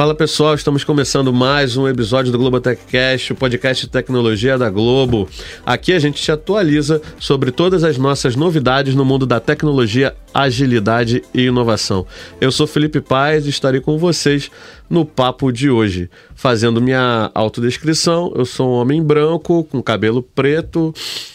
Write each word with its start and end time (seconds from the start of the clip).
Fala 0.00 0.14
pessoal, 0.14 0.54
estamos 0.54 0.82
começando 0.82 1.30
mais 1.30 1.76
um 1.76 1.86
episódio 1.86 2.32
do 2.32 2.38
Globotech 2.38 2.86
Cast, 2.86 3.34
o 3.34 3.36
podcast 3.36 3.84
de 3.84 3.92
tecnologia 3.92 4.56
da 4.56 4.70
Globo. 4.70 5.28
Aqui 5.66 5.92
a 5.92 5.98
gente 5.98 6.22
te 6.22 6.32
atualiza 6.32 7.02
sobre 7.18 7.50
todas 7.50 7.84
as 7.84 7.98
nossas 7.98 8.34
novidades 8.34 8.94
no 8.94 9.04
mundo 9.04 9.26
da 9.26 9.38
tecnologia, 9.38 10.16
agilidade 10.32 11.22
e 11.34 11.42
inovação. 11.42 12.06
Eu 12.40 12.50
sou 12.50 12.66
Felipe 12.66 13.02
Paz 13.02 13.44
e 13.44 13.50
estarei 13.50 13.82
com 13.82 13.98
vocês 13.98 14.50
no 14.88 15.04
papo 15.04 15.52
de 15.52 15.68
hoje. 15.68 16.08
Fazendo 16.34 16.80
minha 16.80 17.30
autodescrição, 17.34 18.32
eu 18.34 18.46
sou 18.46 18.70
um 18.70 18.80
homem 18.80 19.02
branco, 19.02 19.64
com 19.64 19.82
cabelo 19.82 20.22
preto, 20.22 20.94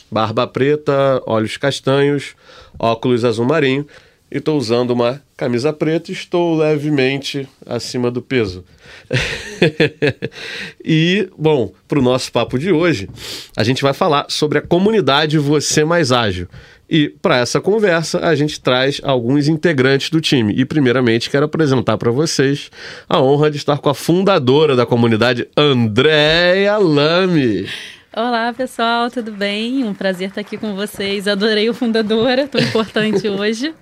barba 0.09 0.48
preta, 0.48 1.22
olhos 1.28 1.56
castanhos, 1.56 2.34
óculos 2.80 3.23
azul 3.23 3.45
marinho 3.45 3.86
e 4.35 4.38
estou 4.38 4.57
usando 4.57 4.91
uma 4.91 5.21
camisa 5.38 5.71
preta 5.71 6.12
e 6.12 6.13
estou 6.13 6.57
levemente 6.57 7.48
acima 7.66 8.12
do 8.12 8.21
peso. 8.21 8.66
e, 10.84 11.30
bom, 11.38 11.71
para 11.88 11.99
o 11.99 12.02
nosso 12.02 12.34
papo 12.34 12.59
de 12.59 12.70
hoje, 12.70 13.08
a 13.55 13.63
gente 13.63 13.81
vai 13.81 13.94
falar 13.94 14.25
sobre 14.27 14.58
a 14.58 14.61
comunidade 14.61 15.38
Você 15.38 15.85
Mais 15.85 16.11
Ágil. 16.11 16.50
E 16.89 17.08
para 17.22 17.38
essa 17.38 17.61
conversa, 17.61 18.27
a 18.27 18.36
gente 18.36 18.59
traz 18.59 19.00
alguns 19.05 19.47
integrantes 19.47 20.09
do 20.09 20.19
time. 20.19 20.53
E, 20.53 20.66
primeiramente, 20.66 21.30
quero 21.30 21.45
apresentar 21.45 21.97
para 21.97 22.11
vocês 22.11 22.70
a 23.08 23.22
honra 23.22 23.49
de 23.49 23.55
estar 23.55 23.77
com 23.77 23.88
a 23.88 23.95
fundadora 23.95 24.75
da 24.75 24.86
comunidade, 24.86 25.47
Andréia 25.55 26.77
Lame. 26.77 27.70
Olá, 28.17 28.53
pessoal, 28.53 29.11
tudo 29.11 29.30
bem? 29.33 29.83
Um 29.83 29.94
prazer 29.94 30.30
estar 30.30 30.39
aqui 30.39 30.58
com 30.58 30.73
vocês. 30.73 31.27
Adorei 31.27 31.69
o 31.69 31.73
Fundadora, 31.73 32.47
tão 32.47 32.61
importante 32.61 33.27
hoje. 33.27 33.75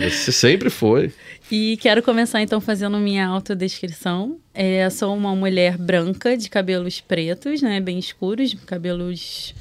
Você 0.00 0.32
sempre 0.32 0.68
foi. 0.68 1.12
E 1.48 1.76
quero 1.76 2.02
começar 2.02 2.42
então 2.42 2.60
fazendo 2.60 2.98
minha 2.98 3.24
autodescrição. 3.24 4.40
É, 4.52 4.90
sou 4.90 5.16
uma 5.16 5.32
mulher 5.36 5.78
branca 5.78 6.36
de 6.36 6.50
cabelos 6.50 7.00
pretos, 7.00 7.62
né, 7.62 7.80
bem 7.80 8.00
escuros, 8.00 8.52
cabelos 8.66 9.54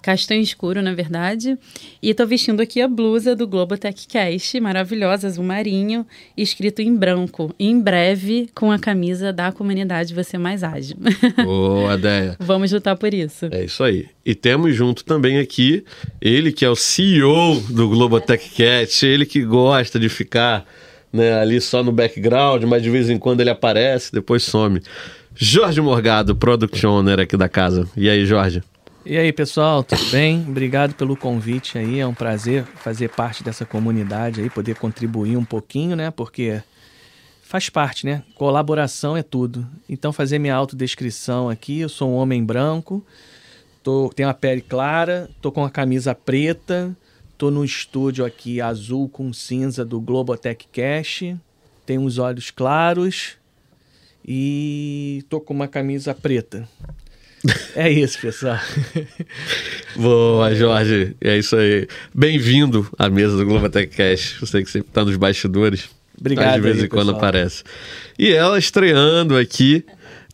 castanho 0.00 0.42
escuro, 0.42 0.82
na 0.82 0.94
verdade. 0.94 1.56
E 2.02 2.12
tô 2.14 2.26
vestindo 2.26 2.60
aqui 2.60 2.80
a 2.80 2.88
blusa 2.88 3.34
do 3.36 3.46
Globotech 3.46 4.06
Cast, 4.06 4.58
maravilhosa, 4.60 5.26
azul 5.26 5.44
marinho, 5.44 6.06
escrito 6.36 6.80
em 6.80 6.94
branco. 6.94 7.54
Em 7.58 7.80
breve, 7.80 8.48
com 8.54 8.70
a 8.72 8.78
camisa 8.78 9.32
da 9.32 9.52
comunidade 9.52 10.14
Você 10.14 10.38
Mais 10.38 10.62
Ágil. 10.62 10.96
Boa 11.44 11.94
ideia. 11.94 12.36
Vamos 12.38 12.72
lutar 12.72 12.96
por 12.96 13.12
isso. 13.12 13.46
É 13.50 13.64
isso 13.64 13.82
aí. 13.82 14.06
E 14.24 14.34
temos 14.34 14.74
junto 14.74 15.04
também 15.04 15.38
aqui 15.38 15.84
ele 16.20 16.52
que 16.52 16.64
é 16.64 16.70
o 16.70 16.76
CEO 16.76 17.60
do 17.70 17.88
Globotech 17.88 18.50
Cast, 18.50 19.04
ele 19.04 19.26
que 19.26 19.42
gosta 19.42 19.98
de 19.98 20.08
ficar 20.08 20.66
né, 21.12 21.34
ali 21.40 21.60
só 21.60 21.82
no 21.82 21.92
background, 21.92 22.62
mas 22.64 22.82
de 22.82 22.90
vez 22.90 23.10
em 23.10 23.18
quando 23.18 23.40
ele 23.40 23.50
aparece, 23.50 24.12
depois 24.12 24.42
some. 24.42 24.80
Jorge 25.34 25.80
Morgado, 25.80 26.34
Product 26.36 26.86
Owner 26.86 27.20
aqui 27.20 27.36
da 27.36 27.48
casa. 27.48 27.88
E 27.96 28.08
aí, 28.08 28.26
Jorge? 28.26 28.62
E 29.02 29.16
aí, 29.16 29.32
pessoal, 29.32 29.82
tudo 29.82 30.04
bem? 30.10 30.44
Obrigado 30.46 30.94
pelo 30.94 31.16
convite 31.16 31.78
aí. 31.78 32.00
É 32.00 32.06
um 32.06 32.12
prazer 32.12 32.66
fazer 32.66 33.08
parte 33.08 33.42
dessa 33.42 33.64
comunidade 33.64 34.42
aí, 34.42 34.50
poder 34.50 34.76
contribuir 34.76 35.38
um 35.38 35.44
pouquinho, 35.44 35.96
né? 35.96 36.10
Porque 36.10 36.62
faz 37.42 37.70
parte, 37.70 38.04
né? 38.04 38.22
Colaboração 38.34 39.16
é 39.16 39.22
tudo. 39.22 39.66
Então, 39.88 40.12
fazer 40.12 40.38
minha 40.38 40.54
autodescrição 40.54 41.48
aqui, 41.48 41.80
eu 41.80 41.88
sou 41.88 42.10
um 42.10 42.14
homem 42.14 42.44
branco, 42.44 43.02
tô, 43.82 44.10
tenho 44.14 44.28
a 44.28 44.34
pele 44.34 44.60
clara, 44.60 45.30
tô 45.40 45.50
com 45.50 45.64
a 45.64 45.70
camisa 45.70 46.14
preta, 46.14 46.94
tô 47.38 47.50
no 47.50 47.64
estúdio 47.64 48.22
aqui 48.22 48.60
azul 48.60 49.08
com 49.08 49.32
cinza 49.32 49.82
do 49.82 49.98
Globotech 49.98 50.68
Cash, 50.70 51.34
tenho 51.86 52.04
os 52.04 52.18
olhos 52.18 52.50
claros 52.50 53.38
e 54.22 55.24
tô 55.30 55.40
com 55.40 55.54
uma 55.54 55.66
camisa 55.66 56.14
preta. 56.14 56.68
É 57.74 57.90
isso, 57.90 58.18
pessoal. 58.20 58.58
Boa, 59.96 60.54
Jorge. 60.54 61.16
É 61.20 61.38
isso 61.38 61.56
aí. 61.56 61.88
Bem-vindo 62.14 62.86
à 62.98 63.08
mesa 63.08 63.36
do 63.36 63.46
Globotech 63.46 63.96
Cash. 63.96 64.40
Sei 64.44 64.62
que 64.62 64.70
sempre 64.70 64.88
está 64.88 65.04
nos 65.04 65.16
bastidores. 65.16 65.88
Obrigado. 66.18 66.56
de 66.56 66.60
vez 66.60 66.78
aí, 66.78 66.84
em 66.84 66.88
quando 66.88 67.06
pessoal. 67.06 67.16
aparece. 67.16 67.64
E 68.18 68.30
ela 68.30 68.58
estreando 68.58 69.36
aqui, 69.38 69.84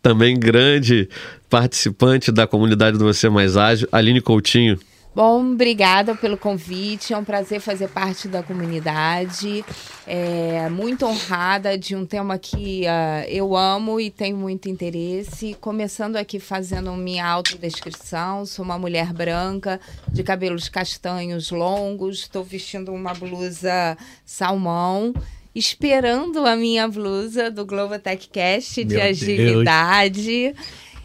também 0.03 0.39
grande 0.39 1.09
participante 1.49 2.33
da 2.33 2.47
comunidade 2.47 2.99
do 2.99 3.05
Você 3.05 3.29
Mais 3.29 3.57
Ágil, 3.57 3.89
Aline 3.93 4.21
Coutinho. 4.21 4.79
Bom, 5.17 5.53
obrigada 5.53 6.15
pelo 6.15 6.37
convite. 6.37 7.15
É 7.15 7.17
um 7.17 7.25
prazer 7.25 7.59
fazer 7.59 7.89
parte 7.89 8.29
da 8.29 8.43
comunidade. 8.43 9.65
É, 10.07 10.69
muito 10.69 11.07
honrada 11.07 11.79
de 11.79 11.97
um 11.97 12.05
tema 12.05 12.39
que 12.39 12.83
uh, 12.83 13.27
eu 13.27 13.57
amo 13.57 13.99
e 13.99 14.11
tenho 14.11 14.37
muito 14.37 14.69
interesse. 14.69 15.57
Começando 15.59 16.17
aqui 16.17 16.39
fazendo 16.39 16.93
minha 16.93 17.27
autodescrição. 17.27 18.45
Sou 18.45 18.63
uma 18.63 18.79
mulher 18.79 19.11
branca, 19.15 19.81
de 20.13 20.23
cabelos 20.23 20.69
castanhos 20.69 21.51
longos. 21.51 22.19
Estou 22.19 22.45
vestindo 22.45 22.93
uma 22.93 23.15
blusa 23.15 23.97
salmão. 24.23 25.15
Esperando 25.55 26.45
a 26.45 26.55
minha 26.55 26.87
blusa 26.87 27.51
do 27.51 27.65
Globotech 27.65 28.29
Cast 28.29 28.85
de 28.85 28.97
Meu 28.97 29.65
Deus. 29.65 29.65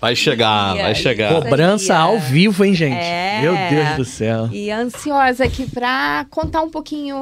Vai 0.02 0.16
chegar, 0.16 0.74
vai 0.76 0.96
chegar. 0.96 1.42
Cobrança 1.44 1.96
ao 1.96 2.20
vivo, 2.20 2.66
hein, 2.66 2.74
gente? 2.74 2.96
É. 2.98 3.40
Meu 3.44 3.54
Deus 3.70 3.98
do 3.98 4.04
céu. 4.04 4.50
E 4.52 4.72
ansiosa 4.72 5.44
aqui 5.44 5.70
para 5.70 6.26
contar 6.32 6.64
um 6.64 6.70
pouquinho 6.72 7.16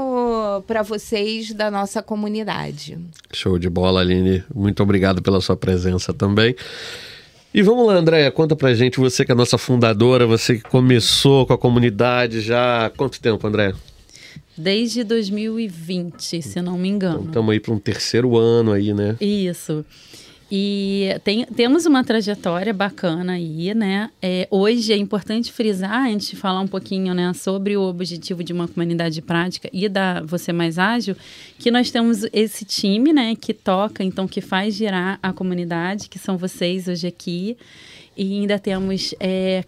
para 0.66 0.82
vocês 0.82 1.54
da 1.54 1.70
nossa 1.70 2.02
comunidade. 2.02 2.98
Show 3.34 3.60
de 3.60 3.70
bola, 3.70 4.00
Aline. 4.00 4.44
Muito 4.56 4.82
obrigado 4.82 5.22
pela 5.22 5.42
sua 5.42 5.58
presença 5.58 6.14
também. 6.14 6.56
E 7.54 7.62
vamos 7.62 7.86
lá, 7.86 7.96
Andréia, 7.96 8.32
conta 8.32 8.56
pra 8.56 8.74
gente, 8.74 8.98
você 8.98 9.26
que 9.26 9.32
é 9.32 9.34
a 9.34 9.38
nossa 9.38 9.58
fundadora, 9.58 10.26
você 10.26 10.56
que 10.56 10.62
começou 10.64 11.46
com 11.46 11.52
a 11.54 11.58
comunidade 11.58 12.40
já 12.40 12.86
há 12.86 12.90
quanto 12.90 13.20
tempo, 13.20 13.46
Andréia? 13.46 13.76
Desde 14.56 15.04
2020, 15.04 16.42
se 16.42 16.62
não 16.62 16.78
me 16.78 16.90
Então 16.90 17.12
engano. 17.14 17.26
estamos 17.28 17.52
aí 17.52 17.60
para 17.60 17.74
um 17.74 17.80
terceiro 17.80 18.38
ano 18.38 18.72
aí, 18.74 18.94
né? 18.94 19.16
Isso. 19.20 19.86
E 20.52 21.10
tem- 21.24 21.46
temos 21.46 21.86
uma 21.86 22.04
trajetória 22.04 22.74
bacana 22.74 23.34
aí, 23.34 23.72
né? 23.76 24.10
É, 24.20 24.48
hoje 24.50 24.92
é 24.92 24.98
importante 24.98 25.52
frisar, 25.52 26.08
antes 26.08 26.30
de 26.30 26.36
falar 26.36 26.60
um 26.62 26.68
pouquinho 26.68 27.14
né, 27.14 27.32
sobre 27.34 27.78
o 27.78 27.84
objetivo 27.84 28.44
de 28.44 28.52
uma 28.52 28.68
comunidade 28.68 29.22
prática 29.22 29.70
e 29.72 29.88
da 29.88 30.22
Você 30.22 30.52
Mais 30.52 30.80
Ágil, 30.80 31.16
que 31.60 31.70
nós 31.70 31.92
temos 31.92 32.26
esse 32.34 32.66
time, 32.66 33.14
né, 33.14 33.36
que 33.36 33.54
toca, 33.54 34.04
então, 34.04 34.28
que 34.28 34.42
faz 34.42 34.74
girar 34.74 35.20
a 35.22 35.32
comunidade, 35.32 36.10
que 36.10 36.18
são 36.18 36.36
vocês 36.36 36.88
hoje 36.88 37.06
aqui. 37.06 37.56
E 38.18 38.40
ainda 38.40 38.58
temos 38.58 39.14
é, 39.20 39.64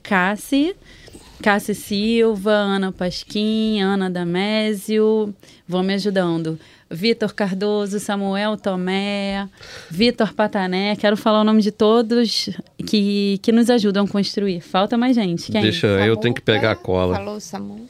Cassi 1.42 1.74
Silva, 1.74 2.52
Ana 2.52 2.92
Pasquim, 2.92 3.82
Ana 3.82 4.10
Damésio, 4.10 5.34
vão 5.68 5.82
me 5.84 5.96
ajudando. 5.96 6.60
Vitor 6.90 7.34
Cardoso, 7.34 8.00
Samuel 8.00 8.58
Tomé, 8.58 9.48
Vitor 9.90 10.34
Patané. 10.34 10.96
Quero 10.98 11.16
falar 11.16 11.42
o 11.42 11.44
nome 11.44 11.62
de 11.62 11.72
todos 11.72 12.50
que, 12.86 13.40
que 13.42 13.52
nos 13.52 13.70
ajudam 13.70 14.06
a 14.06 14.08
construir. 14.08 14.62
Falta 14.62 14.98
mais 14.98 15.16
gente. 15.16 15.52
Quem? 15.52 15.62
Deixa 15.62 15.88
eu 15.88 16.18
tenho 16.18 16.36
que 16.36 16.42
pegar 16.42 16.72
a 16.72 16.76
cola. 16.76 17.16
Falou, 17.16 17.40
Samu. 17.40 17.90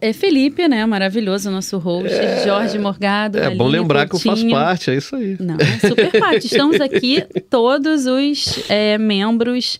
É 0.00 0.12
Felipe, 0.12 0.66
né? 0.66 0.84
Maravilhoso, 0.84 1.50
nosso 1.50 1.78
host. 1.78 2.12
Jorge 2.44 2.78
Morgado. 2.78 3.38
É 3.38 3.54
bom 3.54 3.68
lembrar 3.68 4.08
que 4.08 4.16
eu 4.16 4.18
faço 4.18 4.42
Coutinho. 4.42 4.50
parte, 4.50 4.90
é 4.90 4.96
isso 4.96 5.14
aí. 5.14 5.36
Não, 5.38 5.56
super 5.80 6.18
parte. 6.18 6.46
Estamos 6.50 6.80
aqui 6.80 7.24
todos 7.48 8.04
os 8.06 8.68
é, 8.68 8.98
membros 8.98 9.78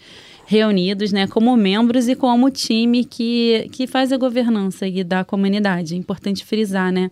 reunidos, 0.49 1.13
né, 1.13 1.27
como 1.27 1.55
membros 1.59 2.09
e 2.09 2.15
como 2.15 2.51
time 2.51 3.05
que, 3.05 3.69
que 3.71 3.87
faz 3.87 4.15
a 4.15 4.17
governança 4.17 4.87
aí 4.87 5.05
da 5.05 5.23
comunidade. 5.23 5.93
É 5.93 5.97
importante 5.99 6.43
frisar, 6.43 6.91
né? 6.91 7.11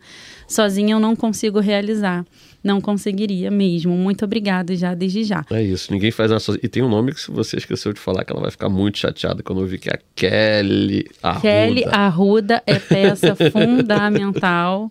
Sozinha 0.48 0.94
eu 0.94 0.98
não 0.98 1.14
consigo 1.14 1.60
realizar. 1.60 2.24
Não 2.64 2.80
conseguiria 2.80 3.50
mesmo. 3.50 3.92
Muito 3.92 4.24
obrigada 4.24 4.74
já, 4.74 4.94
desde 4.94 5.22
já. 5.22 5.44
É 5.50 5.62
isso, 5.62 5.92
ninguém 5.92 6.10
faz 6.10 6.30
nada 6.30 6.40
sozinho. 6.40 6.64
E 6.64 6.68
tem 6.68 6.82
um 6.82 6.88
nome 6.88 7.12
que 7.12 7.20
se 7.20 7.30
você 7.30 7.58
esqueceu 7.58 7.92
de 7.92 8.00
falar, 8.00 8.24
que 8.24 8.32
ela 8.32 8.40
vai 8.40 8.50
ficar 8.50 8.70
muito 8.70 8.96
chateada 8.96 9.42
quando 9.42 9.60
eu 9.60 9.66
vi 9.66 9.78
que 9.78 9.90
é 9.90 9.92
a 9.92 9.98
Kelly 10.14 11.06
Arruda. 11.22 11.40
Kelly 11.42 11.84
Arruda 11.84 12.62
é 12.66 12.78
peça 12.78 13.36
fundamental 13.52 14.90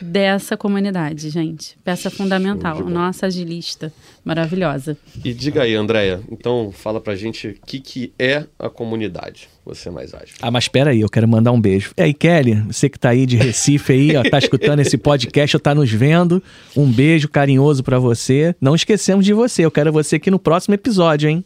dessa 0.00 0.56
comunidade, 0.56 1.30
gente. 1.30 1.76
Peça 1.84 2.10
fundamental. 2.10 2.80
Nossa 2.84 3.26
agilista 3.26 3.92
maravilhosa. 4.24 4.96
E 5.24 5.32
diga 5.32 5.62
aí, 5.62 5.74
Andréia, 5.74 6.20
então 6.30 6.70
fala 6.72 7.00
pra 7.00 7.14
gente 7.16 7.48
o 7.48 7.54
que, 7.66 7.80
que 7.80 8.12
é 8.18 8.44
a 8.58 8.68
comunidade. 8.68 9.48
Você 9.64 9.90
mais 9.90 10.14
ágil. 10.14 10.34
Ah, 10.40 10.50
mas 10.50 10.64
espera 10.64 10.90
aí, 10.90 11.00
eu 11.00 11.08
quero 11.08 11.28
mandar 11.28 11.52
um 11.52 11.60
beijo. 11.60 11.92
E 11.96 12.02
aí, 12.02 12.14
Kelly, 12.14 12.54
você 12.62 12.88
que 12.88 12.98
tá 12.98 13.10
aí 13.10 13.26
de 13.26 13.36
Recife 13.36 13.92
aí, 13.92 14.16
ó, 14.16 14.22
tá 14.22 14.38
escutando 14.40 14.80
esse 14.80 14.96
podcast 14.96 15.56
ou 15.56 15.60
tá 15.60 15.74
nos 15.74 15.90
vendo, 15.90 16.42
um 16.76 16.90
beijo 16.90 17.28
carinhoso 17.28 17.82
pra 17.82 17.98
você. 17.98 18.54
Não 18.60 18.74
esquecemos 18.74 19.24
de 19.24 19.32
você, 19.32 19.64
eu 19.64 19.70
quero 19.70 19.92
você 19.92 20.16
aqui 20.16 20.30
no 20.30 20.38
próximo 20.38 20.74
episódio, 20.74 21.28
hein? 21.28 21.44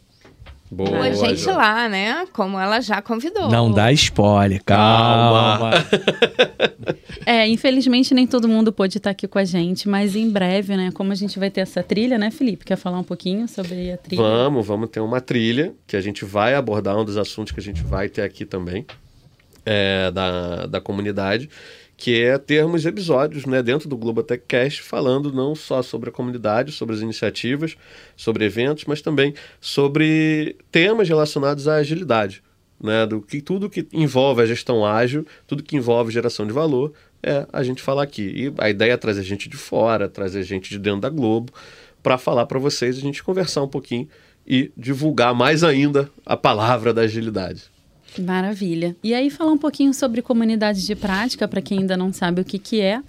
Boa, 0.71 1.05
a 1.05 1.13
gente 1.13 1.41
João. 1.41 1.57
lá, 1.57 1.87
né? 1.87 2.25
Como 2.33 2.59
ela 2.59 2.81
já 2.81 3.01
convidou. 3.01 3.49
Não 3.49 3.71
dá 3.71 3.91
spoiler, 3.91 4.63
calma. 4.63 5.71
É, 7.25 7.47
infelizmente 7.47 8.13
nem 8.13 8.27
todo 8.27 8.47
mundo 8.47 8.71
pôde 8.71 8.97
estar 8.97 9.09
aqui 9.09 9.27
com 9.27 9.39
a 9.39 9.43
gente, 9.43 9.89
mas 9.89 10.15
em 10.15 10.29
breve, 10.29 10.77
né? 10.77 10.91
Como 10.93 11.11
a 11.11 11.15
gente 11.15 11.39
vai 11.39 11.49
ter 11.49 11.61
essa 11.61 11.81
trilha, 11.81 12.19
né, 12.19 12.29
Felipe? 12.29 12.63
Quer 12.63 12.75
falar 12.75 12.99
um 12.99 13.03
pouquinho 13.03 13.47
sobre 13.47 13.91
a 13.91 13.97
trilha? 13.97 14.21
Vamos, 14.21 14.67
vamos 14.67 14.89
ter 14.89 14.99
uma 14.99 15.19
trilha 15.19 15.73
que 15.87 15.95
a 15.95 16.01
gente 16.01 16.23
vai 16.23 16.53
abordar 16.53 16.95
um 16.95 17.03
dos 17.03 17.17
assuntos 17.17 17.51
que 17.51 17.59
a 17.59 17.63
gente 17.63 17.81
vai 17.81 18.09
ter 18.09 18.21
aqui 18.21 18.45
também 18.45 18.85
é, 19.65 20.11
da, 20.11 20.67
da 20.67 20.79
comunidade, 20.79 21.49
que 21.97 22.21
é 22.21 22.37
termos 22.37 22.85
episódios 22.85 23.45
né, 23.45 23.63
dentro 23.63 23.87
do 23.87 23.97
Globotech 23.97 24.43
Cast 24.47 24.81
falando 24.81 25.31
não 25.31 25.55
só 25.55 25.81
sobre 25.81 26.09
a 26.09 26.13
comunidade, 26.13 26.71
sobre 26.71 26.95
as 26.95 27.01
iniciativas, 27.01 27.77
sobre 28.15 28.45
eventos, 28.45 28.85
mas 28.85 29.01
também 29.01 29.33
sobre 29.61 30.57
temas 30.71 31.07
relacionados 31.07 31.67
à 31.67 31.75
agilidade. 31.75 32.43
Né, 32.77 33.05
do 33.05 33.21
que 33.21 33.41
tudo 33.41 33.69
que 33.69 33.87
envolve 33.93 34.41
a 34.41 34.45
gestão 34.45 34.85
ágil, 34.85 35.25
tudo 35.47 35.63
que 35.63 35.77
envolve 35.77 36.11
geração 36.11 36.45
de 36.45 36.51
valor, 36.51 36.91
é 37.23 37.47
a 37.51 37.63
gente 37.63 37.81
falar 37.81 38.03
aqui. 38.03 38.21
E 38.21 38.53
a 38.57 38.69
ideia 38.69 38.91
é 38.91 38.97
trazer 38.97 39.23
gente 39.23 39.47
de 39.47 39.55
fora, 39.55 40.09
trazer 40.09 40.43
gente 40.43 40.69
de 40.69 40.77
dentro 40.77 40.99
da 40.99 41.09
Globo, 41.09 41.53
para 42.03 42.17
falar 42.17 42.45
para 42.45 42.59
vocês, 42.59 42.97
a 42.97 43.01
gente 43.01 43.23
conversar 43.23 43.63
um 43.63 43.67
pouquinho 43.67 44.09
e 44.45 44.71
divulgar 44.75 45.33
mais 45.33 45.63
ainda 45.63 46.09
a 46.25 46.35
palavra 46.35 46.93
da 46.93 47.03
agilidade. 47.03 47.63
Maravilha. 48.21 48.95
E 49.03 49.13
aí 49.13 49.29
falar 49.29 49.51
um 49.51 49.57
pouquinho 49.57 49.93
sobre 49.93 50.21
comunidade 50.21 50.85
de 50.85 50.95
prática, 50.95 51.47
para 51.47 51.61
quem 51.61 51.79
ainda 51.79 51.97
não 51.97 52.11
sabe 52.13 52.41
o 52.41 52.45
que, 52.45 52.59
que 52.59 52.81
é. 52.81 53.01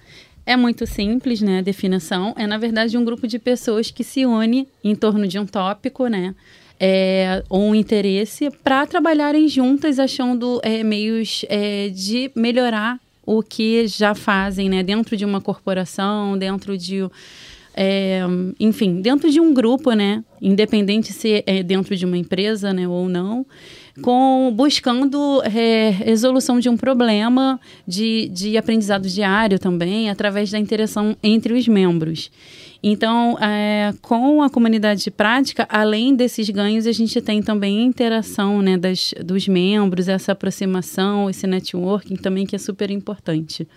É 0.45 0.55
muito 0.55 0.87
simples, 0.87 1.41
né? 1.41 1.59
A 1.59 1.61
definição 1.61 2.33
é, 2.37 2.47
na 2.47 2.57
verdade, 2.57 2.97
um 2.97 3.03
grupo 3.03 3.27
de 3.27 3.37
pessoas 3.37 3.91
que 3.91 4.03
se 4.03 4.25
une 4.25 4.67
em 4.81 4.95
torno 4.95 5.27
de 5.27 5.37
um 5.37 5.45
tópico, 5.45 6.07
né? 6.07 6.33
É, 6.79 7.43
ou 7.49 7.63
um 7.63 7.75
interesse 7.75 8.49
para 8.63 8.85
trabalharem 8.85 9.47
juntas, 9.49 9.99
achando 9.99 10.61
é, 10.63 10.83
meios 10.83 11.43
é, 11.49 11.89
de 11.89 12.31
melhorar 12.35 12.99
o 13.25 13.43
que 13.43 13.87
já 13.87 14.15
fazem, 14.15 14.69
né? 14.69 14.83
Dentro 14.83 15.17
de 15.17 15.25
uma 15.25 15.41
corporação, 15.41 16.37
dentro 16.37 16.77
de 16.77 17.09
é, 17.79 18.21
enfim, 18.59 19.01
dentro 19.01 19.29
de 19.29 19.39
um 19.39 19.53
grupo, 19.53 19.91
né? 19.91 20.23
Independente 20.41 21.13
se 21.13 21.43
é 21.45 21.61
dentro 21.61 21.95
de 21.95 22.05
uma 22.05 22.17
empresa, 22.17 22.73
né, 22.73 22.87
ou 22.87 23.07
não, 23.07 23.45
com 24.01 24.51
buscando 24.55 25.41
é, 25.43 25.89
resolução 25.89 26.59
de 26.59 26.69
um 26.69 26.77
problema 26.77 27.59
de, 27.87 28.29
de 28.29 28.57
aprendizado 28.57 29.07
diário 29.07 29.59
também, 29.59 30.09
através 30.09 30.51
da 30.51 30.59
interação 30.59 31.15
entre 31.23 31.53
os 31.53 31.67
membros. 31.67 32.31
Então, 32.81 33.37
é, 33.39 33.93
com 34.01 34.41
a 34.41 34.49
comunidade 34.49 35.03
de 35.03 35.11
prática, 35.11 35.65
além 35.69 36.15
desses 36.15 36.49
ganhos, 36.49 36.85
a 36.85 36.91
gente 36.91 37.19
tem 37.21 37.41
também 37.41 37.79
a 37.79 37.83
interação 37.83 38.61
né, 38.61 38.77
das, 38.77 39.13
dos 39.23 39.47
membros, 39.47 40.07
essa 40.07 40.31
aproximação, 40.31 41.29
esse 41.29 41.47
networking 41.47 42.15
também 42.15 42.45
que 42.45 42.55
é 42.55 42.59
super 42.59 42.91
importante. 42.91 43.67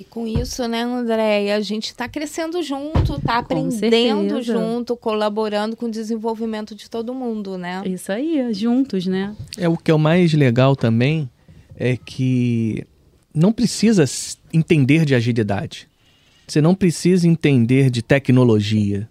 E 0.00 0.04
com 0.04 0.26
isso, 0.26 0.66
né, 0.66 0.82
Andréia, 0.82 1.56
a 1.56 1.60
gente 1.60 1.88
está 1.88 2.08
crescendo 2.08 2.62
junto, 2.62 3.16
está 3.16 3.36
aprendendo 3.36 4.40
junto, 4.40 4.96
colaborando 4.96 5.76
com 5.76 5.84
o 5.84 5.90
desenvolvimento 5.90 6.74
de 6.74 6.88
todo 6.88 7.12
mundo, 7.12 7.58
né? 7.58 7.82
Isso 7.84 8.10
aí, 8.10 8.50
juntos, 8.54 9.06
né? 9.06 9.36
É 9.58 9.68
o 9.68 9.76
que 9.76 9.90
é 9.90 9.94
o 9.94 9.98
mais 9.98 10.32
legal 10.32 10.74
também 10.74 11.28
é 11.76 11.98
que 11.98 12.86
não 13.34 13.52
precisa 13.52 14.06
entender 14.50 15.04
de 15.04 15.14
agilidade. 15.14 15.86
Você 16.48 16.62
não 16.62 16.74
precisa 16.74 17.28
entender 17.28 17.90
de 17.90 18.00
tecnologia. 18.00 19.06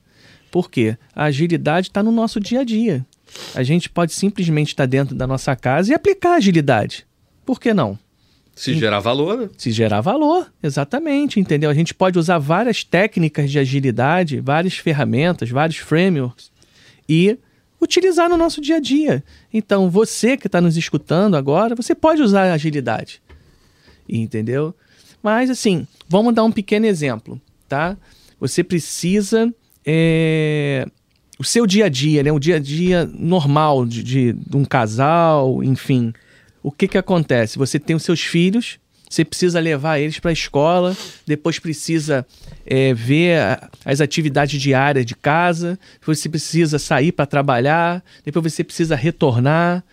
Por 0.49 0.71
quê? 0.71 0.97
A 1.15 1.25
agilidade 1.25 1.89
está 1.89 2.01
no 2.01 2.11
nosso 2.11 2.39
dia 2.39 2.61
a 2.61 2.63
dia. 2.63 3.05
A 3.53 3.61
gente 3.61 3.91
pode 3.91 4.11
simplesmente 4.11 4.69
estar 4.69 4.87
dentro 4.87 5.13
da 5.15 5.27
nossa 5.27 5.55
casa 5.55 5.91
e 5.91 5.93
aplicar 5.93 6.31
a 6.31 6.37
agilidade. 6.37 7.05
Por 7.45 7.59
que 7.59 7.75
não? 7.75 7.95
Se 8.59 8.73
gerar 8.73 8.99
valor, 8.99 9.37
né? 9.37 9.49
Se 9.57 9.71
gerar 9.71 10.01
valor, 10.01 10.51
exatamente, 10.61 11.39
entendeu? 11.39 11.69
A 11.69 11.73
gente 11.73 11.93
pode 11.93 12.19
usar 12.19 12.37
várias 12.39 12.83
técnicas 12.83 13.49
de 13.49 13.57
agilidade, 13.57 14.41
várias 14.41 14.73
ferramentas, 14.75 15.49
vários 15.49 15.77
frameworks 15.77 16.51
e 17.07 17.37
utilizar 17.81 18.27
no 18.27 18.35
nosso 18.35 18.59
dia 18.59 18.75
a 18.75 18.79
dia. 18.81 19.23
Então, 19.53 19.89
você 19.89 20.35
que 20.35 20.47
está 20.47 20.59
nos 20.59 20.75
escutando 20.75 21.37
agora, 21.37 21.73
você 21.73 21.95
pode 21.95 22.21
usar 22.21 22.51
agilidade, 22.51 23.21
entendeu? 24.09 24.75
Mas, 25.23 25.49
assim, 25.49 25.87
vamos 26.09 26.35
dar 26.35 26.43
um 26.43 26.51
pequeno 26.51 26.85
exemplo, 26.85 27.39
tá? 27.65 27.95
Você 28.41 28.61
precisa... 28.61 29.53
é, 29.85 30.85
O 31.39 31.45
seu 31.45 31.65
dia 31.65 31.85
a 31.85 31.89
dia, 31.89 32.23
né? 32.23 32.31
O 32.33 32.39
dia 32.39 32.57
a 32.57 32.59
dia 32.59 33.09
normal 33.13 33.85
de, 33.85 34.33
de 34.33 34.57
um 34.57 34.65
casal, 34.65 35.63
enfim 35.63 36.13
o 36.63 36.71
que 36.71 36.87
que 36.87 36.97
acontece? 36.97 37.57
Você 37.57 37.79
tem 37.79 37.95
os 37.95 38.03
seus 38.03 38.21
filhos, 38.21 38.79
você 39.09 39.25
precisa 39.25 39.59
levar 39.59 39.99
eles 39.99 40.19
para 40.19 40.29
a 40.29 40.33
escola, 40.33 40.95
depois 41.25 41.57
precisa 41.57 42.25
é, 42.65 42.93
ver 42.93 43.39
a- 43.39 43.69
as 43.85 44.01
atividades 44.01 44.61
diárias 44.61 45.05
de 45.05 45.15
casa, 45.15 45.79
depois 45.99 46.19
você 46.19 46.29
precisa 46.29 46.77
sair 46.77 47.11
para 47.11 47.25
trabalhar, 47.25 48.03
depois 48.23 48.53
você 48.53 48.63
precisa 48.63 48.95
retornar, 48.95 49.83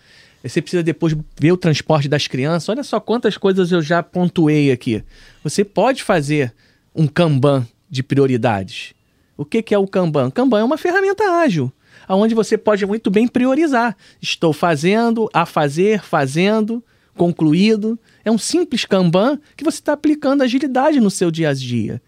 você 0.43 0.61
precisa 0.61 0.83
depois 0.83 1.15
ver 1.39 1.51
o 1.51 1.57
transporte 1.57 2.07
das 2.07 2.27
crianças. 2.27 2.69
Olha 2.69 2.83
só 2.83 2.99
quantas 2.99 3.37
coisas 3.37 3.71
eu 3.71 3.81
já 3.81 4.03
pontuei 4.03 4.71
aqui. 4.71 5.03
Você 5.43 5.63
pode 5.65 6.03
fazer 6.03 6.53
um 6.95 7.07
Kanban 7.07 7.67
de 7.89 8.03
prioridades. 8.03 8.93
O 9.35 9.43
que, 9.43 9.61
que 9.63 9.73
é 9.73 9.77
o 9.77 9.87
Kanban? 9.87 10.29
Kanban 10.29 10.59
é 10.59 10.63
uma 10.63 10.77
ferramenta 10.77 11.23
ágil 11.41 11.71
onde 12.15 12.33
você 12.33 12.57
pode 12.57 12.85
muito 12.85 13.09
bem 13.09 13.27
priorizar. 13.27 13.95
Estou 14.21 14.53
fazendo, 14.53 15.29
a 15.33 15.45
fazer, 15.45 16.01
fazendo, 16.01 16.83
concluído. 17.15 17.99
É 18.23 18.31
um 18.31 18.37
simples 18.37 18.85
Kanban 18.85 19.39
que 19.55 19.63
você 19.63 19.79
está 19.79 19.93
aplicando 19.93 20.43
agilidade 20.43 20.99
no 20.99 21.09
seu 21.09 21.29
dia 21.31 21.49
a 21.49 21.53
dia. 21.53 22.01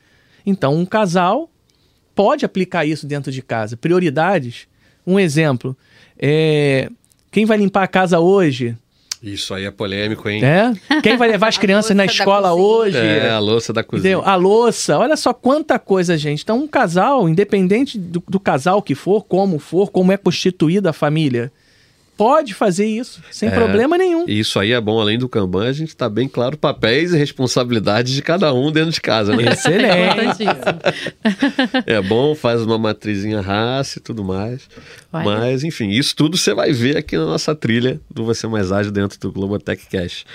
Então, 0.46 0.76
um 0.76 0.86
casal 0.86 1.52
pode 2.16 2.46
aplicar 2.46 2.86
isso 2.86 3.06
dentro 3.06 3.32
de 3.32 3.42
casa. 3.42 3.76
Prioridades. 3.76 4.68
Um 5.06 5.20
exemplo. 5.20 5.76
É, 6.18 6.90
quem 7.32 7.46
vai 7.46 7.58
limpar 7.58 7.84
a 7.84 7.88
casa 7.88 8.20
hoje? 8.20 8.78
Isso 9.22 9.54
aí 9.54 9.66
é 9.66 9.72
polêmico, 9.72 10.30
hein? 10.30 10.42
É? 10.44 10.72
Quem 11.02 11.18
vai 11.18 11.30
levar 11.30 11.50
as 11.50 11.58
crianças 11.60 11.96
na 11.96 12.06
escola 12.06 12.54
hoje? 12.54 12.98
É, 12.98 13.30
a 13.30 13.40
louça 13.40 13.74
da 13.74 13.84
cozinha. 13.84 14.14
Entendeu? 14.14 14.30
A 14.30 14.36
louça, 14.36 14.98
olha 14.98 15.18
só 15.18 15.34
quanta 15.34 15.78
coisa, 15.78 16.18
gente. 16.18 16.44
Então, 16.44 16.58
um 16.58 16.68
casal, 16.68 17.28
independente 17.28 17.98
do, 18.00 18.24
do 18.28 18.40
casal 18.40 18.82
que 18.82 18.96
for, 18.96 19.26
como 19.26 19.60
for, 19.60 19.92
como 19.92 20.12
é 20.12 20.18
constituída 20.18 20.92
a 20.92 20.94
família, 20.94 21.52
pode 22.20 22.54
fazer 22.54 22.86
isso, 22.86 23.24
sem 23.32 23.48
É. 23.48 23.52
problema 23.54 23.98
nenhum. 23.98 24.26
E 24.28 24.38
isso 24.40 24.60
aí 24.60 24.74
é 24.74 24.82
bom, 24.82 25.00
além 25.00 25.18
do 25.18 25.30
Kanban, 25.30 25.66
a 25.70 25.72
gente 25.72 25.96
tá 25.96 26.10
bem 26.10 26.28
claro 26.28 26.58
papéis 26.58 27.14
e 27.14 27.18
responsabilidades 27.18 28.12
de 28.12 28.22
cada 28.22 28.54
um 28.54 28.74
dentro 28.74 28.92
de 28.92 29.00
casa, 29.00 29.34
né? 29.34 29.54
Excelente. 29.54 30.44
Importantíssimo. 30.44 31.84
é 31.86 32.02
bom, 32.02 32.36
faz 32.36 32.62
uma 32.62 32.78
matrizinha 32.78 33.40
raça 33.40 34.00
e 34.00 34.02
tudo 34.02 34.22
mais. 34.22 34.68
Olha. 35.14 35.24
Mas, 35.24 35.64
enfim, 35.64 35.88
isso 35.92 36.14
tudo 36.14 36.36
você 36.36 36.54
vai 36.54 36.74
ver 36.74 36.98
aqui 36.98 37.16
na 37.18 37.26
nossa 37.26 37.56
trilha 37.56 38.02
do 38.12 38.26
Você 38.26 38.48
Mais 38.48 38.70
Ágil 38.70 38.92
dentro 38.92 39.18
do 39.18 39.32
Globotech 39.32 39.88
Cash. 39.88 40.26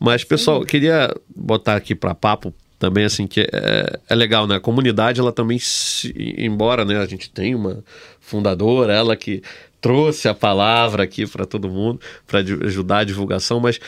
Mas, 0.00 0.22
pessoal, 0.22 0.60
eu 0.60 0.66
queria 0.66 1.12
botar 1.34 1.74
aqui 1.74 1.92
para 1.96 2.14
papo 2.14 2.54
também, 2.78 3.04
assim, 3.04 3.26
que 3.26 3.40
é, 3.40 3.98
é 4.08 4.14
legal, 4.14 4.46
né? 4.46 4.54
A 4.56 4.60
comunidade, 4.60 5.18
ela 5.18 5.32
também, 5.32 5.58
se, 5.58 6.14
embora 6.38 6.84
né, 6.84 6.98
a 6.98 7.06
gente 7.06 7.28
tenha 7.28 7.56
uma 7.56 7.82
fundadora, 8.20 8.92
ela 8.92 9.16
que 9.16 9.42
trouxe 9.82 10.28
a 10.28 10.34
palavra 10.34 11.02
aqui 11.02 11.26
para 11.26 11.44
todo 11.44 11.68
mundo, 11.68 12.00
para 12.26 12.38
ajudar 12.38 12.98
a 12.98 13.04
divulgação, 13.04 13.60
mas 13.60 13.78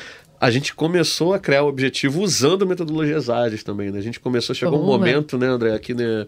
a 0.41 0.51
gente 0.51 0.75
começou 0.75 1.33
a 1.33 1.39
criar 1.39 1.63
o 1.63 1.69
objetivo 1.69 2.21
usando 2.21 2.67
metodologias 2.67 3.31
ágeis 3.31 3.63
também, 3.63 3.91
né? 3.91 4.01
A 4.01 4.03
gente 4.03 4.21
começou, 4.21 4.55
chegou 4.55 4.83
um 4.83 4.85
momento, 4.85 5.39
né, 5.39 5.47
André, 5.47 5.73
aqui, 5.73 5.95
né, 5.95 6.27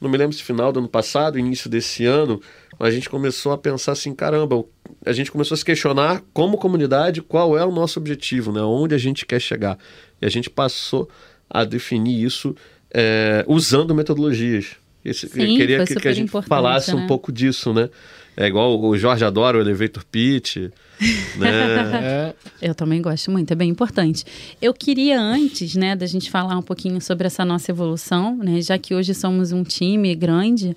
não 0.00 0.10
me 0.10 0.18
lembro 0.18 0.36
se 0.36 0.42
final 0.42 0.70
do 0.70 0.78
ano 0.78 0.88
passado, 0.88 1.38
início 1.38 1.70
desse 1.70 2.04
ano, 2.04 2.40
a 2.78 2.90
gente 2.90 3.08
começou 3.08 3.52
a 3.52 3.58
pensar 3.58 3.92
assim, 3.92 4.14
caramba, 4.14 4.62
a 5.04 5.12
gente 5.12 5.32
começou 5.32 5.54
a 5.54 5.58
se 5.58 5.64
questionar 5.64 6.22
como 6.32 6.58
comunidade 6.58 7.22
qual 7.22 7.56
é 7.56 7.64
o 7.64 7.72
nosso 7.72 7.98
objetivo, 7.98 8.52
né? 8.52 8.60
Onde 8.60 8.94
a 8.94 8.98
gente 8.98 9.24
quer 9.24 9.40
chegar. 9.40 9.78
E 10.20 10.26
a 10.26 10.28
gente 10.28 10.50
passou 10.50 11.08
a 11.48 11.64
definir 11.64 12.22
isso 12.22 12.54
é, 12.92 13.44
usando 13.48 13.94
metodologias. 13.94 14.76
Esse, 15.04 15.26
Sim, 15.28 15.40
eu 15.40 15.56
queria 15.56 15.84
que, 15.84 15.96
que 15.96 16.08
a 16.08 16.12
gente 16.12 16.30
falasse 16.46 16.94
um 16.94 17.00
né? 17.00 17.06
pouco 17.08 17.32
disso, 17.32 17.72
né? 17.72 17.88
É 18.36 18.46
igual 18.46 18.80
o 18.80 18.96
Jorge 18.96 19.24
adora 19.24 19.58
o 19.58 19.60
elevator 19.60 20.04
pitch, 20.10 20.56
né? 20.56 20.72
É, 22.02 22.34
Eu 22.60 22.74
também 22.74 23.02
gosto 23.02 23.30
muito, 23.30 23.50
é 23.52 23.54
bem 23.54 23.68
importante. 23.68 24.24
Eu 24.60 24.72
queria, 24.72 25.20
antes, 25.20 25.74
né, 25.74 25.94
da 25.96 26.06
gente 26.06 26.30
falar 26.30 26.56
um 26.56 26.62
pouquinho 26.62 27.00
sobre 27.00 27.26
essa 27.26 27.44
nossa 27.44 27.70
evolução, 27.70 28.36
né, 28.36 28.60
já 28.62 28.78
que 28.78 28.94
hoje 28.94 29.12
somos 29.14 29.52
um 29.52 29.62
time 29.62 30.14
grande, 30.14 30.76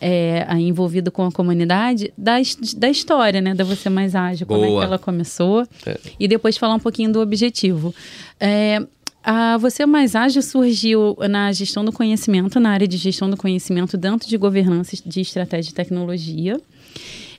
é, 0.00 0.46
envolvido 0.58 1.10
com 1.10 1.24
a 1.26 1.32
comunidade, 1.32 2.12
da, 2.16 2.34
da 2.76 2.88
história, 2.88 3.40
né, 3.40 3.54
da 3.54 3.64
Você 3.64 3.88
Mais 3.88 4.14
Ágil, 4.14 4.46
como 4.46 4.64
é 4.64 4.68
Boa. 4.68 4.80
que 4.80 4.86
ela 4.86 4.98
começou, 4.98 5.66
É. 5.86 5.98
e 6.20 6.28
depois 6.28 6.56
falar 6.56 6.74
um 6.74 6.80
pouquinho 6.80 7.12
do 7.12 7.20
objetivo. 7.20 7.94
É, 8.38 8.80
a 9.22 9.56
Você 9.56 9.86
Mais 9.86 10.16
Ágil 10.16 10.42
surgiu 10.42 11.16
na 11.30 11.52
gestão 11.52 11.84
do 11.84 11.92
conhecimento, 11.92 12.58
na 12.58 12.70
área 12.70 12.88
de 12.88 12.96
gestão 12.96 13.30
do 13.30 13.36
conhecimento, 13.36 13.96
dentro 13.96 14.28
de 14.28 14.36
governança 14.36 14.96
de 15.04 15.20
estratégia 15.20 15.70
e 15.70 15.74
tecnologia. 15.74 16.60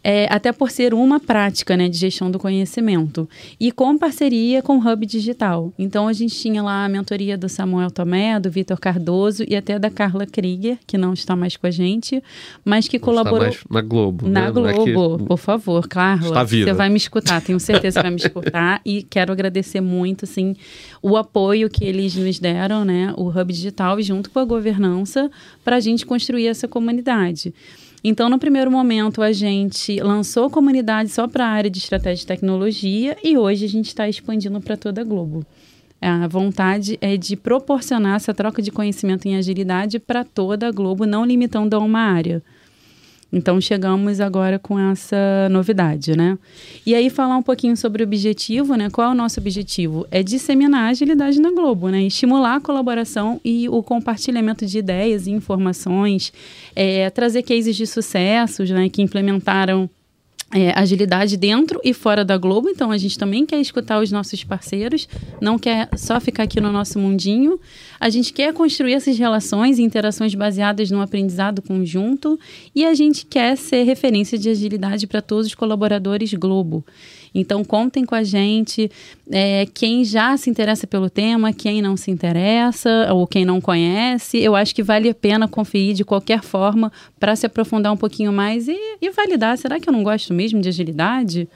É, 0.03 0.27
até 0.29 0.51
por 0.51 0.69
ser 0.69 0.93
uma 0.93 1.19
prática 1.19 1.77
né, 1.77 1.87
de 1.87 1.97
gestão 1.97 2.29
do 2.29 2.37
conhecimento. 2.37 3.27
E 3.59 3.71
com 3.71 3.97
parceria 3.97 4.61
com 4.61 4.77
o 4.77 4.79
Hub 4.79 5.05
Digital. 5.05 5.71
Então, 5.79 6.07
a 6.07 6.13
gente 6.13 6.35
tinha 6.35 6.61
lá 6.61 6.85
a 6.85 6.89
mentoria 6.89 7.37
do 7.37 7.47
Samuel 7.47 7.89
Tomé, 7.89 8.39
do 8.39 8.51
Vitor 8.51 8.79
Cardoso 8.79 9.43
e 9.47 9.55
até 9.55 9.79
da 9.79 9.89
Carla 9.89 10.25
Krieger, 10.25 10.77
que 10.85 10.97
não 10.97 11.13
está 11.13 11.35
mais 11.35 11.55
com 11.55 11.67
a 11.67 11.71
gente, 11.71 12.21
mas 12.65 12.87
que 12.87 12.97
não 12.97 13.05
colaborou. 13.05 13.47
Está 13.47 13.65
mais 13.69 13.83
na 13.83 13.89
Globo. 13.89 14.27
Na 14.27 14.41
né? 14.41 14.51
Globo, 14.51 15.15
é 15.15 15.17
que... 15.19 15.25
por 15.25 15.37
favor, 15.37 15.87
Carla. 15.87 16.45
Você 16.45 16.73
vai 16.73 16.89
me 16.89 16.97
escutar, 16.97 17.41
tenho 17.41 17.59
certeza 17.59 17.99
que 17.99 18.03
vai 18.03 18.11
me 18.11 18.17
escutar. 18.17 18.81
e 18.85 19.03
quero 19.03 19.31
agradecer 19.31 19.79
muito, 19.79 20.25
assim, 20.25 20.55
o 21.01 21.15
apoio 21.15 21.69
que 21.69 21.85
eles 21.85 22.15
nos 22.15 22.39
deram, 22.39 22.83
né? 22.83 23.13
O 23.15 23.29
Hub 23.29 23.53
Digital, 23.53 24.01
junto 24.01 24.29
com 24.29 24.39
a 24.39 24.45
governança, 24.45 25.31
para 25.63 25.77
a 25.77 25.79
gente 25.79 26.05
construir 26.05 26.47
essa 26.47 26.67
comunidade. 26.67 27.53
Então, 28.03 28.29
no 28.29 28.37
primeiro 28.37 28.69
momento, 28.69 29.21
a 29.21 29.31
gente 29.31 29.97
lançou 30.01 30.47
a 30.47 30.49
comunidade 30.49 31.09
só 31.09 31.25
para 31.25 31.45
a 31.45 31.49
área 31.49 31.69
de 31.69 31.77
estratégia 31.77 32.23
e 32.23 32.27
tecnologia 32.27 33.17
e 33.23 33.37
hoje 33.37 33.63
a 33.63 33.69
gente 33.69 33.87
está 33.87 34.09
expandindo 34.09 34.59
para 34.59 34.75
toda 34.75 34.99
a 34.99 35.03
Globo. 35.05 35.45
A 36.01 36.27
vontade 36.27 36.97
é 36.99 37.15
de 37.15 37.37
proporcionar 37.37 38.17
essa 38.17 38.33
troca 38.33 38.61
de 38.61 38.71
conhecimento 38.71 39.25
em 39.25 39.37
agilidade 39.37 39.99
para 39.99 40.25
toda 40.25 40.67
a 40.67 40.71
Globo, 40.71 41.05
não 41.05 41.23
limitando 41.23 41.77
a 41.77 41.79
uma 41.79 42.01
área. 42.01 42.43
Então 43.33 43.59
chegamos 43.59 44.19
agora 44.19 44.59
com 44.59 44.77
essa 44.77 45.49
novidade, 45.49 46.15
né? 46.15 46.37
E 46.85 46.93
aí 46.93 47.09
falar 47.09 47.35
um 47.35 47.41
pouquinho 47.41 47.75
sobre 47.75 48.03
o 48.03 48.05
objetivo, 48.05 48.75
né? 48.75 48.91
Qual 48.91 49.09
é 49.09 49.11
o 49.11 49.15
nosso 49.15 49.39
objetivo? 49.39 50.05
É 50.11 50.21
disseminar 50.21 50.83
a 50.83 50.89
agilidade 50.89 51.41
na 51.41 51.49
Globo, 51.49 51.89
né? 51.89 52.03
Estimular 52.03 52.57
a 52.57 52.61
colaboração 52.61 53.41
e 53.43 53.67
o 53.67 53.81
compartilhamento 53.81 54.67
de 54.67 54.77
ideias 54.77 55.25
e 55.25 55.31
informações, 55.31 56.31
é, 56.75 57.09
trazer 57.09 57.41
cases 57.41 57.75
de 57.75 57.87
sucessos, 57.87 58.69
né? 58.69 58.87
Que 58.87 59.01
implementaram 59.01 59.89
é, 60.53 60.71
agilidade 60.77 61.35
dentro 61.35 61.79
e 61.83 61.93
fora 61.93 62.23
da 62.23 62.37
Globo. 62.37 62.69
Então, 62.69 62.91
a 62.91 62.97
gente 62.97 63.17
também 63.17 63.45
quer 63.45 63.59
escutar 63.59 63.99
os 63.99 64.11
nossos 64.11 64.43
parceiros, 64.43 65.07
não 65.41 65.57
quer 65.57 65.89
só 65.97 66.19
ficar 66.19 66.43
aqui 66.43 66.61
no 66.61 66.71
nosso 66.71 66.99
mundinho. 66.99 67.59
A 67.99 68.09
gente 68.09 68.31
quer 68.31 68.53
construir 68.53 68.93
essas 68.93 69.17
relações 69.17 69.79
e 69.79 69.81
interações 69.81 70.35
baseadas 70.35 70.91
no 70.91 71.01
aprendizado 71.01 71.61
conjunto 71.61 72.39
e 72.75 72.85
a 72.85 72.93
gente 72.93 73.25
quer 73.25 73.57
ser 73.57 73.83
referência 73.83 74.37
de 74.37 74.49
agilidade 74.49 75.07
para 75.07 75.21
todos 75.21 75.47
os 75.47 75.55
colaboradores 75.55 76.33
Globo. 76.33 76.85
Então, 77.33 77.63
contem 77.63 78.05
com 78.05 78.13
a 78.13 78.23
gente. 78.23 78.91
É, 79.31 79.65
quem 79.73 80.05
já 80.05 80.37
se 80.37 80.49
interessa 80.49 80.85
pelo 80.85 81.09
tema, 81.09 81.51
quem 81.51 81.81
não 81.81 81.97
se 81.97 82.11
interessa 82.11 83.09
ou 83.11 83.25
quem 83.25 83.43
não 83.43 83.59
conhece, 83.59 84.37
eu 84.37 84.55
acho 84.55 84.75
que 84.75 84.83
vale 84.83 85.09
a 85.09 85.15
pena 85.15 85.47
conferir 85.47 85.95
de 85.95 86.03
qualquer 86.03 86.43
forma 86.43 86.91
para 87.19 87.35
se 87.35 87.45
aprofundar 87.45 87.91
um 87.91 87.97
pouquinho 87.97 88.31
mais 88.31 88.67
e, 88.67 88.77
e 89.01 89.09
validar. 89.09 89.57
Será 89.57 89.79
que 89.79 89.89
eu 89.89 89.93
não 89.93 90.03
gosto 90.03 90.33
mesmo 90.33 90.61
de 90.61 90.69
agilidade? 90.69 91.47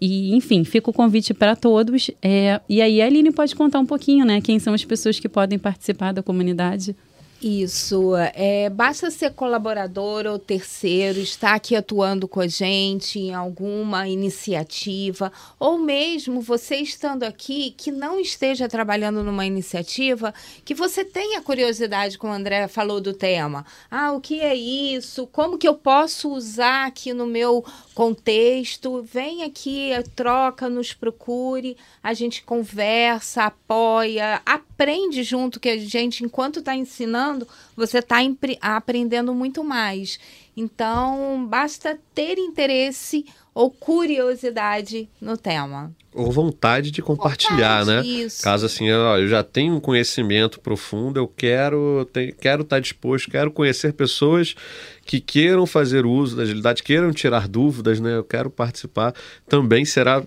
E, 0.00 0.34
enfim, 0.34 0.64
fica 0.64 0.90
o 0.90 0.92
convite 0.92 1.34
para 1.34 1.56
todos. 1.56 2.10
É, 2.22 2.60
e 2.68 2.80
aí 2.80 3.02
a 3.02 3.06
Aline 3.06 3.32
pode 3.32 3.54
contar 3.54 3.80
um 3.80 3.86
pouquinho, 3.86 4.24
né? 4.24 4.40
Quem 4.40 4.58
são 4.58 4.72
as 4.72 4.84
pessoas 4.84 5.18
que 5.18 5.28
podem 5.28 5.58
participar 5.58 6.12
da 6.12 6.22
comunidade. 6.22 6.94
Isso, 7.40 8.16
é, 8.34 8.68
basta 8.68 9.12
ser 9.12 9.32
colaborador 9.32 10.26
ou 10.26 10.40
terceiro, 10.40 11.20
estar 11.20 11.54
aqui 11.54 11.76
atuando 11.76 12.26
com 12.26 12.40
a 12.40 12.48
gente 12.48 13.20
em 13.20 13.32
alguma 13.32 14.08
iniciativa, 14.08 15.30
ou 15.56 15.78
mesmo 15.78 16.40
você 16.40 16.78
estando 16.78 17.22
aqui 17.22 17.70
que 17.76 17.92
não 17.92 18.18
esteja 18.18 18.66
trabalhando 18.66 19.22
numa 19.22 19.46
iniciativa, 19.46 20.34
que 20.64 20.74
você 20.74 21.04
tenha 21.04 21.40
curiosidade, 21.40 22.18
como 22.18 22.32
o 22.32 22.36
André 22.36 22.66
falou 22.66 23.00
do 23.00 23.12
tema. 23.12 23.64
Ah, 23.88 24.10
o 24.10 24.20
que 24.20 24.40
é 24.40 24.56
isso? 24.56 25.24
Como 25.28 25.58
que 25.58 25.68
eu 25.68 25.74
posso 25.74 26.32
usar 26.32 26.88
aqui 26.88 27.12
no 27.12 27.24
meu 27.24 27.64
contexto? 27.98 29.02
Vem 29.02 29.42
aqui, 29.42 29.90
troca, 30.14 30.68
nos 30.68 30.92
procure, 30.92 31.76
a 32.00 32.14
gente 32.14 32.44
conversa, 32.44 33.42
apoia, 33.42 34.40
aprende 34.46 35.24
junto 35.24 35.58
que 35.58 35.68
a 35.68 35.76
gente, 35.76 36.24
enquanto 36.24 36.60
está 36.60 36.76
ensinando, 36.76 37.48
você 37.74 37.98
está 37.98 38.18
aprendendo 38.60 39.34
muito 39.34 39.64
mais. 39.64 40.20
Então, 40.60 41.46
basta 41.48 41.96
ter 42.12 42.36
interesse 42.36 43.24
ou 43.54 43.70
curiosidade 43.70 45.08
no 45.20 45.36
tema. 45.36 45.94
Ou 46.12 46.32
vontade 46.32 46.90
de 46.90 47.00
compartilhar, 47.00 47.84
vontade, 47.84 48.08
né? 48.08 48.24
Isso. 48.24 48.42
Caso 48.42 48.66
assim, 48.66 48.90
ó, 48.90 49.18
eu 49.18 49.28
já 49.28 49.44
tenho 49.44 49.76
um 49.76 49.80
conhecimento 49.80 50.58
profundo, 50.58 51.20
eu 51.20 51.28
quero 51.28 52.08
ter, 52.12 52.32
quero 52.32 52.62
estar 52.62 52.76
tá 52.76 52.80
disposto, 52.80 53.30
quero 53.30 53.52
conhecer 53.52 53.92
pessoas 53.92 54.56
que 55.06 55.20
queiram 55.20 55.64
fazer 55.64 56.04
uso 56.04 56.36
da 56.36 56.42
agilidade, 56.42 56.82
queiram 56.82 57.12
tirar 57.12 57.46
dúvidas, 57.46 58.00
né? 58.00 58.16
Eu 58.16 58.24
quero 58.24 58.50
participar. 58.50 59.14
Também 59.48 59.84
será 59.84 60.24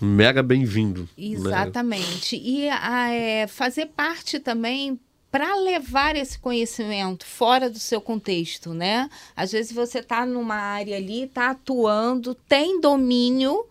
mega 0.00 0.40
bem-vindo. 0.40 1.08
Né? 1.18 1.32
Exatamente. 1.32 2.36
Né? 2.36 2.42
E 2.44 2.68
a, 2.68 3.12
é, 3.12 3.46
fazer 3.48 3.86
parte 3.86 4.38
também 4.38 5.00
para 5.30 5.56
levar 5.56 6.16
esse 6.16 6.38
conhecimento 6.38 7.26
fora 7.26 7.68
do 7.68 7.78
seu 7.78 8.00
contexto, 8.00 8.72
né? 8.72 9.10
Às 9.36 9.52
vezes 9.52 9.72
você 9.72 9.98
está 9.98 10.24
numa 10.24 10.56
área 10.56 10.96
ali, 10.96 11.24
está 11.24 11.50
atuando, 11.50 12.34
tem 12.34 12.80
domínio. 12.80 13.66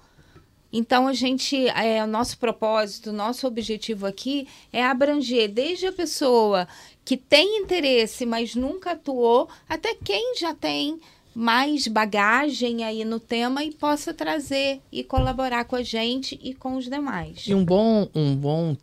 Então 0.72 1.08
a 1.08 1.14
gente, 1.14 1.68
é, 1.70 2.04
o 2.04 2.08
nosso 2.08 2.38
propósito, 2.38 3.12
nosso 3.12 3.48
objetivo 3.48 4.06
aqui 4.06 4.48
é 4.72 4.84
abranger 4.84 5.50
desde 5.50 5.88
a 5.88 5.92
pessoa 5.92 6.68
que 7.04 7.18
tem 7.18 7.60
interesse, 7.62 8.26
mas 8.26 8.54
nunca 8.54 8.92
atuou, 8.92 9.48
até 9.68 9.96
quem 9.96 10.36
já 10.38 10.54
tem 10.54 11.00
mais 11.34 11.88
bagagem 11.88 12.84
aí 12.84 13.06
no 13.06 13.20
tema 13.20 13.64
e 13.64 13.72
possa 13.72 14.14
trazer 14.14 14.82
e 14.92 15.04
colaborar 15.04 15.66
com 15.66 15.76
a 15.76 15.84
gente 15.84 16.38
e 16.44 16.54
com 16.54 16.76
os 16.76 16.86
demais. 16.86 17.46
E 17.48 17.56
um 17.56 17.64
bom, 17.64 18.10
um 18.14 18.36
bom 18.36 18.76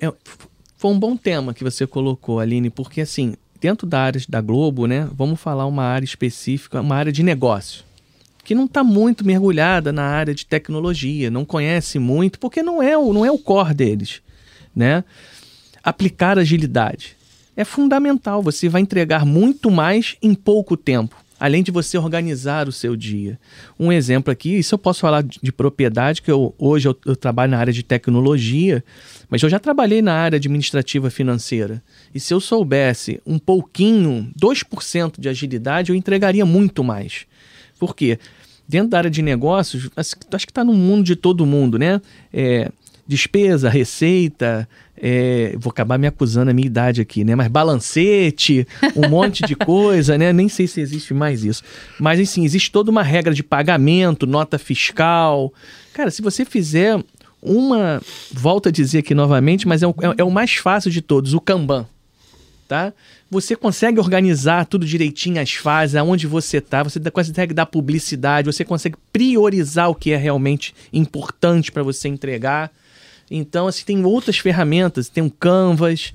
é, 0.00 0.12
foi 0.76 0.90
um 0.90 0.98
bom 0.98 1.16
tema 1.16 1.54
que 1.54 1.64
você 1.64 1.86
colocou, 1.86 2.38
Aline, 2.38 2.70
porque 2.70 3.00
assim, 3.00 3.34
dentro 3.60 3.86
da 3.86 4.00
área 4.00 4.20
da 4.28 4.40
Globo, 4.40 4.86
né, 4.86 5.08
vamos 5.12 5.40
falar 5.40 5.66
uma 5.66 5.84
área 5.84 6.04
específica, 6.04 6.80
uma 6.80 6.94
área 6.94 7.12
de 7.12 7.22
negócio, 7.22 7.84
que 8.44 8.54
não 8.54 8.66
está 8.66 8.84
muito 8.84 9.26
mergulhada 9.26 9.92
na 9.92 10.04
área 10.04 10.34
de 10.34 10.46
tecnologia, 10.46 11.30
não 11.30 11.44
conhece 11.44 11.98
muito, 11.98 12.38
porque 12.38 12.62
não 12.62 12.82
é 12.82 12.96
o, 12.96 13.12
não 13.12 13.24
é 13.24 13.30
o 13.30 13.38
core 13.38 13.74
deles, 13.74 14.20
né? 14.74 15.02
Aplicar 15.82 16.38
agilidade 16.38 17.16
é 17.56 17.64
fundamental, 17.64 18.42
você 18.42 18.68
vai 18.68 18.82
entregar 18.82 19.24
muito 19.24 19.70
mais 19.70 20.16
em 20.20 20.34
pouco 20.34 20.76
tempo 20.76 21.16
além 21.38 21.62
de 21.62 21.70
você 21.70 21.98
organizar 21.98 22.68
o 22.68 22.72
seu 22.72 22.96
dia. 22.96 23.38
Um 23.78 23.92
exemplo 23.92 24.32
aqui, 24.32 24.56
isso 24.56 24.74
eu 24.74 24.78
posso 24.78 25.00
falar 25.00 25.22
de, 25.22 25.38
de 25.42 25.52
propriedade, 25.52 26.22
que 26.22 26.30
eu, 26.30 26.54
hoje 26.58 26.88
eu, 26.88 26.96
eu, 27.04 27.16
trabalho 27.16 27.52
na 27.52 27.58
área 27.58 27.72
de 27.72 27.82
tecnologia, 27.82 28.82
mas 29.28 29.42
eu 29.42 29.48
já 29.48 29.58
trabalhei 29.58 30.00
na 30.00 30.14
área 30.14 30.36
administrativa 30.36 31.10
financeira. 31.10 31.82
E 32.14 32.20
se 32.20 32.32
eu 32.32 32.40
soubesse 32.40 33.20
um 33.26 33.38
pouquinho, 33.38 34.30
2% 34.40 35.20
de 35.20 35.28
agilidade, 35.28 35.90
eu 35.90 35.96
entregaria 35.96 36.46
muito 36.46 36.82
mais. 36.82 37.26
Por 37.78 37.94
quê? 37.94 38.18
Dentro 38.68 38.90
da 38.90 38.98
área 38.98 39.10
de 39.10 39.22
negócios, 39.22 39.88
acho 39.94 40.16
que 40.16 40.50
está 40.50 40.64
no 40.64 40.72
mundo 40.72 41.04
de 41.04 41.14
todo 41.14 41.46
mundo, 41.46 41.78
né? 41.78 42.00
É, 42.32 42.70
despesa, 43.06 43.68
receita, 43.68 44.68
é, 44.96 45.54
vou 45.58 45.70
acabar 45.70 45.98
me 45.98 46.06
acusando 46.06 46.50
a 46.50 46.54
minha 46.54 46.66
idade 46.66 47.00
aqui, 47.00 47.22
né? 47.22 47.34
Mas 47.34 47.48
balancete, 47.48 48.66
um 48.96 49.08
monte 49.10 49.44
de 49.44 49.54
coisa, 49.54 50.16
né? 50.16 50.32
Nem 50.32 50.48
sei 50.48 50.66
se 50.66 50.80
existe 50.80 51.12
mais 51.12 51.44
isso. 51.44 51.62
Mas, 52.00 52.18
assim, 52.18 52.44
existe 52.44 52.70
toda 52.70 52.90
uma 52.90 53.02
regra 53.02 53.34
de 53.34 53.42
pagamento, 53.42 54.26
nota 54.26 54.58
fiscal. 54.58 55.52
Cara, 55.92 56.10
se 56.10 56.22
você 56.22 56.44
fizer 56.44 56.98
uma. 57.42 58.00
Volto 58.32 58.68
a 58.68 58.72
dizer 58.72 58.98
aqui 58.98 59.14
novamente, 59.14 59.68
mas 59.68 59.82
é 59.82 59.86
o, 59.86 59.94
é, 60.00 60.14
é 60.18 60.24
o 60.24 60.30
mais 60.30 60.54
fácil 60.54 60.90
de 60.90 61.02
todos, 61.02 61.34
o 61.34 61.40
Kanban. 61.40 61.86
Tá? 62.66 62.92
Você 63.30 63.54
consegue 63.54 64.00
organizar 64.00 64.66
tudo 64.66 64.84
direitinho, 64.84 65.40
as 65.40 65.52
fases, 65.52 65.94
aonde 65.94 66.26
você 66.26 66.56
está, 66.56 66.82
você 66.82 66.98
consegue 67.12 67.54
dar 67.54 67.66
publicidade, 67.66 68.52
você 68.52 68.64
consegue 68.64 68.96
priorizar 69.12 69.88
o 69.88 69.94
que 69.94 70.10
é 70.10 70.16
realmente 70.16 70.74
importante 70.92 71.70
para 71.70 71.84
você 71.84 72.08
entregar. 72.08 72.72
Então, 73.30 73.66
assim, 73.66 73.84
tem 73.84 74.04
outras 74.04 74.38
ferramentas, 74.38 75.08
tem 75.08 75.22
um 75.22 75.28
Canvas 75.28 76.14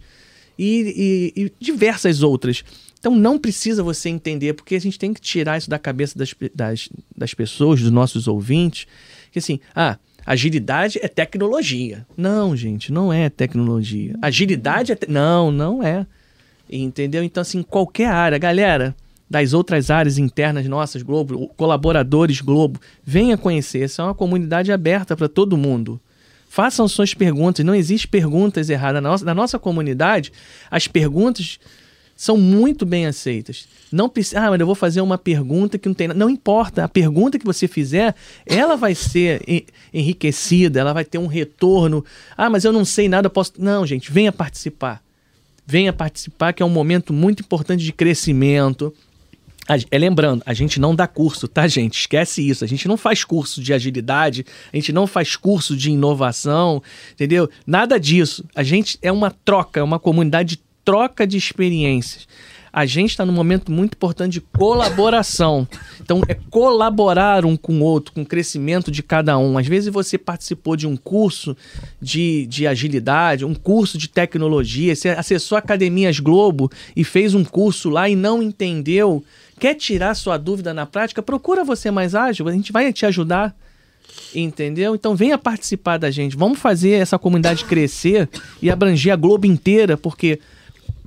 e, 0.57 1.33
e, 1.35 1.41
e, 1.43 1.53
diversas 1.59 2.23
outras. 2.23 2.63
Então, 2.99 3.15
não 3.15 3.37
precisa 3.39 3.83
você 3.83 4.09
entender, 4.09 4.53
porque 4.53 4.75
a 4.75 4.79
gente 4.79 4.99
tem 4.99 5.13
que 5.13 5.19
tirar 5.19 5.57
isso 5.57 5.69
da 5.69 5.79
cabeça 5.79 6.17
das, 6.17 6.33
das, 6.53 6.89
das 7.17 7.33
pessoas, 7.33 7.81
dos 7.81 7.91
nossos 7.91 8.27
ouvintes, 8.27 8.85
que 9.31 9.39
assim, 9.39 9.59
ah, 9.75 9.97
agilidade 10.25 10.99
é 11.01 11.07
tecnologia. 11.07 12.05
Não, 12.15 12.55
gente, 12.55 12.91
não 12.91 13.11
é 13.11 13.29
tecnologia. 13.29 14.15
Agilidade 14.21 14.91
é. 14.91 14.95
Te... 14.95 15.09
Não, 15.09 15.51
não 15.51 15.81
é. 15.81 16.05
Entendeu? 16.69 17.23
Então, 17.23 17.41
assim, 17.41 17.63
qualquer 17.63 18.07
área, 18.07 18.37
galera, 18.37 18.95
das 19.29 19.53
outras 19.53 19.89
áreas 19.89 20.17
internas 20.17 20.67
nossas, 20.67 21.01
Globo, 21.01 21.47
colaboradores 21.57 22.39
Globo, 22.39 22.79
venha 23.03 23.37
conhecer. 23.37 23.83
Essa 23.83 24.03
é 24.03 24.05
uma 24.05 24.13
comunidade 24.13 24.71
aberta 24.71 25.17
para 25.17 25.27
todo 25.27 25.57
mundo. 25.57 25.99
Façam 26.51 26.85
suas 26.85 27.13
perguntas. 27.13 27.65
Não 27.65 27.73
existe 27.73 28.05
perguntas 28.09 28.69
erradas. 28.69 29.01
Na 29.01 29.09
nossa, 29.09 29.23
na 29.23 29.33
nossa 29.33 29.57
comunidade, 29.57 30.33
as 30.69 30.85
perguntas 30.85 31.57
são 32.13 32.35
muito 32.35 32.85
bem 32.85 33.05
aceitas. 33.05 33.69
Não 33.89 34.09
precisa, 34.09 34.41
ah, 34.41 34.49
mas 34.49 34.59
eu 34.59 34.65
vou 34.65 34.75
fazer 34.75 34.99
uma 34.99 35.17
pergunta 35.17 35.77
que 35.77 35.87
não 35.87 35.95
tem, 35.95 36.09
não 36.09 36.29
importa, 36.29 36.83
a 36.83 36.89
pergunta 36.89 37.39
que 37.39 37.45
você 37.45 37.69
fizer, 37.69 38.13
ela 38.45 38.75
vai 38.75 38.93
ser 38.93 39.41
enriquecida, 39.93 40.81
ela 40.81 40.91
vai 40.91 41.05
ter 41.05 41.17
um 41.17 41.25
retorno. 41.25 42.03
Ah, 42.35 42.49
mas 42.49 42.65
eu 42.65 42.73
não 42.73 42.83
sei 42.83 43.07
nada, 43.07 43.29
posso 43.29 43.53
Não, 43.57 43.87
gente, 43.87 44.11
venha 44.11 44.33
participar. 44.33 45.01
Venha 45.65 45.93
participar 45.93 46.51
que 46.51 46.61
é 46.61 46.65
um 46.65 46.69
momento 46.69 47.13
muito 47.13 47.43
importante 47.43 47.81
de 47.81 47.93
crescimento. 47.93 48.93
É 49.89 49.97
lembrando, 49.97 50.41
a 50.45 50.53
gente 50.53 50.79
não 50.79 50.95
dá 50.95 51.07
curso, 51.07 51.47
tá, 51.47 51.67
gente? 51.67 51.99
Esquece 51.99 52.47
isso. 52.47 52.63
A 52.63 52.67
gente 52.67 52.87
não 52.87 52.97
faz 52.97 53.23
curso 53.23 53.61
de 53.61 53.73
agilidade, 53.73 54.45
a 54.73 54.75
gente 54.75 54.91
não 54.91 55.05
faz 55.05 55.35
curso 55.35 55.77
de 55.77 55.91
inovação, 55.91 56.81
entendeu? 57.13 57.49
Nada 57.65 57.99
disso. 57.99 58.43
A 58.55 58.63
gente 58.63 58.97
é 59.01 59.11
uma 59.11 59.31
troca, 59.31 59.79
é 59.79 59.83
uma 59.83 59.99
comunidade 59.99 60.55
de 60.55 60.61
troca 60.83 61.25
de 61.25 61.37
experiências. 61.37 62.27
A 62.73 62.85
gente 62.85 63.11
está 63.11 63.25
num 63.25 63.33
momento 63.33 63.69
muito 63.69 63.93
importante 63.93 64.33
de 64.33 64.41
colaboração. 64.41 65.67
Então, 65.99 66.21
é 66.27 66.33
colaborar 66.33 67.45
um 67.45 67.57
com 67.57 67.81
o 67.81 67.83
outro, 67.83 68.13
com 68.13 68.21
o 68.21 68.25
crescimento 68.25 68.89
de 68.89 69.03
cada 69.03 69.37
um. 69.37 69.57
Às 69.57 69.67
vezes 69.67 69.91
você 69.91 70.17
participou 70.17 70.77
de 70.77 70.87
um 70.87 70.95
curso 70.95 71.55
de, 72.01 72.45
de 72.47 72.65
agilidade, 72.65 73.43
um 73.43 73.53
curso 73.53 73.97
de 73.97 74.07
tecnologia, 74.07 74.95
você 74.95 75.09
acessou 75.09 75.57
Academias 75.57 76.19
Globo 76.19 76.71
e 76.95 77.03
fez 77.03 77.35
um 77.35 77.43
curso 77.43 77.89
lá 77.89 78.07
e 78.07 78.15
não 78.15 78.41
entendeu. 78.41 79.21
Quer 79.61 79.75
tirar 79.75 80.15
sua 80.15 80.37
dúvida 80.37 80.73
na 80.73 80.87
prática? 80.87 81.21
Procura 81.21 81.63
você 81.63 81.91
mais 81.91 82.15
ágil, 82.15 82.47
a 82.47 82.51
gente 82.51 82.71
vai 82.71 82.91
te 82.91 83.05
ajudar. 83.05 83.55
Entendeu? 84.33 84.95
Então 84.95 85.15
venha 85.15 85.37
participar 85.37 85.99
da 85.99 86.09
gente. 86.09 86.35
Vamos 86.35 86.57
fazer 86.57 86.93
essa 86.93 87.19
comunidade 87.19 87.65
crescer 87.65 88.27
e 88.59 88.71
abranger 88.71 89.13
a 89.13 89.15
Globo 89.15 89.45
inteira, 89.45 89.95
porque 89.95 90.39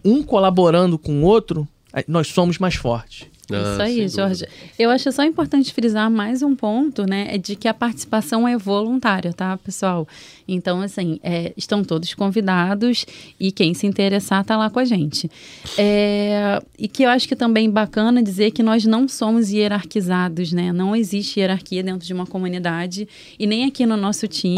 um 0.05 0.23
colaborando 0.23 0.97
com 0.97 1.25
o 1.25 1.27
outro, 1.27 1.67
nós 2.07 2.29
somos 2.29 2.57
mais 2.57 2.77
fortes. 2.77 3.27
Ah, 3.53 3.73
Isso 3.73 3.83
aí, 3.83 4.09
Jorge. 4.09 4.47
Eu 4.79 4.91
acho 4.91 5.11
só 5.13 5.23
importante 5.25 5.73
frisar 5.73 6.11
mais 6.11 6.43
um 6.43 6.55
ponto, 6.55 7.05
né? 7.09 7.29
É 7.31 7.39
de 7.39 7.57
que 7.57 7.69
a 7.69 7.75
participação 7.75 8.47
é 8.47 8.57
voluntária, 8.57 9.33
tá, 9.33 9.57
pessoal? 9.59 10.07
Então, 10.47 10.81
assim, 10.81 11.19
é, 11.23 11.53
estão 11.57 11.83
todos 11.83 12.13
convidados 12.15 13.07
e 13.39 13.51
quem 13.51 13.75
se 13.75 13.87
interessar 13.87 14.45
tá 14.45 14.57
lá 14.57 14.69
com 14.71 14.79
a 14.79 14.85
gente. 14.85 15.31
É, 15.79 16.63
e 16.79 16.87
que 16.87 17.03
eu 17.03 17.11
acho 17.11 17.27
que 17.27 17.35
também 17.35 17.71
bacana 17.71 18.23
dizer 18.23 18.51
que 18.51 18.63
nós 18.63 18.85
não 18.85 19.09
somos 19.09 19.51
hierarquizados, 19.51 20.53
né? 20.53 20.73
Não 20.73 20.95
existe 20.95 21.41
hierarquia 21.41 21.83
dentro 21.83 22.07
de 22.07 22.13
uma 22.13 22.27
comunidade 22.27 23.09
e 23.39 23.47
nem 23.47 23.65
aqui 23.65 23.87
no 23.87 23.97
nosso 23.97 24.29
time. 24.29 24.57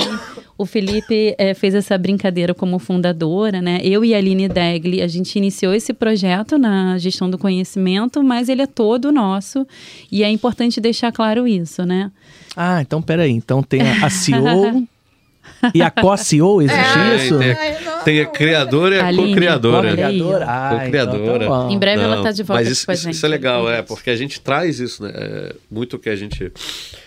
O 0.59 0.65
Felipe 0.65 1.35
é, 1.39 1.55
fez 1.55 1.75
essa 1.75 1.97
brincadeira 1.99 2.55
como 2.55 2.79
fundadora, 2.79 3.61
né? 3.61 3.79
Eu 3.83 4.05
e 4.05 4.15
a 4.15 4.19
Aline 4.19 4.49
Degli, 4.49 5.03
a 5.03 5.07
gente 5.07 5.37
iniciou 5.37 5.75
esse 5.75 5.93
projeto 5.93 6.59
na 6.59 6.99
gestão 6.99 7.29
do 7.29 7.39
conhecimento, 7.39 8.23
mas 8.23 8.49
ele 8.49 8.63
é 8.63 8.67
todo 8.77 9.11
nosso 9.11 9.67
e 10.13 10.23
é 10.23 10.31
importante 10.31 10.81
deixar 10.81 11.11
claro 11.11 11.49
isso, 11.49 11.85
né? 11.85 12.13
Ah, 12.55 12.83
então 12.83 13.01
peraí. 13.01 13.31
Então 13.31 13.63
tem 13.63 13.81
a 13.81 14.11
CEO 14.11 14.87
e 15.75 15.81
a 15.81 15.91
co-CEO, 15.91 16.61
existe 16.61 16.99
é, 16.99 17.17
isso? 17.17 17.39
Tem 17.39 17.51
a, 17.53 17.99
tem 18.05 18.21
a 18.21 18.27
criadora 18.27 18.97
e 18.97 19.01
a 19.01 19.17
co-criadora. 19.17 19.89
Co-criadora. 19.89 20.45
Ah, 20.47 20.79
co-criadora. 20.79 21.45
Então 21.45 21.69
tá 21.69 21.73
em 21.73 21.79
breve 21.79 21.97
não, 21.97 22.05
ela 22.05 22.17
está 22.19 22.33
de 22.33 22.43
volta 22.43 22.63
mas 22.63 22.71
isso, 22.71 22.93
isso, 22.93 23.11
isso, 23.11 23.27
é 23.27 23.29
legal, 23.29 23.69
é, 23.71 23.81
porque 23.81 24.11
a 24.11 24.17
gente 24.17 24.41
traz 24.41 24.79
isso, 24.79 25.03
né? 25.03 25.13
É, 25.15 25.55
muito 25.71 25.99
que 25.99 26.11
a 26.11 26.17
gente 26.17 26.53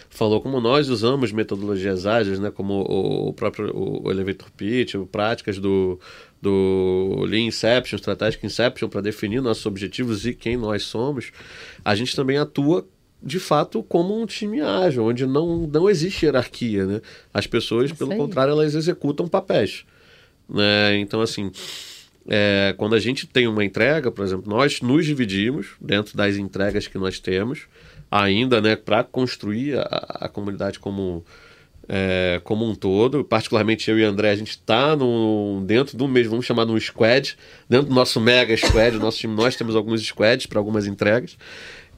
falou, 0.09 0.41
como 0.41 0.59
nós 0.59 0.89
usamos 0.89 1.31
metodologias 1.31 2.07
ágeis, 2.07 2.39
né? 2.39 2.49
Como 2.49 2.73
o, 2.73 3.29
o 3.29 3.33
próprio 3.33 3.71
o 3.75 4.09
Elevator 4.09 4.49
Pitch, 4.57 4.95
práticas 5.11 5.59
do 5.59 5.99
do 6.41 7.25
Lean 7.27 7.47
Inception, 7.47 7.97
Strategic 7.97 8.45
Inception, 8.45 8.87
para 8.87 9.01
definir 9.01 9.41
nossos 9.41 9.65
objetivos 9.65 10.25
e 10.25 10.33
quem 10.33 10.57
nós 10.57 10.83
somos, 10.83 11.31
a 11.83 11.95
gente 11.95 12.15
também 12.15 12.37
atua 12.37 12.87
de 13.21 13.39
fato 13.39 13.83
como 13.83 14.19
um 14.19 14.25
time 14.25 14.61
ágil, 14.61 15.03
onde 15.03 15.25
não, 15.25 15.67
não 15.67 15.89
existe 15.89 16.25
hierarquia, 16.25 16.85
né? 16.85 17.01
As 17.33 17.45
pessoas, 17.45 17.91
pelo 17.91 18.15
contrário, 18.15 18.51
elas 18.51 18.75
executam 18.75 19.27
papéis, 19.27 19.85
né? 20.47 20.97
Então, 20.97 21.19
assim, 21.19 21.51
é, 22.27 22.73
quando 22.77 22.95
a 22.95 22.99
gente 22.99 23.27
tem 23.27 23.47
uma 23.47 23.65
entrega, 23.65 24.09
por 24.09 24.23
exemplo, 24.23 24.49
nós 24.49 24.81
nos 24.81 25.05
dividimos 25.05 25.71
dentro 25.81 26.15
das 26.15 26.37
entregas 26.37 26.87
que 26.87 26.97
nós 26.97 27.19
temos, 27.19 27.67
ainda, 28.09 28.61
né, 28.61 28.75
para 28.75 29.03
construir 29.03 29.77
a, 29.77 29.81
a 30.21 30.29
comunidade 30.29 30.79
como 30.79 31.25
é, 31.89 32.39
como 32.43 32.69
um 32.69 32.75
todo. 32.75 33.23
Particularmente 33.23 33.89
eu 33.89 33.97
e 33.97 34.03
André, 34.03 34.29
a 34.29 34.35
gente 34.35 34.51
está 34.51 34.95
dentro 35.65 35.97
do 35.97 36.07
mesmo, 36.07 36.31
vamos 36.31 36.45
chamar 36.45 36.65
de 36.65 36.71
um 36.71 36.79
squad, 36.79 37.35
dentro 37.67 37.87
do 37.87 37.95
nosso 37.95 38.21
mega 38.21 38.55
squad, 38.55 38.97
nosso 38.97 39.17
time, 39.17 39.35
nós 39.35 39.55
temos 39.55 39.75
alguns 39.75 40.05
squads 40.05 40.45
para 40.45 40.59
algumas 40.59 40.85
entregas. 40.85 41.35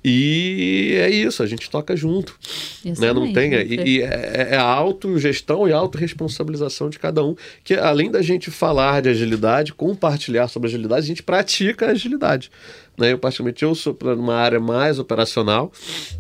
E 0.04 0.96
é 0.98 1.10
isso, 1.10 1.44
a 1.44 1.46
gente 1.46 1.70
toca 1.70 1.96
junto. 1.96 2.38
né? 2.84 3.14
Não 3.14 3.32
tem. 3.32 3.54
E, 3.54 3.98
e 3.98 4.02
é, 4.02 4.50
é 4.52 4.58
a 4.58 4.64
autogestão 4.64 5.68
e 5.68 5.74
autorresponsabilização 5.74 6.90
de 6.90 6.98
cada 6.98 7.24
um. 7.24 7.36
Que 7.64 7.76
além 7.76 8.10
da 8.10 8.22
gente 8.22 8.50
falar 8.50 9.02
de 9.02 9.10
agilidade, 9.10 9.74
compartilhar 9.74 10.48
sobre 10.48 10.70
agilidade, 10.70 11.04
a 11.04 11.08
gente 11.08 11.22
pratica 11.22 11.88
a 11.88 11.92
agilidade. 11.92 12.50
Né? 12.98 13.14
Eu, 13.14 13.20
particularmente, 13.20 13.64
eu 13.64 13.76
sou 13.76 13.94
para 13.94 14.16
uma 14.16 14.36
área 14.36 14.60
mais 14.60 14.98
operacional, 14.98 15.72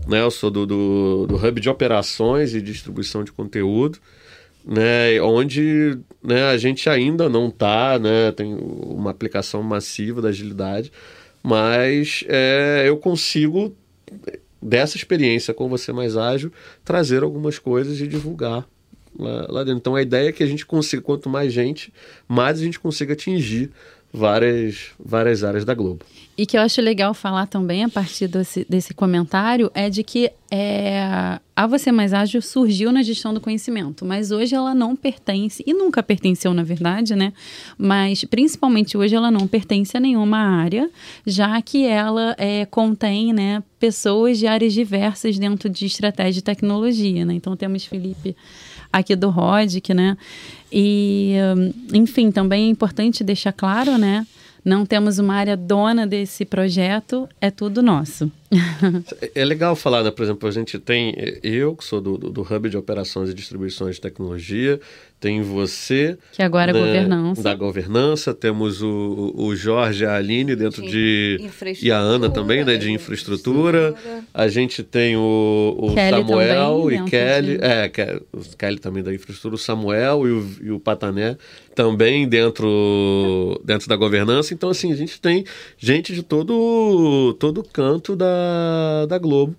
né? 0.07 0.21
eu 0.21 0.29
sou 0.29 0.51
do, 0.51 0.65
do, 0.65 1.27
do 1.27 1.35
hub 1.35 1.59
de 1.59 1.69
operações 1.69 2.53
e 2.53 2.61
distribuição 2.61 3.23
de 3.23 3.31
conteúdo. 3.31 3.99
Né, 4.63 5.19
onde 5.23 5.97
né, 6.23 6.43
a 6.43 6.55
gente 6.55 6.87
ainda 6.87 7.27
não 7.27 7.47
está, 7.47 7.97
né, 7.97 8.31
tem 8.31 8.53
uma 8.53 9.09
aplicação 9.09 9.63
massiva 9.63 10.21
da 10.21 10.29
agilidade, 10.29 10.91
mas 11.43 12.23
é, 12.27 12.83
eu 12.85 12.97
consigo, 12.97 13.75
dessa 14.61 14.97
experiência 14.97 15.53
com 15.53 15.67
você 15.67 15.91
mais 15.91 16.15
ágil, 16.17 16.51
trazer 16.83 17.23
algumas 17.23 17.57
coisas 17.57 17.99
e 17.99 18.07
divulgar 18.07 18.67
lá, 19.17 19.47
lá 19.49 19.63
dentro. 19.63 19.79
Então 19.79 19.95
a 19.95 20.01
ideia 20.01 20.29
é 20.29 20.31
que 20.31 20.43
a 20.43 20.47
gente 20.47 20.65
consiga, 20.65 21.01
quanto 21.01 21.29
mais 21.29 21.51
gente, 21.51 21.93
mais 22.27 22.59
a 22.59 22.63
gente 22.63 22.79
consiga 22.79 23.13
atingir 23.13 23.71
várias, 24.13 24.91
várias 25.03 25.43
áreas 25.43 25.65
da 25.65 25.73
Globo. 25.73 26.05
E 26.37 26.45
que 26.45 26.57
eu 26.57 26.61
acho 26.61 26.81
legal 26.81 27.13
falar 27.13 27.45
também 27.45 27.83
a 27.83 27.89
partir 27.89 28.27
desse, 28.27 28.65
desse 28.67 28.93
comentário 28.93 29.69
é 29.75 29.89
de 29.89 30.03
que 30.03 30.31
é, 30.49 31.39
a 31.55 31.67
Você 31.67 31.91
Mais 31.91 32.13
Ágil 32.13 32.41
surgiu 32.41 32.91
na 32.91 33.03
gestão 33.03 33.33
do 33.33 33.39
conhecimento, 33.39 34.05
mas 34.05 34.31
hoje 34.31 34.55
ela 34.55 34.73
não 34.73 34.95
pertence, 34.95 35.63
e 35.67 35.73
nunca 35.73 36.01
pertenceu 36.01 36.53
na 36.53 36.63
verdade, 36.63 37.15
né? 37.15 37.31
Mas 37.77 38.23
principalmente 38.23 38.97
hoje 38.97 39.13
ela 39.13 39.29
não 39.29 39.45
pertence 39.45 39.95
a 39.95 39.99
nenhuma 39.99 40.39
área, 40.39 40.89
já 41.27 41.61
que 41.61 41.85
ela 41.85 42.33
é, 42.37 42.65
contém 42.65 43.33
né, 43.33 43.61
pessoas 43.79 44.39
de 44.39 44.47
áreas 44.47 44.73
diversas 44.73 45.37
dentro 45.37 45.69
de 45.69 45.85
estratégia 45.85 46.39
e 46.39 46.43
tecnologia, 46.43 47.23
né? 47.23 47.33
Então 47.33 47.55
temos 47.55 47.85
Felipe 47.85 48.35
aqui 48.91 49.15
do 49.15 49.29
RODIC, 49.29 49.93
né? 49.93 50.17
E, 50.71 51.33
enfim, 51.93 52.31
também 52.31 52.67
é 52.67 52.69
importante 52.69 53.23
deixar 53.23 53.51
claro, 53.51 53.97
né? 53.97 54.25
Não 54.63 54.85
temos 54.85 55.19
uma 55.19 55.35
área 55.35 55.57
dona 55.57 56.05
desse 56.05 56.45
projeto, 56.45 57.27
é 57.39 57.49
tudo 57.49 57.81
nosso. 57.81 58.31
é 59.33 59.45
legal 59.45 59.75
falar, 59.75 60.03
né? 60.03 60.11
Por 60.11 60.23
exemplo, 60.23 60.47
a 60.47 60.51
gente 60.51 60.77
tem 60.77 61.13
eu, 61.41 61.75
que 61.75 61.83
sou 61.83 62.01
do, 62.01 62.17
do, 62.17 62.29
do 62.29 62.41
Hub 62.41 62.69
de 62.69 62.77
Operações 62.77 63.29
e 63.29 63.33
Distribuições 63.33 63.95
de 63.95 64.01
Tecnologia, 64.01 64.79
tem 65.21 65.39
você. 65.43 66.17
Que 66.31 66.41
agora 66.41 66.71
é 66.71 66.73
né, 66.73 66.79
governança. 66.79 67.43
Da 67.43 67.53
governança. 67.53 68.33
Temos 68.33 68.81
o, 68.81 69.31
o 69.37 69.55
Jorge 69.55 70.03
e 70.03 70.07
a 70.07 70.15
Aline 70.15 70.55
dentro 70.55 70.81
de. 70.81 71.39
E 71.79 71.91
a 71.91 71.97
Ana 71.97 72.27
também, 72.27 72.65
né? 72.65 72.75
De 72.75 72.91
infraestrutura. 72.91 73.93
A 74.33 74.47
gente 74.47 74.81
tem 74.81 75.15
o, 75.15 75.75
o 75.77 75.93
Samuel 75.93 76.81
também, 76.81 77.05
e 77.05 77.09
Kelly. 77.09 77.57
De... 77.59 77.63
É, 77.63 77.91
Kelly 78.57 78.79
também 78.79 79.03
da 79.03 79.13
infraestrutura, 79.13 79.53
o 79.53 79.59
Samuel 79.59 80.27
e 80.27 80.31
o, 80.31 80.49
e 80.63 80.71
o 80.71 80.79
Patané 80.79 81.37
também 81.75 82.27
dentro, 82.27 83.61
dentro 83.63 83.87
da 83.87 83.95
governança. 83.95 84.53
Então, 84.53 84.69
assim, 84.69 84.91
a 84.91 84.95
gente 84.95 85.21
tem 85.21 85.45
gente 85.77 86.13
de 86.13 86.23
todo, 86.23 87.35
todo 87.39 87.63
canto 87.63 88.15
da, 88.15 88.25
da 89.07 89.17
Globo 89.17 89.55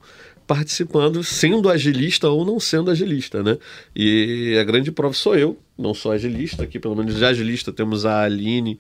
participando, 0.47 1.23
sendo 1.23 1.69
agilista 1.69 2.29
ou 2.29 2.45
não 2.45 2.61
sendo 2.61 2.91
agilista, 2.91 3.43
né? 3.43 3.57
E 3.95 4.57
a 4.61 4.65
grande 4.65 4.91
prova 4.91 5.15
sou 5.15 5.37
eu, 5.37 5.59
não 5.79 5.95
sou 5.95 6.13
agilista, 6.13 6.65
aqui 6.65 6.79
pelo 6.79 6.95
menos 6.97 7.17
de 7.17 7.25
agilista 7.25 7.73
temos 7.73 8.05
a 8.05 8.23
Aline 8.23 8.79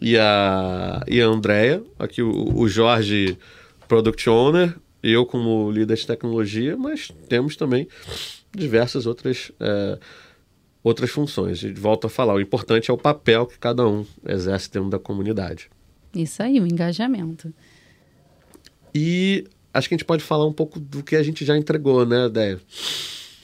e 0.00 0.16
a, 0.16 1.04
e 1.06 1.20
a 1.20 1.26
Andrea, 1.26 1.82
aqui 1.98 2.22
o, 2.22 2.58
o 2.58 2.68
Jorge, 2.68 3.36
Product 3.86 4.28
Owner, 4.28 4.74
eu 5.02 5.24
como 5.24 5.70
líder 5.70 5.96
de 5.96 6.06
tecnologia, 6.06 6.76
mas 6.76 7.10
temos 7.28 7.56
também 7.56 7.86
diversas 8.54 9.06
outras, 9.06 9.52
é, 9.60 9.98
outras 10.82 11.10
funções. 11.10 11.62
E 11.62 11.72
volto 11.72 12.06
a 12.06 12.10
falar, 12.10 12.34
o 12.34 12.40
importante 12.40 12.90
é 12.90 12.94
o 12.94 12.98
papel 12.98 13.46
que 13.46 13.58
cada 13.58 13.86
um 13.86 14.04
exerce 14.26 14.70
dentro 14.70 14.90
da 14.90 14.98
comunidade. 14.98 15.70
Isso 16.14 16.42
aí, 16.42 16.60
o 16.60 16.66
engajamento. 16.66 17.52
E 18.94 19.44
acho 19.72 19.88
que 19.88 19.94
a 19.94 19.96
gente 19.96 20.04
pode 20.04 20.22
falar 20.22 20.46
um 20.46 20.52
pouco 20.52 20.78
do 20.78 21.02
que 21.02 21.16
a 21.16 21.22
gente 21.22 21.44
já 21.44 21.56
entregou, 21.56 22.04
né, 22.04 22.28
Déia? 22.28 22.60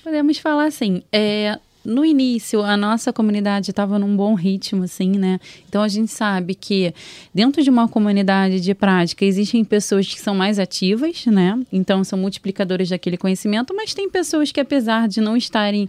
Podemos 0.03 0.39
falar 0.39 0.67
assim. 0.67 1.03
É, 1.13 1.59
no 1.85 2.05
início 2.05 2.63
a 2.63 2.77
nossa 2.77 3.13
comunidade 3.13 3.71
estava 3.71 3.99
num 3.99 4.17
bom 4.17 4.35
ritmo, 4.35 4.85
assim, 4.85 5.11
né? 5.11 5.39
Então 5.69 5.83
a 5.83 5.89
gente 5.89 6.11
sabe 6.11 6.55
que 6.55 6.95
dentro 7.33 7.63
de 7.63 7.69
uma 7.69 7.87
comunidade 7.87 8.61
de 8.61 8.75
prática 8.75 9.25
existem 9.25 9.63
pessoas 9.65 10.07
que 10.07 10.21
são 10.21 10.35
mais 10.35 10.59
ativas, 10.59 11.27
né? 11.27 11.61
Então 11.71 12.03
são 12.03 12.19
multiplicadoras 12.19 12.89
daquele 12.89 13.19
conhecimento, 13.19 13.75
mas 13.75 13.93
tem 13.93 14.09
pessoas 14.09 14.51
que 14.51 14.61
apesar 14.61 15.09
de 15.09 15.21
não 15.21 15.37
estarem 15.37 15.89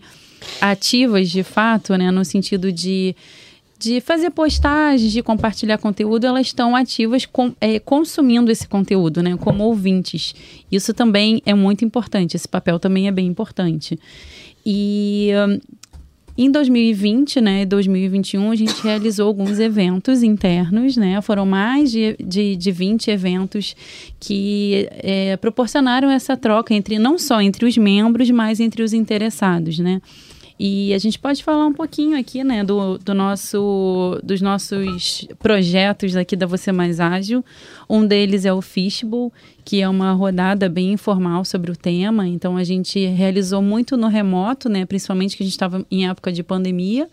ativas 0.60 1.30
de 1.30 1.44
fato, 1.44 1.98
né, 1.98 2.12
no 2.12 2.26
sentido 2.26 2.72
de 2.72 3.15
de 3.78 4.00
fazer 4.00 4.30
postagens, 4.30 5.12
de 5.12 5.22
compartilhar 5.22 5.78
conteúdo, 5.78 6.26
elas 6.26 6.48
estão 6.48 6.76
ativas 6.76 7.26
com, 7.26 7.54
é, 7.60 7.80
consumindo 7.80 8.52
esse 8.52 8.68
conteúdo, 8.68 9.22
né, 9.22 9.38
como 9.38 9.64
ouvintes. 9.64 10.34
Isso 10.72 10.94
também 10.94 11.42
é 11.46 11.54
muito 11.54 11.84
importante, 11.84 12.36
esse 12.36 12.48
papel 12.48 12.80
também 12.80 13.08
é 13.08 13.12
bem 13.12 13.28
importante. 13.28 14.00
E 14.66 15.30
um, 15.48 15.60
em 16.38 16.52
2020, 16.52 17.40
né, 17.40 17.66
2021, 17.66 18.52
a 18.52 18.56
gente 18.56 18.82
realizou 18.82 19.28
alguns 19.28 19.58
eventos 19.60 20.22
internos, 20.24 20.98
né, 20.98 21.22
foram 21.22 21.46
mais 21.46 21.92
de, 21.92 22.16
de, 22.18 22.56
de 22.56 22.72
20 22.72 23.10
eventos 23.10 23.76
que 24.20 24.88
é, 24.92 25.38
proporcionaram 25.38 26.10
essa 26.10 26.36
troca 26.36 26.74
entre, 26.74 27.00
não 27.00 27.18
só 27.18 27.42
entre 27.42 27.66
os 27.66 27.78
membros, 27.78 28.30
mas 28.32 28.60
entre 28.60 28.84
os 28.84 28.94
interessados, 28.94 29.80
né. 29.80 30.02
E 30.58 30.94
a 30.94 30.98
gente 30.98 31.20
pode 31.20 31.44
falar 31.44 31.65
um 31.65 31.74
pouquinho 31.74 32.18
aqui, 32.18 32.41
né, 32.44 32.63
do, 32.63 32.98
do 32.98 33.13
nosso, 33.13 34.20
dos 34.24 34.41
nossos 34.41 35.28
projetos 35.38 36.15
aqui 36.15 36.36
da 36.36 36.46
Você 36.46 36.72
Mais 36.72 37.00
Ágil. 37.02 37.44
Um 37.89 38.08
deles 38.08 38.46
é 38.46 38.54
o 38.54 38.62
Fishbowl, 38.62 39.34
que 39.65 39.82
é 39.82 39.89
uma 39.89 40.13
rodada 40.13 40.70
bem 40.70 40.94
informal 40.94 41.44
sobre 41.44 41.72
o 41.72 41.76
tema. 41.76 42.26
Então 42.26 42.56
a 42.56 42.63
gente 42.63 43.06
realizou 43.06 43.62
muito 43.62 43.98
no 43.98 44.08
remoto, 44.08 44.70
né, 44.70 44.86
principalmente 44.86 45.36
que 45.36 45.44
a 45.44 45.46
gente 45.46 45.54
estava 45.54 45.86
em 45.91 46.08
época 46.08 46.32
de 46.32 46.41
pandemia. 46.41 47.10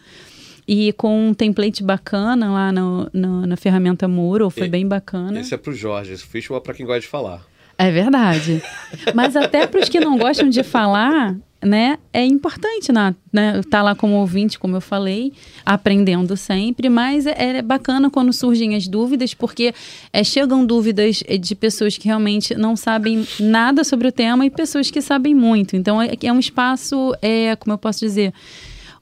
E 0.66 0.92
com 0.92 1.30
um 1.30 1.34
template 1.34 1.82
bacana 1.82 2.52
lá 2.52 2.70
no, 2.70 3.10
no 3.12 3.44
na 3.44 3.56
ferramenta 3.56 4.06
Muro, 4.06 4.48
foi 4.48 4.68
e, 4.68 4.70
bem 4.70 4.86
bacana. 4.86 5.40
Esse 5.40 5.52
é 5.52 5.56
para 5.56 5.72
o 5.72 5.74
Jorge, 5.74 6.12
esse 6.12 6.24
Fishbowl 6.24 6.60
é 6.60 6.62
para 6.62 6.74
quem 6.74 6.86
gosta 6.86 7.00
de 7.00 7.08
falar. 7.08 7.44
É 7.76 7.90
verdade. 7.90 8.62
Mas 9.12 9.34
até 9.34 9.66
para 9.66 9.80
os 9.80 9.88
que 9.88 9.98
não 9.98 10.16
gostam 10.16 10.48
de 10.48 10.62
falar, 10.62 11.36
né, 11.62 11.98
é 12.12 12.24
importante 12.24 12.90
na, 12.92 13.14
né, 13.32 13.60
tá 13.70 13.82
lá 13.82 13.94
como 13.94 14.14
ouvinte, 14.14 14.58
como 14.58 14.76
eu 14.76 14.80
falei, 14.80 15.32
aprendendo 15.64 16.36
sempre, 16.36 16.88
mas 16.88 17.26
é, 17.26 17.58
é 17.58 17.62
bacana 17.62 18.10
quando 18.10 18.32
surgem 18.32 18.74
as 18.74 18.88
dúvidas, 18.88 19.32
porque 19.32 19.72
é, 20.12 20.24
chegam 20.24 20.66
dúvidas 20.66 21.22
de 21.40 21.54
pessoas 21.54 21.96
que 21.96 22.06
realmente 22.06 22.54
não 22.54 22.74
sabem 22.76 23.26
nada 23.38 23.84
sobre 23.84 24.08
o 24.08 24.12
tema 24.12 24.44
e 24.44 24.50
pessoas 24.50 24.90
que 24.90 25.00
sabem 25.00 25.34
muito. 25.34 25.76
Então 25.76 26.02
é, 26.02 26.12
é 26.20 26.32
um 26.32 26.38
espaço, 26.38 27.14
é, 27.22 27.54
como 27.56 27.74
eu 27.74 27.78
posso 27.78 28.00
dizer, 28.00 28.32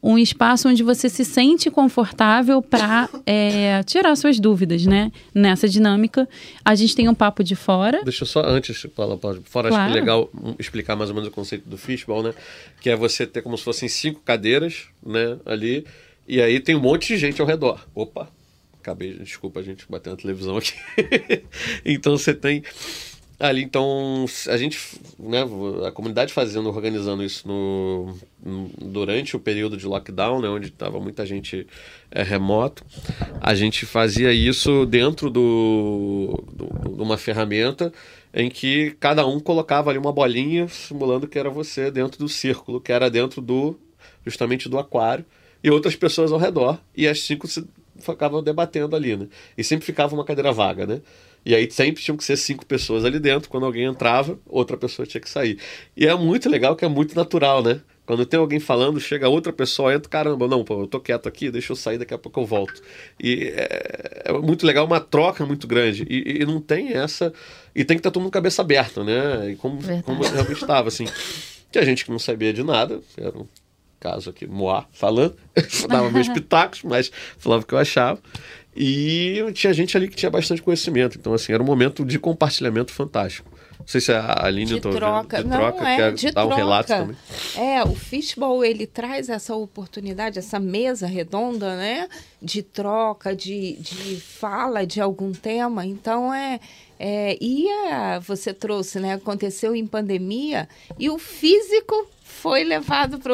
um 0.03 0.17
espaço 0.17 0.69
onde 0.69 0.83
você 0.83 1.09
se 1.09 1.25
sente 1.25 1.71
confortável 1.71 2.63
para 2.63 3.09
é, 3.27 3.83
tirar 3.83 4.17
suas 4.17 4.41
dúvidas, 4.41 4.87
né? 4.87 5.13
Nessa 5.35 5.69
dinâmica. 5.69 6.29
A 6.65 6.75
gente 6.75 6.97
tem 6.97 7.09
um 7.09 7.15
papo 7.15 7.45
de 7.45 7.55
fora. 7.55 8.03
Deixa 8.03 8.25
eu 8.25 8.27
só, 8.27 8.43
antes 8.45 8.77
de 8.77 8.89
fora, 8.89 9.17
claro. 9.19 9.43
acho 9.53 9.69
que 9.69 9.75
é 9.75 9.89
legal 9.89 10.31
explicar 10.59 10.97
mais 10.97 11.11
ou 11.11 11.15
menos 11.15 11.29
o 11.29 11.33
conceito 11.33 11.69
do 11.69 11.77
fishbowl, 11.77 12.23
né? 12.23 12.35
Que 12.81 12.91
é 12.91 12.97
você 12.97 13.27
ter 13.27 13.43
como 13.43 13.57
se 13.59 13.65
fossem 13.65 13.89
cinco 13.89 14.21
cadeiras, 14.21 14.85
né? 15.05 15.39
Ali. 15.45 15.87
E 16.27 16.41
aí 16.41 16.61
tem 16.61 16.75
um 16.75 16.81
monte 16.81 17.09
de 17.09 17.19
gente 17.19 17.41
ao 17.41 17.47
redor. 17.47 17.87
Opa! 17.95 18.29
Acabei, 18.81 19.13
desculpa 19.13 19.61
a 19.61 19.63
gente 19.63 19.85
bater 19.91 20.09
na 20.09 20.17
televisão 20.17 20.57
aqui. 20.57 20.73
então 21.85 22.17
você 22.17 22.33
tem 22.33 22.63
Ali, 23.41 23.63
então, 23.63 24.27
a 24.49 24.57
gente, 24.59 25.01
né, 25.19 25.39
a 25.87 25.91
comunidade 25.91 26.31
fazendo, 26.31 26.69
organizando 26.69 27.25
isso 27.25 27.49
no, 27.49 28.15
durante 28.79 29.35
o 29.35 29.41
período 29.41 29.79
de 29.79 29.87
lockdown, 29.87 30.43
né, 30.43 30.49
onde 30.51 30.67
estava 30.67 31.01
muita 31.01 31.25
gente 31.25 31.67
é, 32.11 32.23
remoto, 32.23 32.85
a 33.41 33.55
gente 33.55 33.87
fazia 33.87 34.31
isso 34.31 34.85
dentro 34.85 35.31
do, 35.31 36.45
do, 36.53 36.97
de 36.97 37.03
uma 37.03 37.17
ferramenta 37.17 37.91
em 38.35 38.51
que 38.51 38.95
cada 39.01 39.27
um 39.27 39.41
colocava 39.41 39.89
ali 39.89 39.99
uma 39.99 40.13
bolinha 40.13 40.69
simulando 40.69 41.27
que 41.27 41.39
era 41.39 41.49
você 41.49 41.91
dentro 41.91 42.19
do 42.19 42.29
círculo, 42.29 42.79
que 42.79 42.93
era 42.93 43.09
dentro 43.11 43.41
do, 43.41 43.75
justamente 44.23 44.69
do 44.69 44.79
aquário, 44.79 45.25
e 45.65 45.71
outras 45.71 45.97
pessoas 45.97 46.31
ao 46.31 46.39
redor, 46.39 46.79
e 46.95 47.09
as 47.09 47.23
cinco 47.23 47.49
se 47.49 47.65
ficavam 48.01 48.43
debatendo 48.43 48.95
ali, 48.95 49.17
né, 49.17 49.29
e 49.57 49.65
sempre 49.65 49.87
ficava 49.87 50.15
uma 50.15 50.27
cadeira 50.27 50.53
vaga, 50.53 50.87
né, 50.87 51.01
e 51.45 51.55
aí 51.55 51.71
sempre 51.71 52.03
tinham 52.03 52.17
que 52.17 52.25
ser 52.25 52.37
cinco 52.37 52.67
pessoas 52.67 53.05
ali 53.05 53.19
dentro. 53.19 53.49
Quando 53.49 53.67
alguém 53.67 53.85
entrava, 53.85 54.39
outra 54.47 54.77
pessoa 54.77 55.07
tinha 55.07 55.21
que 55.21 55.31
sair. 55.31 55.59
E 55.97 56.07
é 56.07 56.15
muito 56.15 56.49
legal 56.49 56.77
que 56.77 56.85
é 56.85 56.89
muito 56.89 57.15
natural, 57.15 57.63
né? 57.63 57.81
Quando 58.11 58.27
tem 58.27 58.41
alguém 58.41 58.59
falando, 58.59 58.99
chega 58.99 59.29
outra 59.29 59.53
pessoa, 59.53 59.95
entra, 59.95 60.11
caramba, 60.11 60.49
não, 60.49 60.65
pô, 60.65 60.83
eu 60.83 60.87
tô 60.89 60.99
quieto 60.99 61.29
aqui, 61.29 61.49
deixa 61.49 61.71
eu 61.71 61.77
sair, 61.77 61.97
daqui 61.97 62.13
a 62.13 62.19
pouco 62.19 62.41
eu 62.41 62.45
volto. 62.45 62.83
E 63.23 63.53
é, 63.55 64.23
é 64.25 64.33
muito 64.33 64.67
legal, 64.67 64.85
uma 64.85 64.99
troca 64.99 65.47
muito 65.47 65.67
grande. 65.69 66.05
E, 66.11 66.43
e, 66.43 66.45
não 66.45 66.61
tem 66.61 66.93
essa. 66.93 67.33
E 67.73 67.85
tem 67.85 67.97
que 67.97 68.01
estar 68.01 68.11
todo 68.11 68.21
mundo 68.21 68.33
cabeça 68.33 68.63
aberta, 68.63 69.05
né? 69.05 69.53
E 69.53 69.57
como, 69.57 69.79
como 70.03 70.25
realmente 70.25 70.61
estava, 70.61 70.89
assim. 70.89 71.07
Que 71.71 71.79
a 71.79 71.85
gente 71.85 72.05
que 72.05 72.11
não 72.11 72.19
sabia 72.19 72.53
de 72.53 72.65
nada, 72.65 73.01
era 73.17 73.39
um 73.39 73.47
caso 74.01 74.31
aqui, 74.31 74.47
Moá 74.47 74.87
falando, 74.93 75.37
dava 75.89 76.11
meus 76.11 76.29
pitacos, 76.29 76.83
mas 76.83 77.13
falava 77.39 77.63
o 77.63 77.67
que 77.67 77.75
eu 77.75 77.79
achava. 77.79 78.19
E 78.75 79.45
tinha 79.53 79.73
gente 79.73 79.97
ali 79.97 80.09
que 80.09 80.17
tinha 80.17 80.31
bastante 80.31 80.63
conhecimento. 80.63 81.19
Então, 81.19 81.35
assim, 81.35 81.53
era 81.53 81.63
um 81.63 81.67
momento 81.67 82.05
de 82.05 82.19
compartilhamento 82.19 82.93
fantástico. 82.93 83.51
Não 83.81 83.87
sei 83.87 84.01
se 84.01 84.13
a 84.13 84.45
Aline 84.45 84.75
de 84.75 84.81
troca. 84.81 85.39
Vendo, 85.39 85.51
de 85.51 85.57
troca, 85.57 85.81
não, 85.81 85.89
é, 85.89 86.11
de 86.13 86.27
dar 86.27 86.43
troca. 86.43 86.55
um 86.55 86.57
relato 86.57 86.89
também. 86.89 87.17
É, 87.57 87.83
o 87.83 87.95
Fishbowl, 87.95 88.65
ele 88.65 88.87
traz 88.87 89.29
essa 89.29 89.55
oportunidade, 89.55 90.39
essa 90.39 90.61
mesa 90.61 91.07
redonda, 91.07 91.77
né? 91.77 92.09
De 92.41 92.63
troca, 92.63 93.35
de, 93.35 93.77
de 93.81 94.21
fala 94.21 94.87
de 94.87 95.01
algum 95.01 95.33
tema. 95.33 95.87
Então, 95.87 96.33
é... 96.33 96.61
é 96.99 97.39
e 97.41 97.69
a, 97.91 98.19
você 98.19 98.53
trouxe, 98.53 99.01
né? 99.01 99.15
Aconteceu 99.15 99.75
em 99.75 99.87
pandemia 99.87 100.69
e 100.99 101.09
o 101.09 101.19
físico 101.19 102.07
foi 102.23 102.65
levado 102.65 103.19
para 103.19 103.33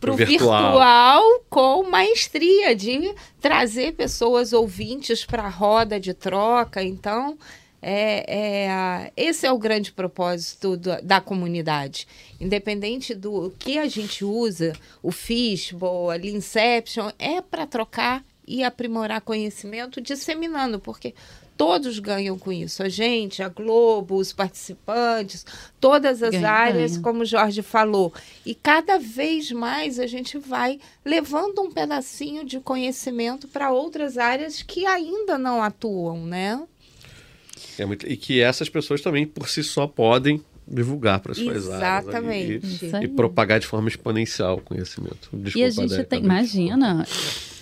para 0.00 0.12
o 0.12 0.16
virtual. 0.16 0.62
virtual. 0.62 1.22
com 1.48 1.90
maestria 1.90 2.74
de 2.74 3.14
trazer 3.40 3.92
pessoas 3.92 4.52
ouvintes 4.52 5.24
para 5.24 5.44
a 5.44 5.48
roda 5.48 5.98
de 5.98 6.12
troca. 6.12 6.82
Então, 6.82 7.38
é, 7.80 8.24
é, 8.66 9.12
esse 9.16 9.46
é 9.46 9.52
o 9.52 9.58
grande 9.58 9.92
propósito 9.92 10.76
do, 10.76 11.00
da 11.02 11.20
comunidade. 11.20 12.06
Independente 12.40 13.14
do 13.14 13.54
que 13.58 13.78
a 13.78 13.86
gente 13.86 14.24
usa, 14.24 14.72
o 15.02 15.12
Fishbowl, 15.12 16.10
a 16.10 16.16
Inception, 16.16 17.10
é 17.18 17.40
para 17.40 17.66
trocar 17.66 18.24
e 18.46 18.62
aprimorar 18.62 19.20
conhecimento, 19.20 20.00
disseminando, 20.00 20.78
porque 20.78 21.14
todos 21.56 21.98
ganham 21.98 22.38
com 22.38 22.52
isso. 22.52 22.82
A 22.82 22.88
gente, 22.88 23.42
a 23.42 23.48
Globo, 23.48 24.16
os 24.16 24.32
participantes, 24.32 25.44
todas 25.80 26.22
as 26.22 26.32
ganha, 26.32 26.50
áreas, 26.50 26.92
ganha. 26.92 27.02
como 27.02 27.22
o 27.22 27.24
Jorge 27.24 27.62
falou. 27.62 28.12
E 28.44 28.54
cada 28.54 28.98
vez 28.98 29.50
mais 29.50 29.98
a 29.98 30.06
gente 30.06 30.38
vai 30.38 30.78
levando 31.04 31.62
um 31.62 31.70
pedacinho 31.70 32.44
de 32.44 32.60
conhecimento 32.60 33.48
para 33.48 33.70
outras 33.70 34.18
áreas 34.18 34.62
que 34.62 34.86
ainda 34.86 35.38
não 35.38 35.62
atuam, 35.62 36.26
né? 36.26 36.62
É 37.78 37.84
muito, 37.84 38.06
e 38.06 38.16
que 38.16 38.40
essas 38.40 38.68
pessoas 38.68 39.00
também, 39.00 39.26
por 39.26 39.48
si 39.48 39.62
só, 39.62 39.86
podem 39.86 40.42
divulgar 40.68 41.20
para 41.20 41.32
as 41.32 41.38
suas 41.38 41.68
áreas. 41.70 42.08
Exatamente. 42.08 42.84
E, 42.84 43.04
e, 43.04 43.08
propagar 43.08 43.60
de 43.60 43.66
forma 43.66 43.88
exponencial 43.88 44.56
o 44.56 44.60
conhecimento. 44.60 45.30
Desculpa, 45.32 45.58
e 45.58 45.62
a 45.62 45.70
gente 45.70 46.04
tem, 46.04 46.20
imagina, 46.20 47.06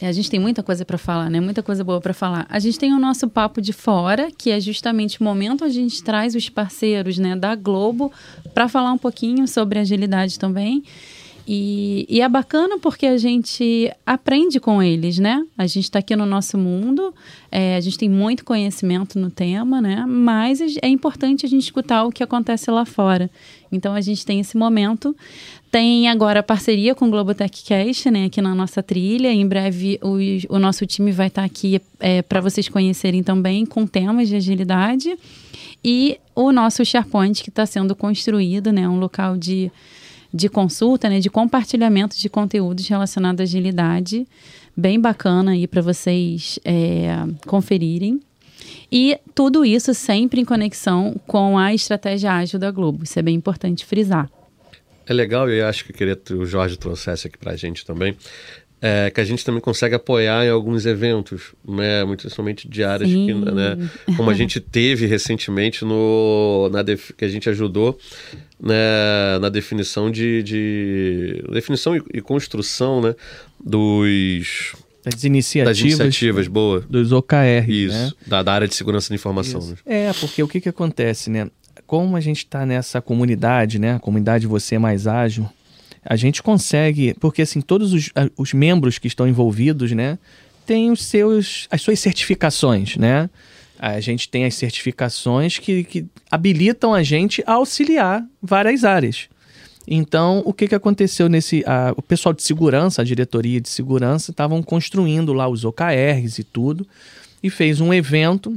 a 0.01 0.13
gente 0.13 0.31
tem 0.31 0.41
muita 0.41 0.63
coisa 0.63 0.85
para 0.85 0.97
falar, 0.97 1.31
né? 1.31 1.41
Muita 1.41 1.63
coisa 1.63 1.85
boa 1.85 2.01
para 2.01 2.15
falar. 2.15 2.47
A 2.49 2.59
gente 2.59 2.79
tem 2.79 2.93
o 2.93 2.99
nosso 2.99 3.29
papo 3.29 3.61
de 3.61 3.73
fora, 3.73 4.31
que 4.37 4.51
é 4.51 4.61
justamente 4.61 5.21
o 5.21 5.25
momento 5.25 5.65
onde 5.65 5.79
a 5.79 5.83
gente 5.83 6.03
traz 6.03 6.35
os 6.35 6.49
parceiros, 6.49 7.19
né, 7.19 7.37
da 7.37 7.55
Globo 7.55 8.13
para 8.53 8.69
falar 8.69 8.93
um 8.93 8.99
pouquinho 8.99 9.47
sobre 9.47 9.79
agilidade 9.79 10.39
também. 10.39 10.83
E, 11.47 12.07
e, 12.09 12.23
é 12.23 12.29
bacana 12.29 12.79
porque 12.79 13.05
a 13.05 13.19
gente 13.19 13.93
aprende 14.07 14.59
com 14.59 14.83
eles, 14.83 15.19
né? 15.19 15.45
A 15.59 15.67
gente 15.67 15.85
está 15.85 15.99
aqui 15.99 16.17
no 16.17 16.25
nosso 16.25 16.57
mundo, 16.57 17.15
é, 17.53 17.77
a 17.77 17.81
gente 17.81 17.99
tem 17.99 18.09
muito 18.09 18.47
conhecimento 18.47 19.19
no 19.19 19.31
tema, 19.31 19.79
né? 19.79 20.07
Mas 20.09 20.61
é 20.81 20.89
importante 20.89 21.45
a 21.45 21.49
gente 21.49 21.65
escutar 21.65 22.05
o 22.05 22.11
que 22.11 22.23
acontece 22.23 22.71
lá 22.71 22.87
fora. 22.87 23.31
Então 23.71 23.95
a 23.95 24.01
gente 24.01 24.25
tem 24.25 24.41
esse 24.41 24.57
momento. 24.57 25.15
Tem 25.71 26.09
agora 26.09 26.41
a 26.41 26.43
parceria 26.43 26.95
com 26.95 27.09
o 27.09 27.11
Globotech 27.11 27.63
Cast, 27.63 28.11
né? 28.11 28.25
Aqui 28.25 28.41
na 28.41 28.55
nossa 28.55 28.83
trilha. 28.83 29.31
Em 29.31 29.47
breve 29.47 30.01
o, 30.03 30.17
o 30.55 30.59
nosso 30.59 30.87
time 30.87 31.13
vai 31.13 31.27
estar 31.27 31.43
tá 31.43 31.47
aqui 31.47 31.79
é, 32.01 32.23
para 32.23 32.41
vocês 32.41 32.71
conhecerem 32.71 33.23
também 33.23 33.67
com 33.67 33.87
temas 33.87 34.29
de 34.29 34.37
agilidade. 34.37 35.15
E 35.85 36.19
o 36.35 36.51
nosso 36.53 36.83
SharePoint 36.83 37.43
que 37.43 37.51
está 37.51 37.67
sendo 37.67 37.95
construído, 37.95 38.73
né? 38.73 38.89
Um 38.89 38.99
local 38.99 39.37
de 39.37 39.71
de 40.35 40.49
consulta, 40.49 41.09
né, 41.09 41.21
de 41.21 41.31
compartilhamento 41.31 42.19
de 42.19 42.29
conteúdos 42.29 42.89
relacionados 42.89 43.41
à 43.41 43.45
agilidade, 43.45 44.27
bem 44.77 45.01
bacana 45.01 45.53
aí 45.53 45.69
para 45.69 45.81
vocês 45.81 46.59
é, 46.65 47.25
conferirem. 47.47 48.21
E 48.91 49.17
tudo 49.33 49.65
isso 49.65 49.95
sempre 49.95 50.41
em 50.41 50.45
conexão 50.45 51.15
com 51.25 51.57
a 51.57 51.73
estratégia 51.73 52.33
ágil 52.33 52.59
da 52.59 52.73
Globo. 52.73 53.05
Isso 53.05 53.17
é 53.17 53.23
bem 53.23 53.37
importante 53.37 53.87
frisar. 53.87 54.29
é 55.07 55.13
legal, 55.13 55.49
e 55.49 55.61
eu 55.61 55.67
acho 55.67 55.85
que 55.85 55.93
eu 55.93 55.97
queria 55.97 56.17
que 56.17 56.35
o 56.35 56.45
Jorge 56.45 56.77
trouxesse 56.77 57.29
aqui 57.29 57.39
pra 57.39 57.55
gente 57.55 57.87
também, 57.87 58.17
é, 58.87 59.11
que 59.11 59.19
a 59.19 59.25
gente 59.25 59.43
também 59.43 59.63
consegue 59.63 59.95
apoiar 59.95 60.45
em 60.45 60.51
alguns 60.51 60.85
eventos, 60.85 61.55
né, 61.67 62.05
muito 62.05 62.21
principalmente 62.21 62.69
de 62.69 62.85
áreas 62.85 63.09
que, 63.09 63.33
né, 63.33 63.79
como 64.15 64.29
a 64.29 64.35
gente 64.37 64.61
teve 64.61 65.07
recentemente 65.07 65.87
no, 65.87 66.69
na 66.71 66.83
def, 66.83 67.13
que 67.17 67.25
a 67.25 67.29
gente 67.29 67.49
ajudou 67.49 67.99
né, 68.61 69.39
na 69.41 69.49
definição 69.49 70.11
de, 70.11 70.43
de 70.43 71.43
definição 71.51 71.97
e, 71.97 72.03
e 72.13 72.21
construção, 72.21 73.01
né, 73.01 73.15
dos 73.59 74.75
das 75.03 75.25
iniciativas. 75.25 75.79
Das 75.79 75.87
iniciativas, 75.87 76.47
boa. 76.47 76.81
Dos 76.81 77.11
OKR. 77.11 77.69
Isso, 77.69 77.95
né? 77.95 78.13
da, 78.27 78.43
da, 78.43 78.53
área 78.53 78.69
de 78.69 78.75
segurança 78.75 79.09
da 79.09 79.15
informação. 79.15 79.63
Né? 79.63 79.77
É, 79.87 80.13
porque 80.13 80.43
o 80.43 80.49
que, 80.49 80.61
que 80.61 80.69
acontece, 80.69 81.31
né? 81.31 81.51
Como 81.87 82.17
a 82.17 82.21
gente 82.21 82.39
está 82.39 82.67
nessa 82.67 83.01
comunidade, 83.01 83.79
né? 83.79 83.95
A 83.95 83.99
comunidade 83.99 84.47
Você 84.47 84.75
é 84.75 84.79
Mais 84.79 85.07
Ágil, 85.07 85.49
a 86.05 86.17
gente 86.17 86.43
consegue, 86.43 87.15
porque 87.21 87.43
assim, 87.43 87.61
todos 87.61 87.93
os, 87.93 88.11
os 88.37 88.53
membros 88.53 88.99
que 88.99 89.07
estão 89.07 89.27
envolvidos, 89.27 89.93
né? 89.93 90.19
Têm 90.67 90.91
os 90.91 91.05
seus, 91.05 91.67
as 91.71 91.83
suas 91.83 92.01
certificações, 92.01 92.97
né? 92.97 93.29
A 93.79 94.01
gente 94.01 94.29
tem 94.29 94.45
as 94.45 94.55
certificações 94.55 95.59
que, 95.59 95.85
que 95.85 96.07
habilitam 96.31 96.95
a 96.95 97.03
gente 97.03 97.43
a 97.47 97.55
auxiliar 97.55 98.25
várias 98.43 98.85
áreas. 98.85 99.29
Então, 99.87 100.43
o 100.47 100.53
que, 100.53 100.67
que 100.69 100.75
aconteceu 100.75 101.29
nesse. 101.29 101.63
A, 101.67 101.93
o 101.97 102.03
pessoal 102.03 102.33
de 102.33 102.43
segurança, 102.43 103.03
a 103.03 103.05
diretoria 103.05 103.61
de 103.61 103.69
segurança, 103.69 104.31
estavam 104.31 104.63
construindo 104.63 105.33
lá 105.33 105.49
os 105.49 105.65
OKRs 105.65 106.39
e 106.39 106.45
tudo, 106.45 106.87
e 107.43 107.51
fez 107.51 107.81
um 107.81 107.93
evento, 107.93 108.57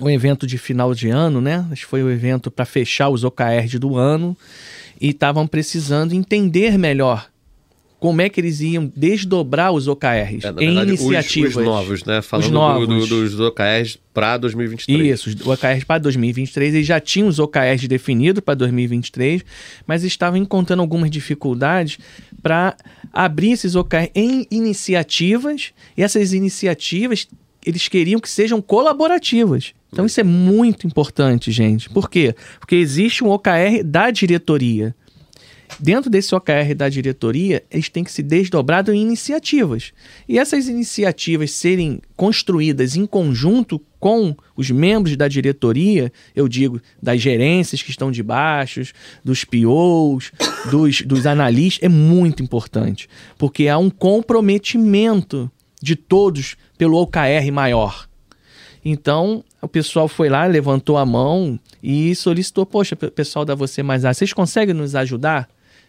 um 0.00 0.10
evento 0.10 0.46
de 0.46 0.58
final 0.58 0.94
de 0.94 1.08
ano, 1.08 1.40
né? 1.40 1.66
Acho 1.70 1.82
que 1.82 1.88
foi 1.88 2.02
o 2.02 2.06
um 2.06 2.10
evento 2.10 2.50
para 2.50 2.64
fechar 2.64 3.08
os 3.08 3.24
OKRs 3.24 3.78
do 3.78 3.96
ano, 3.96 4.36
e 5.00 5.10
estavam 5.10 5.46
precisando 5.46 6.12
entender 6.12 6.78
melhor 6.78 7.28
como 8.04 8.20
é 8.20 8.28
que 8.28 8.38
eles 8.38 8.60
iam 8.60 8.92
desdobrar 8.94 9.72
os 9.72 9.88
OKRs 9.88 10.44
é, 10.44 10.48
em 10.50 10.74
verdade, 10.74 10.88
iniciativas. 10.90 11.52
Os, 11.52 11.56
os, 11.56 11.64
novos, 11.64 12.04
né? 12.04 12.20
Falando 12.20 12.44
os 12.44 12.50
novos. 12.52 12.86
Do, 12.88 13.06
do, 13.06 13.28
dos 13.30 13.40
OKRs 13.40 13.98
para 14.12 14.36
2023. 14.36 15.08
Isso, 15.08 15.30
os 15.30 15.46
OKRs 15.46 15.84
para 15.84 16.00
2023. 16.00 16.74
Eles 16.74 16.86
já 16.86 17.00
tinham 17.00 17.28
os 17.28 17.38
OKRs 17.38 17.88
definidos 17.88 18.42
para 18.44 18.54
2023, 18.56 19.42
mas 19.86 20.04
estavam 20.04 20.38
encontrando 20.38 20.82
algumas 20.82 21.10
dificuldades 21.10 21.98
para 22.42 22.76
abrir 23.10 23.52
esses 23.52 23.74
OKRs 23.74 24.10
em 24.14 24.46
iniciativas, 24.50 25.72
e 25.96 26.02
essas 26.02 26.34
iniciativas 26.34 27.26
eles 27.64 27.88
queriam 27.88 28.20
que 28.20 28.28
sejam 28.28 28.60
colaborativas. 28.60 29.72
Então 29.94 30.06
isso 30.06 30.18
é 30.18 30.24
muito 30.24 30.88
importante, 30.88 31.52
gente. 31.52 31.88
Por 31.88 32.10
quê? 32.10 32.34
Porque 32.58 32.74
existe 32.74 33.22
um 33.22 33.30
OKR 33.30 33.84
da 33.84 34.10
diretoria. 34.10 34.92
Dentro 35.78 36.10
desse 36.10 36.34
OKR 36.34 36.74
da 36.76 36.88
diretoria, 36.88 37.62
eles 37.70 37.88
têm 37.88 38.02
que 38.02 38.10
se 38.10 38.20
desdobrar 38.20 38.88
em 38.88 39.00
iniciativas. 39.00 39.92
E 40.28 40.36
essas 40.36 40.66
iniciativas 40.66 41.52
serem 41.52 42.00
construídas 42.16 42.96
em 42.96 43.06
conjunto 43.06 43.80
com 44.00 44.36
os 44.56 44.68
membros 44.68 45.16
da 45.16 45.28
diretoria, 45.28 46.12
eu 46.34 46.48
digo, 46.48 46.82
das 47.00 47.20
gerências 47.20 47.80
que 47.80 47.90
estão 47.90 48.10
debaixo, 48.10 48.82
dos 49.22 49.44
POs, 49.44 50.32
dos, 50.72 51.02
dos 51.02 51.24
analistas, 51.24 51.84
é 51.84 51.88
muito 51.88 52.42
importante. 52.42 53.08
Porque 53.38 53.68
há 53.68 53.78
um 53.78 53.90
comprometimento 53.90 55.48
de 55.80 55.94
todos 55.94 56.56
pelo 56.76 57.00
OKR 57.00 57.52
maior. 57.52 58.08
Então, 58.84 59.42
o 59.64 59.68
pessoal 59.68 60.06
foi 60.06 60.28
lá, 60.28 60.46
levantou 60.46 60.96
a 60.96 61.06
mão 61.06 61.58
e 61.82 62.14
solicitou: 62.14 62.64
Poxa, 62.66 62.94
pessoal 62.94 63.44
da 63.44 63.54
Você 63.54 63.82
Mais 63.82 64.04
A, 64.04 64.12
vocês 64.12 64.32
conseguem 64.32 64.74
nos 64.74 64.94
ajudar? 64.94 65.48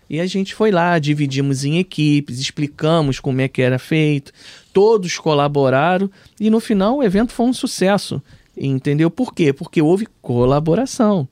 E 0.10 0.20
a 0.20 0.26
gente 0.26 0.54
foi 0.54 0.72
lá, 0.72 1.00
dividimos 1.00 1.66
em 1.66 1.80
equipes, 1.80 2.40
explicamos 2.40 3.20
como 3.20 3.42
é 3.42 3.48
que 3.48 3.62
era 3.62 3.80
feito, 3.80 4.32
todos 4.72 5.18
colaboraram 5.18 6.10
e 6.40 6.50
no 6.50 6.60
final 6.60 6.98
o 6.98 7.04
evento 7.04 7.34
foi 7.34 7.48
um 7.48 7.54
sucesso. 7.54 8.22
Entendeu? 8.58 9.12
Por 9.12 9.34
quê? 9.34 9.52
Porque 9.52 9.82
houve 9.82 10.08
colaboração. 10.22 11.28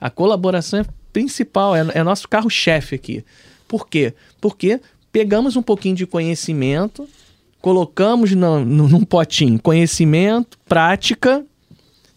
A 0.00 0.08
colaboração 0.08 0.80
é 0.80 0.84
principal, 1.12 1.76
é, 1.76 1.86
é 1.94 2.02
nosso 2.02 2.28
carro-chefe 2.28 2.94
aqui. 2.94 3.24
Por 3.68 3.86
quê? 3.88 4.14
Porque 4.40 4.80
pegamos 5.12 5.54
um 5.56 5.62
pouquinho 5.62 5.94
de 5.94 6.06
conhecimento, 6.06 7.06
colocamos 7.60 8.32
no, 8.32 8.64
no, 8.64 8.88
num 8.88 9.04
potinho 9.04 9.60
conhecimento, 9.60 10.58
prática, 10.66 11.44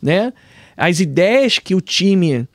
né? 0.01 0.33
As 0.77 0.99
ideias 0.99 1.59
que 1.59 1.73
o 1.73 1.81
time 1.81 2.47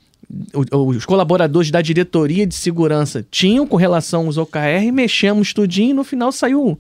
os 0.72 1.04
colaboradores 1.04 1.70
da 1.70 1.82
diretoria 1.82 2.46
de 2.46 2.54
segurança 2.54 3.26
tinham 3.30 3.66
com 3.66 3.76
relação 3.76 4.26
aos 4.26 4.36
OKR, 4.36 4.92
mexemos 4.92 5.52
tudinho 5.52 5.90
e 5.90 5.94
no 5.94 6.04
final 6.04 6.30
saiu. 6.30 6.78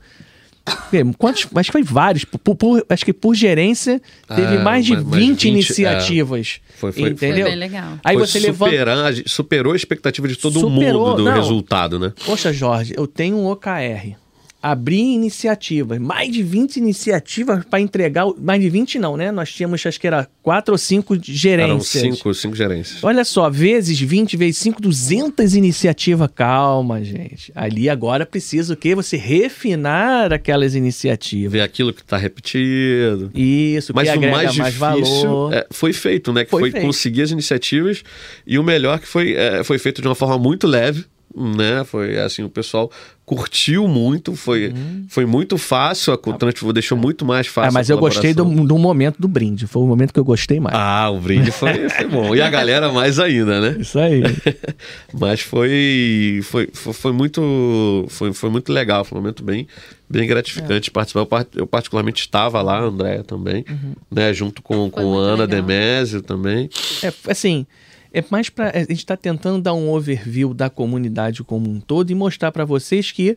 Quantos? 1.18 1.48
Acho 1.54 1.68
que 1.68 1.72
foi 1.72 1.82
vários. 1.82 2.24
Por, 2.24 2.54
por, 2.54 2.86
acho 2.88 3.04
que 3.04 3.12
por 3.12 3.34
gerência 3.34 4.00
teve 4.28 4.56
ah, 4.56 4.60
mais 4.60 4.84
de 4.84 4.92
mais 4.92 5.04
20, 5.04 5.18
20 5.18 5.48
iniciativas. 5.48 6.60
É. 6.68 6.78
Foi, 6.78 6.92
foi, 6.92 7.10
entendeu? 7.10 7.46
Foi 7.46 7.50
bem 7.50 7.58
legal. 7.58 7.98
Aí 8.04 8.16
foi 8.16 8.26
você 8.26 8.40
superar, 8.40 8.96
levanta... 8.96 9.28
Superou 9.28 9.72
a 9.72 9.76
expectativa 9.76 10.28
de 10.28 10.36
todo 10.36 10.60
superou, 10.60 11.08
mundo 11.08 11.16
do 11.16 11.24
não, 11.24 11.34
resultado, 11.34 11.98
né? 11.98 12.12
Poxa, 12.24 12.52
Jorge, 12.52 12.94
eu 12.96 13.06
tenho 13.06 13.36
um 13.36 13.46
OKR 13.46 14.16
abrir 14.62 15.14
iniciativas, 15.14 15.98
mais 15.98 16.30
de 16.32 16.42
20 16.42 16.76
iniciativas 16.76 17.64
para 17.64 17.80
entregar, 17.80 18.26
mais 18.38 18.60
de 18.60 18.68
20 18.68 18.98
não, 18.98 19.16
né? 19.16 19.32
Nós 19.32 19.52
tínhamos, 19.52 19.84
acho 19.86 19.98
que 19.98 20.06
era 20.06 20.28
quatro 20.42 20.72
ou 20.72 20.78
cinco 20.78 21.16
gerências. 21.22 22.04
Eram 22.04 22.14
cinco, 22.14 22.34
cinco 22.34 22.54
gerências. 22.54 23.02
Olha 23.02 23.24
só, 23.24 23.48
vezes 23.48 23.98
20, 23.98 24.36
vezes 24.36 24.58
5, 24.58 24.82
200 24.82 25.54
iniciativas. 25.54 26.28
Calma, 26.34 27.02
gente. 27.02 27.50
Ali 27.54 27.88
agora 27.88 28.26
precisa 28.26 28.74
o 28.74 28.76
quê? 28.76 28.94
Você 28.94 29.16
refinar 29.16 30.32
aquelas 30.32 30.74
iniciativas. 30.74 31.52
Ver 31.52 31.62
aquilo 31.62 31.92
que 31.92 32.02
está 32.02 32.16
repetido. 32.16 33.30
Isso, 33.34 33.92
Mas 33.94 34.10
que 34.10 34.18
o 34.18 34.30
mais 34.30 34.52
difícil 34.52 35.52
é, 35.52 35.66
foi 35.70 35.92
feito, 35.92 36.32
né? 36.32 36.44
Que 36.44 36.50
foi, 36.50 36.70
foi 36.70 36.80
conseguir 36.80 37.22
as 37.22 37.30
iniciativas 37.30 38.02
e 38.46 38.58
o 38.58 38.62
melhor 38.62 38.98
que 38.98 39.06
foi, 39.06 39.34
é, 39.34 39.64
foi 39.64 39.78
feito 39.78 40.02
de 40.02 40.08
uma 40.08 40.14
forma 40.14 40.38
muito 40.38 40.66
leve, 40.66 41.04
né? 41.34 41.84
Foi 41.84 42.18
assim, 42.18 42.42
o 42.42 42.48
pessoal 42.48 42.90
curtiu 43.30 43.86
muito, 43.86 44.34
foi, 44.34 44.70
uhum. 44.70 45.06
foi 45.08 45.24
muito 45.24 45.56
fácil, 45.56 46.12
a 46.12 46.16
ah, 46.16 46.72
deixou 46.72 46.98
muito 46.98 47.24
mais 47.24 47.46
fácil. 47.46 47.68
É, 47.68 47.72
mas 47.72 47.88
eu 47.88 47.96
gostei 47.96 48.34
do, 48.34 48.44
do 48.44 48.76
momento 48.76 49.20
do 49.20 49.28
brinde, 49.28 49.68
foi 49.68 49.82
o 49.82 49.86
momento 49.86 50.12
que 50.12 50.18
eu 50.18 50.24
gostei 50.24 50.58
mais. 50.58 50.74
Ah, 50.76 51.08
o 51.10 51.20
brinde 51.20 51.52
foi, 51.52 51.88
foi 51.88 52.08
bom. 52.08 52.34
E 52.34 52.42
a 52.42 52.50
galera 52.50 52.90
mais 52.90 53.20
ainda, 53.20 53.60
né? 53.60 53.76
Isso 53.78 54.00
aí. 54.00 54.22
mas 55.14 55.42
foi, 55.42 56.40
foi, 56.42 56.70
foi, 56.72 56.92
foi, 56.92 57.12
muito 57.12 58.04
foi, 58.08 58.32
foi 58.32 58.50
muito 58.50 58.72
legal, 58.72 59.04
foi 59.04 59.16
um 59.16 59.20
momento 59.20 59.44
bem, 59.44 59.68
bem 60.08 60.26
gratificante 60.26 60.90
é. 60.90 60.92
participar. 60.92 61.46
Eu, 61.54 61.68
particularmente 61.68 62.22
estava 62.22 62.60
lá, 62.60 62.78
a 62.78 62.82
Andréia 62.82 63.22
também, 63.22 63.64
uhum. 63.70 63.92
né? 64.10 64.34
Junto 64.34 64.60
com, 64.60 64.90
com 64.90 65.16
Ana 65.16 65.44
legal. 65.44 65.62
Demésio 65.62 66.20
também. 66.20 66.68
É, 67.00 67.12
assim, 67.28 67.64
é 68.12 68.24
mais 68.30 68.50
para 68.50 68.70
a 68.70 68.80
gente 68.80 68.94
está 68.94 69.16
tentando 69.16 69.62
dar 69.62 69.74
um 69.74 69.90
overview 69.90 70.52
da 70.52 70.68
comunidade 70.68 71.44
como 71.44 71.70
um 71.70 71.80
todo 71.80 72.10
e 72.10 72.14
mostrar 72.14 72.50
para 72.50 72.64
vocês 72.64 73.12
que 73.12 73.36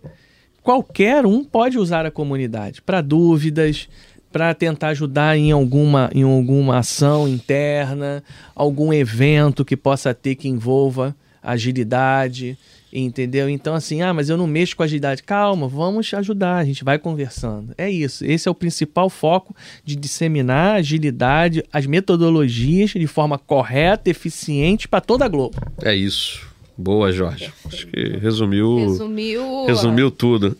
qualquer 0.61 1.25
um 1.25 1.43
pode 1.43 1.77
usar 1.77 2.05
a 2.05 2.11
comunidade 2.11 2.81
para 2.81 3.01
dúvidas, 3.01 3.87
para 4.31 4.53
tentar 4.53 4.89
ajudar 4.89 5.37
em 5.37 5.51
alguma, 5.51 6.09
em 6.13 6.23
alguma 6.23 6.79
ação 6.79 7.27
interna, 7.27 8.23
algum 8.55 8.91
evento 8.91 9.63
que 9.63 9.77
possa 9.77 10.13
ter 10.13 10.35
que 10.35 10.47
envolva 10.47 11.15
agilidade. 11.41 12.57
Entendeu? 12.95 13.49
Então, 13.49 13.73
assim, 13.73 14.03
ah, 14.03 14.13
mas 14.13 14.29
eu 14.29 14.37
não 14.37 14.45
mexo 14.45 14.75
com 14.75 14.83
agilidade. 14.83 15.23
Calma, 15.23 15.67
vamos 15.67 16.13
ajudar, 16.13 16.57
a 16.57 16.63
gente 16.63 16.83
vai 16.83 16.99
conversando. 16.99 17.73
É 17.75 17.89
isso. 17.89 18.23
Esse 18.23 18.47
é 18.47 18.51
o 18.51 18.55
principal 18.55 19.09
foco 19.09 19.55
de 19.83 19.95
disseminar 19.95 20.75
a 20.75 20.77
agilidade, 20.77 21.63
as 21.73 21.87
metodologias 21.87 22.91
de 22.91 23.07
forma 23.07 23.39
correta, 23.39 24.11
eficiente 24.11 24.87
para 24.87 25.01
toda 25.01 25.25
a 25.25 25.27
Globo. 25.27 25.57
É 25.81 25.95
isso. 25.95 26.47
Boa, 26.77 27.11
Jorge. 27.11 27.51
Acho 27.65 27.87
que 27.87 28.17
resumiu. 28.17 28.77
Resumiu. 28.77 29.65
Resumiu 29.65 30.11
tudo. 30.11 30.55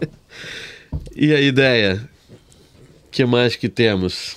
e 1.16 1.32
a 1.32 1.40
ideia? 1.40 2.10
O 3.06 3.10
que 3.10 3.24
mais 3.24 3.56
que 3.56 3.70
temos? 3.70 4.36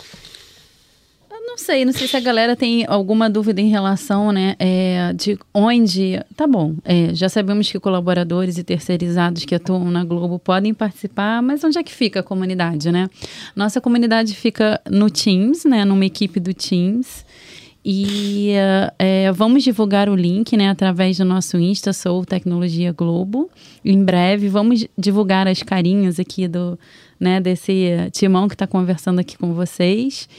Não 1.66 1.74
sei, 1.74 1.84
não 1.84 1.94
sei 1.94 2.08
se 2.08 2.16
a 2.16 2.20
galera 2.20 2.56
tem 2.56 2.86
alguma 2.88 3.28
dúvida 3.28 3.60
em 3.60 3.70
relação, 3.70 4.32
né, 4.32 4.56
é, 4.60 5.12
de 5.14 5.36
onde. 5.52 6.22
Tá 6.36 6.46
bom, 6.46 6.76
é, 6.86 7.12
já 7.16 7.28
sabemos 7.28 7.72
que 7.72 7.80
colaboradores 7.80 8.60
e 8.60 8.64
terceirizados 8.64 9.46
que 9.46 9.56
atuam 9.56 9.90
na 9.90 10.06
Globo 10.06 10.38
podem 10.38 10.76
participar, 10.76 11.42
mas 11.42 11.64
onde 11.64 11.80
é 11.80 11.82
que 11.82 11.92
fica 11.92 12.20
a 12.20 12.24
comunidade, 12.24 12.92
né? 12.92 13.10
Nossa 13.56 13.82
comunidade 13.82 14.36
fica 14.36 14.80
no 14.88 15.10
Teams, 15.10 15.66
né, 15.66 15.84
numa 15.84 16.06
equipe 16.06 16.40
do 16.40 16.54
Teams. 16.54 17.26
E 17.84 18.52
é, 19.00 19.32
vamos 19.32 19.64
divulgar 19.64 20.08
o 20.08 20.16
link 20.16 20.56
né, 20.56 20.70
através 20.70 21.18
do 21.18 21.26
nosso 21.26 21.58
Insta, 21.58 21.94
Sou 21.94 22.24
Tecnologia 22.24 22.92
Globo. 22.92 23.50
Em 23.84 24.04
breve, 24.04 24.50
vamos 24.50 24.88
divulgar 24.96 25.48
as 25.48 25.64
carinhas 25.64 26.20
aqui 26.20 26.48
do, 26.48 26.78
né, 27.20 27.42
desse 27.42 28.10
timão 28.12 28.48
que 28.48 28.54
está 28.54 28.68
conversando 28.68 29.18
aqui 29.18 29.36
com 29.36 29.54
vocês. 29.54 30.30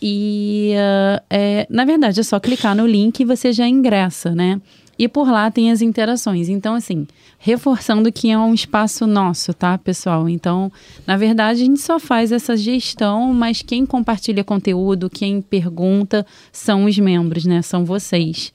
E, 0.00 0.74
uh, 0.74 1.22
é, 1.28 1.66
na 1.68 1.84
verdade, 1.84 2.20
é 2.20 2.22
só 2.22 2.38
clicar 2.38 2.74
no 2.74 2.86
link 2.86 3.20
e 3.20 3.24
você 3.24 3.52
já 3.52 3.66
ingressa, 3.66 4.34
né? 4.34 4.60
E 4.98 5.06
por 5.06 5.30
lá 5.30 5.50
tem 5.50 5.70
as 5.70 5.80
interações. 5.80 6.48
Então, 6.48 6.74
assim, 6.74 7.06
reforçando 7.38 8.10
que 8.10 8.30
é 8.30 8.38
um 8.38 8.52
espaço 8.52 9.06
nosso, 9.06 9.54
tá, 9.54 9.78
pessoal? 9.78 10.28
Então, 10.28 10.72
na 11.06 11.16
verdade, 11.16 11.62
a 11.62 11.64
gente 11.64 11.80
só 11.80 12.00
faz 12.00 12.32
essa 12.32 12.56
gestão, 12.56 13.32
mas 13.32 13.62
quem 13.62 13.86
compartilha 13.86 14.42
conteúdo, 14.42 15.08
quem 15.08 15.40
pergunta, 15.40 16.26
são 16.50 16.84
os 16.84 16.98
membros, 16.98 17.44
né? 17.44 17.62
São 17.62 17.84
vocês. 17.84 18.52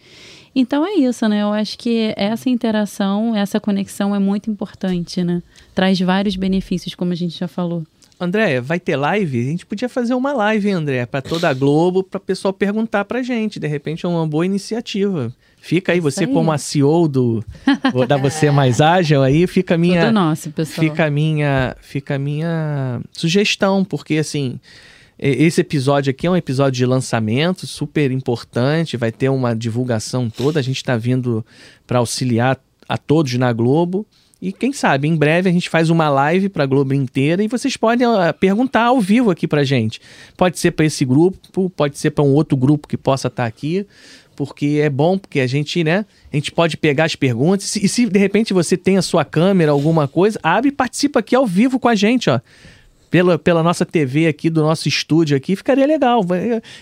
Então 0.56 0.86
é 0.86 0.94
isso, 0.96 1.28
né? 1.28 1.42
Eu 1.42 1.52
acho 1.52 1.78
que 1.78 2.14
essa 2.16 2.50
interação, 2.50 3.36
essa 3.36 3.60
conexão 3.60 4.14
é 4.14 4.20
muito 4.20 4.52
importante, 4.52 5.24
né? 5.24 5.42
Traz 5.74 6.00
vários 6.00 6.36
benefícios, 6.36 6.94
como 6.94 7.12
a 7.12 7.16
gente 7.16 7.38
já 7.40 7.48
falou. 7.48 7.84
André, 8.24 8.60
vai 8.60 8.80
ter 8.80 8.96
live? 8.96 9.40
A 9.40 9.44
gente 9.44 9.66
podia 9.66 9.88
fazer 9.88 10.14
uma 10.14 10.34
live, 10.34 10.72
André, 10.72 11.06
para 11.06 11.22
toda 11.22 11.50
a 11.50 11.54
Globo, 11.54 12.04
para 12.04 12.18
o 12.18 12.22
pessoal 12.22 12.54
perguntar 12.54 13.06
para 13.06 13.22
gente. 13.22 13.60
De 13.60 13.68
repente 13.68 14.06
é 14.06 14.10
uma 14.10 14.28
boa 14.28 14.46
iniciativa. 14.46 15.34
Fica 15.58 15.94
aí, 15.94 16.00
Isso 16.00 16.12
você 16.12 16.26
aí. 16.26 16.34
como 16.34 16.52
a 16.52 16.58
CEO 16.58 17.08
do 17.08 17.44
vou 17.94 18.06
dar 18.06 18.18
você 18.18 18.50
mais 18.52 18.82
ágil 18.82 19.24
aí, 19.24 19.48
fica 19.48 19.76
a 19.76 19.78
minha 19.78 20.08
Tudo 20.08 20.14
nosso, 20.14 20.52
pessoal. 20.52 20.90
Fica 20.90 21.06
a 21.06 21.10
minha, 21.10 21.78
fica 21.80 22.16
a 22.16 22.20
minha 22.20 23.00
sugestão, 23.14 23.86
porque 23.86 24.18
assim, 24.18 24.60
esse 25.18 25.62
episódio 25.62 26.12
aqui 26.12 26.28
é 26.28 26.30
um 26.30 26.36
episódio 26.36 26.74
de 26.74 26.86
lançamento 26.86 27.66
super 27.66 28.12
importante, 28.12 28.98
vai 28.98 29.10
ter 29.10 29.30
uma 29.30 29.56
divulgação 29.56 30.30
toda. 30.30 30.60
A 30.60 30.64
gente 30.64 30.78
está 30.78 30.98
vindo 30.98 31.46
para 31.88 32.00
auxiliar 32.00 32.60
a 32.90 32.98
todos 32.98 33.34
na 33.36 33.54
Globo. 33.54 34.06
E 34.44 34.52
quem 34.52 34.74
sabe, 34.74 35.08
em 35.08 35.16
breve 35.16 35.50
a 35.50 35.54
gente 35.54 35.70
faz 35.70 35.90
uma 35.90 36.10
live 36.10 36.50
para 36.50 36.64
a 36.64 36.68
Globo 36.68 36.94
inteira 36.94 37.42
e 37.42 37.48
vocês 37.48 37.78
podem 37.78 38.06
uh, 38.06 38.34
perguntar 38.38 38.84
ao 38.84 39.00
vivo 39.00 39.32
aqui 39.32 39.48
para 39.48 39.64
gente. 39.64 40.02
Pode 40.36 40.60
ser 40.60 40.72
para 40.72 40.86
esse 40.86 41.06
grupo, 41.06 41.70
pode 41.70 41.98
ser 41.98 42.12
para 42.12 42.26
um 42.26 42.34
outro 42.34 42.58
grupo 42.58 42.86
que 42.86 42.98
possa 42.98 43.30
estar 43.30 43.44
tá 43.44 43.48
aqui, 43.48 43.88
porque 44.36 44.82
é 44.84 44.90
bom, 44.90 45.18
porque 45.18 45.40
a 45.40 45.48
gente, 45.48 45.82
né? 45.82 46.06
A 46.30 46.36
gente 46.36 46.52
pode 46.52 46.76
pegar 46.76 47.06
as 47.06 47.16
perguntas 47.16 47.74
e 47.78 47.88
se 47.88 48.06
de 48.06 48.20
repente 48.20 48.52
você 48.52 48.76
tem 48.76 48.98
a 48.98 49.02
sua 49.02 49.24
câmera, 49.24 49.72
alguma 49.72 50.10
coisa, 50.10 50.38
abre 50.44 50.72
e 50.72 50.74
participa 50.74 51.22
aqui 51.22 51.34
ao 51.34 51.48
vivo 51.48 51.80
com 51.80 51.88
a 51.88 51.96
gente, 51.96 52.30
ó 52.30 52.42
pela, 53.14 53.38
pela 53.38 53.62
nossa 53.62 53.86
TV 53.86 54.26
aqui, 54.26 54.50
do 54.50 54.64
nosso 54.64 54.88
estúdio 54.88 55.38
aqui, 55.38 55.56
ficaria 55.56 55.86
legal. 55.86 56.26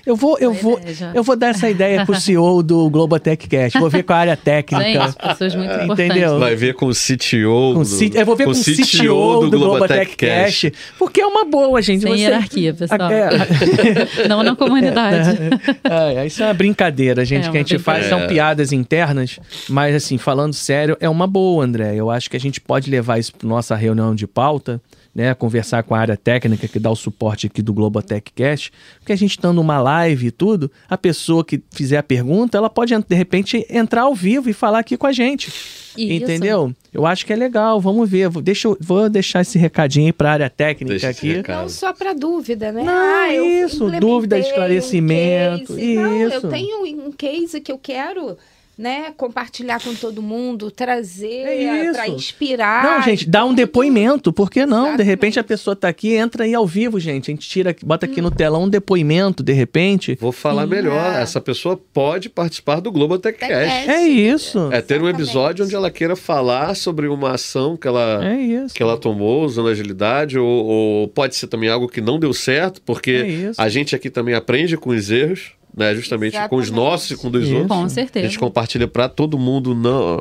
Eu 0.05 0.15
vou, 0.15 0.37
eu 0.39 0.53
vou, 0.53 0.79
eu 1.13 1.21
vou 1.21 1.35
dar 1.35 1.47
essa 1.47 1.69
ideia 1.69 2.05
pro 2.05 2.15
CEO 2.15 2.63
do 2.63 2.89
Globotech 2.89 3.49
Cast. 3.49 3.77
Vou 3.77 3.89
ver 3.89 4.03
com 4.03 4.13
a 4.13 4.15
área 4.15 4.37
técnica. 4.37 5.07
Gente, 5.07 5.15
pessoas 5.17 5.55
muito 5.55 5.69
é, 5.69 5.85
Entendeu? 5.87 6.39
Vai 6.39 6.55
ver 6.55 6.73
com 6.73 6.85
o 6.85 6.93
CTO. 6.93 7.73
Com 7.73 7.83
do, 7.83 8.17
eu 8.17 8.25
vou 8.25 8.37
ver 8.37 8.45
com, 8.45 8.51
o 8.51 8.55
CTO, 8.55 8.71
CTO 8.81 9.39
do, 9.41 9.49
do 9.49 9.59
Globotech 9.59 10.15
Cast. 10.15 10.71
Porque 10.97 11.19
é 11.19 11.27
uma 11.27 11.43
boa, 11.43 11.81
gente. 11.81 12.03
Sem 12.03 12.13
Você... 12.13 12.21
hierarquia, 12.21 12.73
pessoal. 12.75 13.11
É. 13.11 13.29
Não 14.29 14.41
na 14.41 14.55
comunidade. 14.55 15.37
É, 15.83 16.25
isso 16.25 16.41
é 16.41 16.45
uma 16.45 16.53
brincadeira, 16.53 17.25
gente. 17.25 17.47
É 17.47 17.51
que 17.51 17.57
a 17.57 17.59
gente 17.59 17.79
faz 17.79 18.05
são 18.05 18.25
piadas 18.27 18.71
internas, 18.71 19.39
mas 19.67 19.95
assim, 19.95 20.17
falando 20.17 20.53
sério, 20.53 20.95
é 20.99 21.09
uma 21.09 21.27
boa, 21.27 21.65
André. 21.65 21.95
Eu 21.95 22.09
acho 22.09 22.29
que 22.29 22.37
a 22.37 22.39
gente 22.39 22.61
pode 22.61 22.89
levar 22.89 23.19
isso 23.19 23.33
para 23.33 23.47
nossa 23.47 23.75
reunião 23.75 24.15
de 24.15 24.25
pauta 24.27 24.81
né, 25.13 25.33
conversar 25.33 25.83
com 25.83 25.93
a 25.93 25.99
área 25.99 26.17
técnica 26.17 26.67
que 26.67 26.79
dá 26.79 26.89
o 26.89 26.95
suporte 26.95 27.47
aqui 27.47 27.61
do 27.61 27.73
Globotech 27.73 28.31
Cast, 28.33 28.71
porque 28.99 29.11
a 29.11 29.15
gente 29.15 29.31
estando 29.31 29.57
numa 29.57 29.79
live 29.79 30.27
e 30.27 30.31
tudo, 30.31 30.71
a 30.89 30.97
pessoa 30.97 31.43
que 31.43 31.61
fizer 31.71 31.97
a 31.97 32.03
pergunta, 32.03 32.57
ela 32.57 32.69
pode 32.69 32.95
de 32.97 33.15
repente 33.15 33.65
entrar 33.69 34.03
ao 34.03 34.15
vivo 34.15 34.49
e 34.49 34.53
falar 34.53 34.79
aqui 34.79 34.97
com 34.97 35.07
a 35.07 35.11
gente. 35.11 35.51
Isso. 35.97 36.23
Entendeu? 36.23 36.73
Eu 36.93 37.05
acho 37.05 37.25
que 37.25 37.33
é 37.33 37.35
legal, 37.35 37.79
vamos 37.81 38.09
ver. 38.09 38.29
Deixa 38.41 38.67
eu, 38.67 38.77
vou 38.79 39.09
deixar 39.09 39.41
esse 39.41 39.57
recadinho 39.57 40.05
aí 40.05 40.13
para 40.13 40.29
a 40.29 40.33
área 40.33 40.49
técnica 40.49 40.93
Deixa 40.93 41.09
aqui. 41.09 41.43
Não 41.47 41.67
só 41.67 41.93
para 41.93 42.13
dúvida, 42.13 42.71
né? 42.71 42.83
Não, 42.83 42.93
ah, 42.93 43.33
isso, 43.33 43.91
dúvida, 43.99 44.39
esclarecimento. 44.39 45.73
Um 45.73 45.77
isso. 45.77 46.01
Não, 46.01 46.13
eu 46.13 46.49
tenho 46.49 47.07
um 47.07 47.11
case 47.11 47.59
que 47.59 47.71
eu 47.71 47.77
quero 47.77 48.37
né, 48.77 49.13
compartilhar 49.15 49.81
com 49.81 49.93
todo 49.93 50.21
mundo, 50.21 50.71
trazer 50.71 51.45
é 51.45 51.91
para 51.91 52.07
inspirar. 52.07 52.83
Não, 52.83 53.01
gente, 53.03 53.29
dá 53.29 53.45
um 53.45 53.53
depoimento, 53.53 54.33
por 54.33 54.49
que 54.49 54.65
não? 54.65 54.79
Exatamente. 54.79 54.97
De 54.97 55.03
repente 55.03 55.39
a 55.39 55.43
pessoa 55.43 55.75
tá 55.75 55.87
aqui, 55.87 56.15
entra 56.15 56.45
aí 56.45 56.53
ao 56.53 56.65
vivo, 56.65 56.99
gente. 56.99 57.29
A 57.29 57.33
gente 57.33 57.47
tira, 57.47 57.75
bota 57.83 58.05
aqui 58.05 58.19
hum. 58.19 58.23
no 58.23 58.31
telão 58.31 58.63
um 58.63 58.69
depoimento, 58.69 59.43
de 59.43 59.53
repente. 59.53 60.17
Vou 60.19 60.31
falar 60.31 60.63
Sim, 60.63 60.69
melhor, 60.69 61.15
é. 61.15 61.21
essa 61.21 61.39
pessoa 61.39 61.79
pode 61.93 62.29
participar 62.29 62.79
do 62.79 62.91
Globo 62.91 63.19
Techcast. 63.19 63.89
É 63.89 64.07
isso. 64.07 64.69
É 64.71 64.81
ter 64.81 65.01
um 65.01 65.09
episódio 65.09 65.65
onde 65.65 65.75
ela 65.75 65.91
queira 65.91 66.15
falar 66.15 66.75
sobre 66.75 67.07
uma 67.07 67.31
ação 67.31 67.77
que 67.77 67.87
ela, 67.87 68.21
é 68.25 68.65
que 68.73 68.81
ela 68.81 68.97
tomou 68.97 69.45
usando 69.45 69.67
agilidade, 69.67 70.39
ou, 70.39 70.65
ou, 70.65 71.07
pode 71.07 71.35
ser 71.35 71.47
também 71.47 71.69
algo 71.69 71.87
que 71.87 72.01
não 72.01 72.19
deu 72.19 72.33
certo, 72.33 72.81
porque 72.81 73.45
é 73.47 73.51
a 73.57 73.69
gente 73.69 73.95
aqui 73.95 74.09
também 74.09 74.33
aprende 74.33 74.77
com 74.77 74.89
os 74.89 75.11
erros 75.11 75.51
né? 75.75 75.95
Justamente 75.95 76.33
Exatamente. 76.33 76.49
com 76.49 76.55
os 76.57 76.69
nossos 76.69 77.11
e 77.11 77.15
com 77.15 77.31
dos 77.31 77.45
Isso. 77.45 77.55
outros. 77.55 77.77
Com 77.77 77.89
certeza. 77.89 78.25
A 78.25 78.29
gente 78.29 78.39
compartilha 78.39 78.87
para 78.87 79.07
todo 79.07 79.37
mundo. 79.37 79.73
Não, 79.73 80.17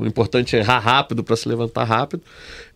o 0.00 0.06
importante 0.06 0.56
é 0.56 0.60
errar 0.60 0.78
rápido 0.78 1.22
para 1.22 1.36
se 1.36 1.48
levantar 1.48 1.84
rápido. 1.84 2.22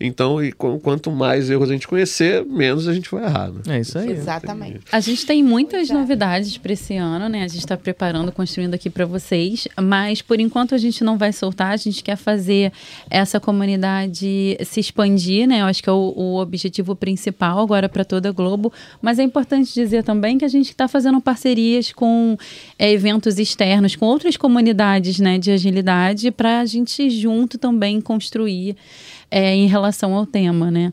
Então, 0.01 0.43
e 0.43 0.53
quanto 0.53 1.11
mais 1.11 1.51
erros 1.51 1.69
a 1.69 1.73
gente 1.73 1.87
conhecer, 1.87 2.45
menos 2.45 2.89
a 2.89 2.95
gente 2.95 3.11
vai 3.11 3.25
errar. 3.25 3.51
Né? 3.51 3.61
É 3.69 3.81
isso 3.81 3.99
aí. 3.99 4.11
Exatamente. 4.11 4.81
A 4.91 5.01
gente 5.01 5.27
tem 5.27 5.43
muitas 5.43 5.91
novidades 5.91 6.57
para 6.57 6.73
esse 6.73 6.97
ano, 6.97 7.29
né? 7.29 7.45
A 7.45 7.49
gente 7.49 7.61
está 7.61 7.77
preparando, 7.77 8.33
construindo 8.33 8.75
aqui 8.75 8.89
para 8.89 9.05
vocês, 9.05 9.69
mas 9.81 10.23
por 10.23 10.41
enquanto 10.41 10.75
a 10.75 10.79
gente 10.79 11.05
não 11.05 11.19
vai 11.19 11.33
soltar. 11.33 11.73
A 11.73 11.77
gente 11.77 12.03
quer 12.03 12.17
fazer 12.17 12.73
essa 13.11 13.39
comunidade 13.39 14.57
se 14.65 14.81
expandir, 14.81 15.47
né? 15.47 15.61
Eu 15.61 15.67
acho 15.67 15.83
que 15.83 15.89
é 15.89 15.93
o, 15.93 16.13
o 16.17 16.41
objetivo 16.41 16.95
principal 16.97 17.59
agora 17.59 17.89
para 17.89 18.05
toda 18.05 18.29
a 18.31 18.33
Globo. 18.33 18.73
Mas 19.03 19.19
é 19.19 19.23
importante 19.23 19.73
dizer 19.73 20.03
também 20.03 20.39
que 20.39 20.45
a 20.45 20.49
gente 20.49 20.71
está 20.71 20.89
fazendo 20.89 21.21
parcerias 21.21 21.93
com 21.93 22.10
é, 22.79 22.91
eventos 22.91 23.39
externos, 23.39 23.97
com 23.97 24.07
outras 24.07 24.37
comunidades, 24.37 25.19
né, 25.19 25.39
de 25.39 25.51
agilidade, 25.51 26.31
para 26.31 26.61
a 26.61 26.67
gente 26.67 27.11
junto 27.11 27.59
também 27.59 28.01
construir 28.01 28.77
é, 29.31 29.55
em 29.55 29.67
relação 29.67 30.15
ao 30.15 30.27
tema, 30.27 30.71
né? 30.71 30.93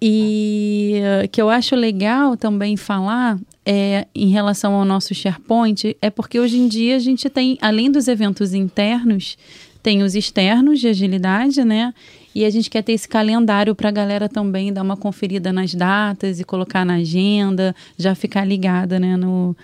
E 0.00 1.02
que 1.32 1.42
eu 1.42 1.50
acho 1.50 1.74
legal 1.74 2.36
também 2.36 2.76
falar 2.76 3.36
é, 3.70 4.06
em 4.14 4.28
relação 4.28 4.72
ao 4.72 4.84
nosso 4.84 5.14
SharePoint 5.14 5.94
é 6.00 6.08
porque 6.08 6.40
hoje 6.40 6.56
em 6.56 6.66
dia 6.66 6.96
a 6.96 6.98
gente 6.98 7.28
tem, 7.28 7.58
além 7.60 7.90
dos 7.90 8.08
eventos 8.08 8.54
internos, 8.54 9.36
tem 9.82 10.02
os 10.02 10.14
externos 10.14 10.80
de 10.80 10.88
agilidade, 10.88 11.62
né? 11.62 11.92
E 12.34 12.46
a 12.46 12.50
gente 12.50 12.70
quer 12.70 12.82
ter 12.82 12.92
esse 12.92 13.06
calendário 13.06 13.74
para 13.74 13.90
a 13.90 13.92
galera 13.92 14.26
também 14.26 14.72
dar 14.72 14.82
uma 14.82 14.96
conferida 14.96 15.52
nas 15.52 15.74
datas 15.74 16.40
e 16.40 16.44
colocar 16.44 16.84
na 16.84 16.94
agenda, 16.94 17.74
já 17.98 18.14
ficar 18.14 18.44
ligada, 18.46 18.98
né, 18.98 19.16
no, 19.16 19.56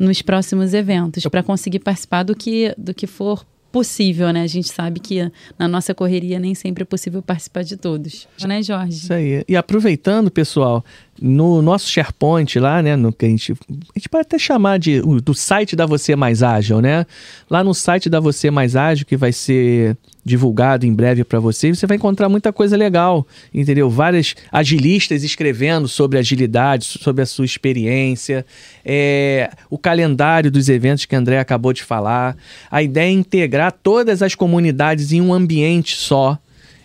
nos 0.00 0.22
próximos 0.22 0.72
eventos, 0.72 1.22
para 1.26 1.42
conseguir 1.42 1.80
participar 1.80 2.22
do 2.22 2.34
que, 2.34 2.74
do 2.78 2.94
que 2.94 3.06
for 3.06 3.44
possível, 3.70 4.32
né? 4.32 4.42
A 4.42 4.46
gente 4.46 4.68
sabe 4.68 4.98
que 4.98 5.30
na 5.58 5.68
nossa 5.68 5.94
correria 5.94 6.40
nem 6.40 6.54
sempre 6.54 6.82
é 6.82 6.84
possível 6.84 7.22
participar 7.22 7.62
de 7.62 7.76
todos, 7.76 8.26
né, 8.42 8.62
Jorge? 8.62 8.96
Isso 8.96 9.12
aí. 9.12 9.44
E 9.46 9.54
aproveitando, 9.56 10.30
pessoal, 10.30 10.84
no 11.20 11.60
nosso 11.60 11.90
SharePoint 11.90 12.58
lá, 12.58 12.82
né, 12.82 12.96
no 12.96 13.12
que 13.12 13.26
a 13.26 13.28
gente, 13.28 13.52
a 13.52 13.98
gente 13.98 14.08
pode 14.08 14.22
até 14.22 14.38
chamar 14.38 14.78
de 14.78 15.00
do 15.00 15.34
site 15.34 15.76
da 15.76 15.84
Você 15.84 16.16
Mais 16.16 16.42
Ágil, 16.42 16.80
né? 16.80 17.04
Lá 17.48 17.62
no 17.62 17.74
site 17.74 18.08
da 18.08 18.18
Você 18.20 18.50
Mais 18.50 18.74
Ágil, 18.74 19.04
que 19.04 19.16
vai 19.16 19.32
ser 19.32 19.96
divulgado 20.24 20.86
em 20.86 20.94
breve 20.94 21.24
para 21.24 21.40
você, 21.40 21.74
você 21.74 21.86
vai 21.86 21.96
encontrar 21.96 22.28
muita 22.28 22.52
coisa 22.52 22.76
legal, 22.76 23.26
entendeu? 23.52 23.88
Várias 23.88 24.34
agilistas 24.52 25.24
escrevendo 25.24 25.88
sobre 25.88 26.18
agilidade, 26.18 26.84
sobre 26.84 27.22
a 27.22 27.26
sua 27.26 27.44
experiência, 27.44 28.44
é, 28.84 29.50
o 29.68 29.78
calendário 29.78 30.50
dos 30.50 30.68
eventos 30.68 31.04
que 31.04 31.16
André 31.16 31.38
acabou 31.38 31.72
de 31.72 31.82
falar. 31.82 32.36
A 32.70 32.82
ideia 32.82 33.08
é 33.08 33.12
integrar 33.12 33.72
todas 33.72 34.22
as 34.22 34.34
comunidades 34.34 35.12
em 35.12 35.20
um 35.20 35.32
ambiente 35.32 35.96
só, 35.96 36.38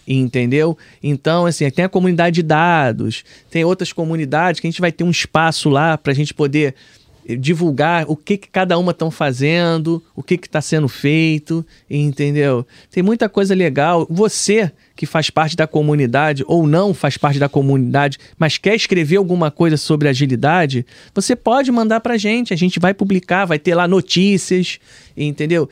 entendeu? 0.08 0.78
Então, 1.02 1.46
assim, 1.46 1.70
tem 1.70 1.86
a 1.86 1.90
comunidade 1.90 2.36
de 2.36 2.44
dados, 2.44 3.24
tem 3.50 3.64
outras 3.64 3.92
comunidades 3.92 4.60
que 4.60 4.68
a 4.68 4.70
gente 4.70 4.82
vai 4.82 4.92
ter 4.92 5.04
um 5.04 5.12
espaço 5.12 5.70
lá 5.70 5.98
para 5.98 6.12
a 6.12 6.16
gente 6.16 6.34
poder 6.34 6.76
divulgar 7.40 8.06
o 8.08 8.16
que, 8.16 8.38
que 8.38 8.48
cada 8.48 8.78
uma 8.78 8.92
estão 8.92 9.10
fazendo, 9.10 10.04
o 10.16 10.22
que 10.22 10.36
está 10.36 10.62
sendo 10.62 10.88
feito, 10.88 11.66
entendeu? 11.90 12.66
Tem 12.92 13.02
muita 13.02 13.28
coisa 13.28 13.56
legal. 13.56 14.06
Você 14.10 14.72
que 14.96 15.06
faz 15.06 15.30
parte 15.30 15.56
da 15.56 15.66
comunidade 15.66 16.44
ou 16.48 16.68
não 16.68 16.94
faz 16.94 17.18
parte 17.18 17.40
da 17.40 17.50
comunidade, 17.50 18.20
mas 18.38 18.58
quer 18.58 18.76
escrever 18.76 19.16
alguma 19.18 19.50
coisa 19.50 19.76
sobre 19.76 20.08
agilidade, 20.08 20.86
você 21.14 21.36
pode 21.36 21.72
mandar 21.72 22.00
para 22.00 22.14
a 22.14 22.18
gente. 22.18 22.54
A 22.54 22.58
gente 22.58 22.80
vai 22.80 22.94
publicar, 22.94 23.46
vai 23.46 23.58
ter 23.58 23.74
lá 23.74 23.88
notícias, 23.88 24.80
entendeu? 25.18 25.68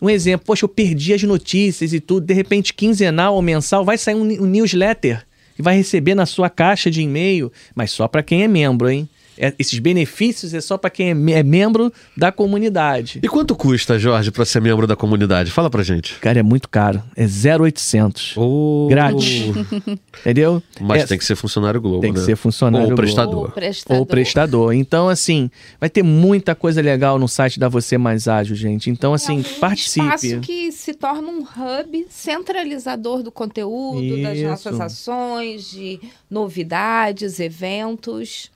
Um 0.00 0.10
exemplo, 0.10 0.46
poxa, 0.46 0.64
eu 0.64 0.68
perdi 0.68 1.14
as 1.14 1.22
notícias 1.22 1.92
e 1.92 2.00
tudo, 2.00 2.26
de 2.26 2.34
repente, 2.34 2.74
quinzenal 2.74 3.34
ou 3.34 3.42
mensal, 3.42 3.84
vai 3.84 3.96
sair 3.96 4.14
um, 4.14 4.22
um 4.22 4.46
newsletter 4.46 5.24
e 5.58 5.62
vai 5.62 5.76
receber 5.76 6.14
na 6.14 6.26
sua 6.26 6.50
caixa 6.50 6.90
de 6.90 7.00
e-mail, 7.00 7.50
mas 7.74 7.90
só 7.90 8.06
para 8.06 8.22
quem 8.22 8.42
é 8.42 8.48
membro, 8.48 8.90
hein? 8.90 9.08
É- 9.38 9.54
esses 9.58 9.78
benefícios 9.78 10.52
é 10.54 10.60
só 10.60 10.76
para 10.78 10.90
quem 10.90 11.10
é, 11.10 11.14
me- 11.14 11.32
é 11.32 11.42
membro 11.42 11.92
da 12.16 12.30
comunidade. 12.32 13.20
E 13.22 13.28
quanto 13.28 13.54
custa, 13.54 13.98
Jorge, 13.98 14.30
pra 14.30 14.44
ser 14.44 14.60
membro 14.60 14.86
da 14.86 14.96
comunidade? 14.96 15.50
Fala 15.50 15.68
pra 15.70 15.82
gente. 15.82 16.14
Cara, 16.20 16.38
é 16.38 16.42
muito 16.42 16.68
caro. 16.68 17.02
É 17.16 17.26
0,800. 17.26 18.34
Oh. 18.36 18.86
Grátis. 18.90 19.44
Entendeu? 20.20 20.62
Mas 20.80 21.02
É- 21.02 21.06
tem 21.06 21.18
que 21.18 21.24
ser 21.24 21.36
funcionário 21.36 21.80
Globo, 21.80 22.00
Tem 22.00 22.12
que 22.12 22.18
né? 22.18 22.24
ser 22.24 22.36
funcionário 22.36 22.84
Ou 22.84 22.88
Globo. 22.90 23.02
prestador. 23.02 23.36
Ou 23.46 23.50
prestador. 23.50 23.98
Ou 23.98 24.06
prestador. 24.06 24.72
Então, 24.72 25.08
assim, 25.08 25.50
vai 25.80 25.88
ter 25.90 26.02
muita 26.02 26.54
coisa 26.54 26.80
legal 26.80 27.18
no 27.18 27.28
site 27.28 27.58
da 27.60 27.68
Você 27.68 27.96
Mais 27.98 28.26
Ágil, 28.28 28.56
gente. 28.56 28.90
Então, 28.90 29.12
assim, 29.14 29.36
É 29.36 29.40
um 29.40 29.60
participe. 29.60 30.06
espaço 30.06 30.40
que 30.40 30.72
se 30.72 30.94
torna 30.94 31.28
um 31.28 31.40
hub 31.42 32.06
centralizador 32.10 33.22
do 33.22 33.30
conteúdo, 33.30 34.22
das 34.22 34.38
Isso. 34.38 34.46
nossas 34.46 34.80
ações, 34.80 35.70
de 35.70 36.00
novidades, 36.30 37.40
eventos. 37.40 38.50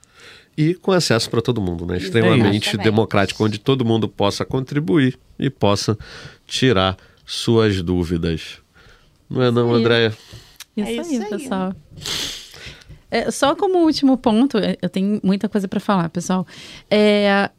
E 0.57 0.73
com 0.75 0.91
acesso 0.91 1.29
para 1.29 1.41
todo 1.41 1.61
mundo, 1.61 1.85
né? 1.85 1.97
Extremamente 1.97 2.67
Exatamente. 2.67 2.83
democrático, 2.83 3.43
onde 3.45 3.57
todo 3.57 3.85
mundo 3.85 4.07
possa 4.07 4.43
contribuir 4.45 5.17
e 5.39 5.49
possa 5.49 5.97
tirar 6.45 6.97
suas 7.25 7.81
dúvidas. 7.81 8.57
Não 9.29 9.41
é 9.41 9.49
não. 9.51 9.73
Andréia? 9.73 10.13
Isso, 10.75 10.87
É 10.87 10.91
isso 10.93 11.11
aí, 11.11 11.23
aí. 11.23 11.29
pessoal. 11.29 11.73
É, 13.09 13.29
só 13.29 13.55
como 13.55 13.79
último 13.79 14.17
ponto, 14.17 14.57
é, 14.57 14.77
eu 14.81 14.89
tenho 14.89 15.19
muita 15.23 15.49
coisa 15.49 15.67
para 15.67 15.79
falar, 15.79 16.09
pessoal. 16.09 16.47
É, 16.89 17.49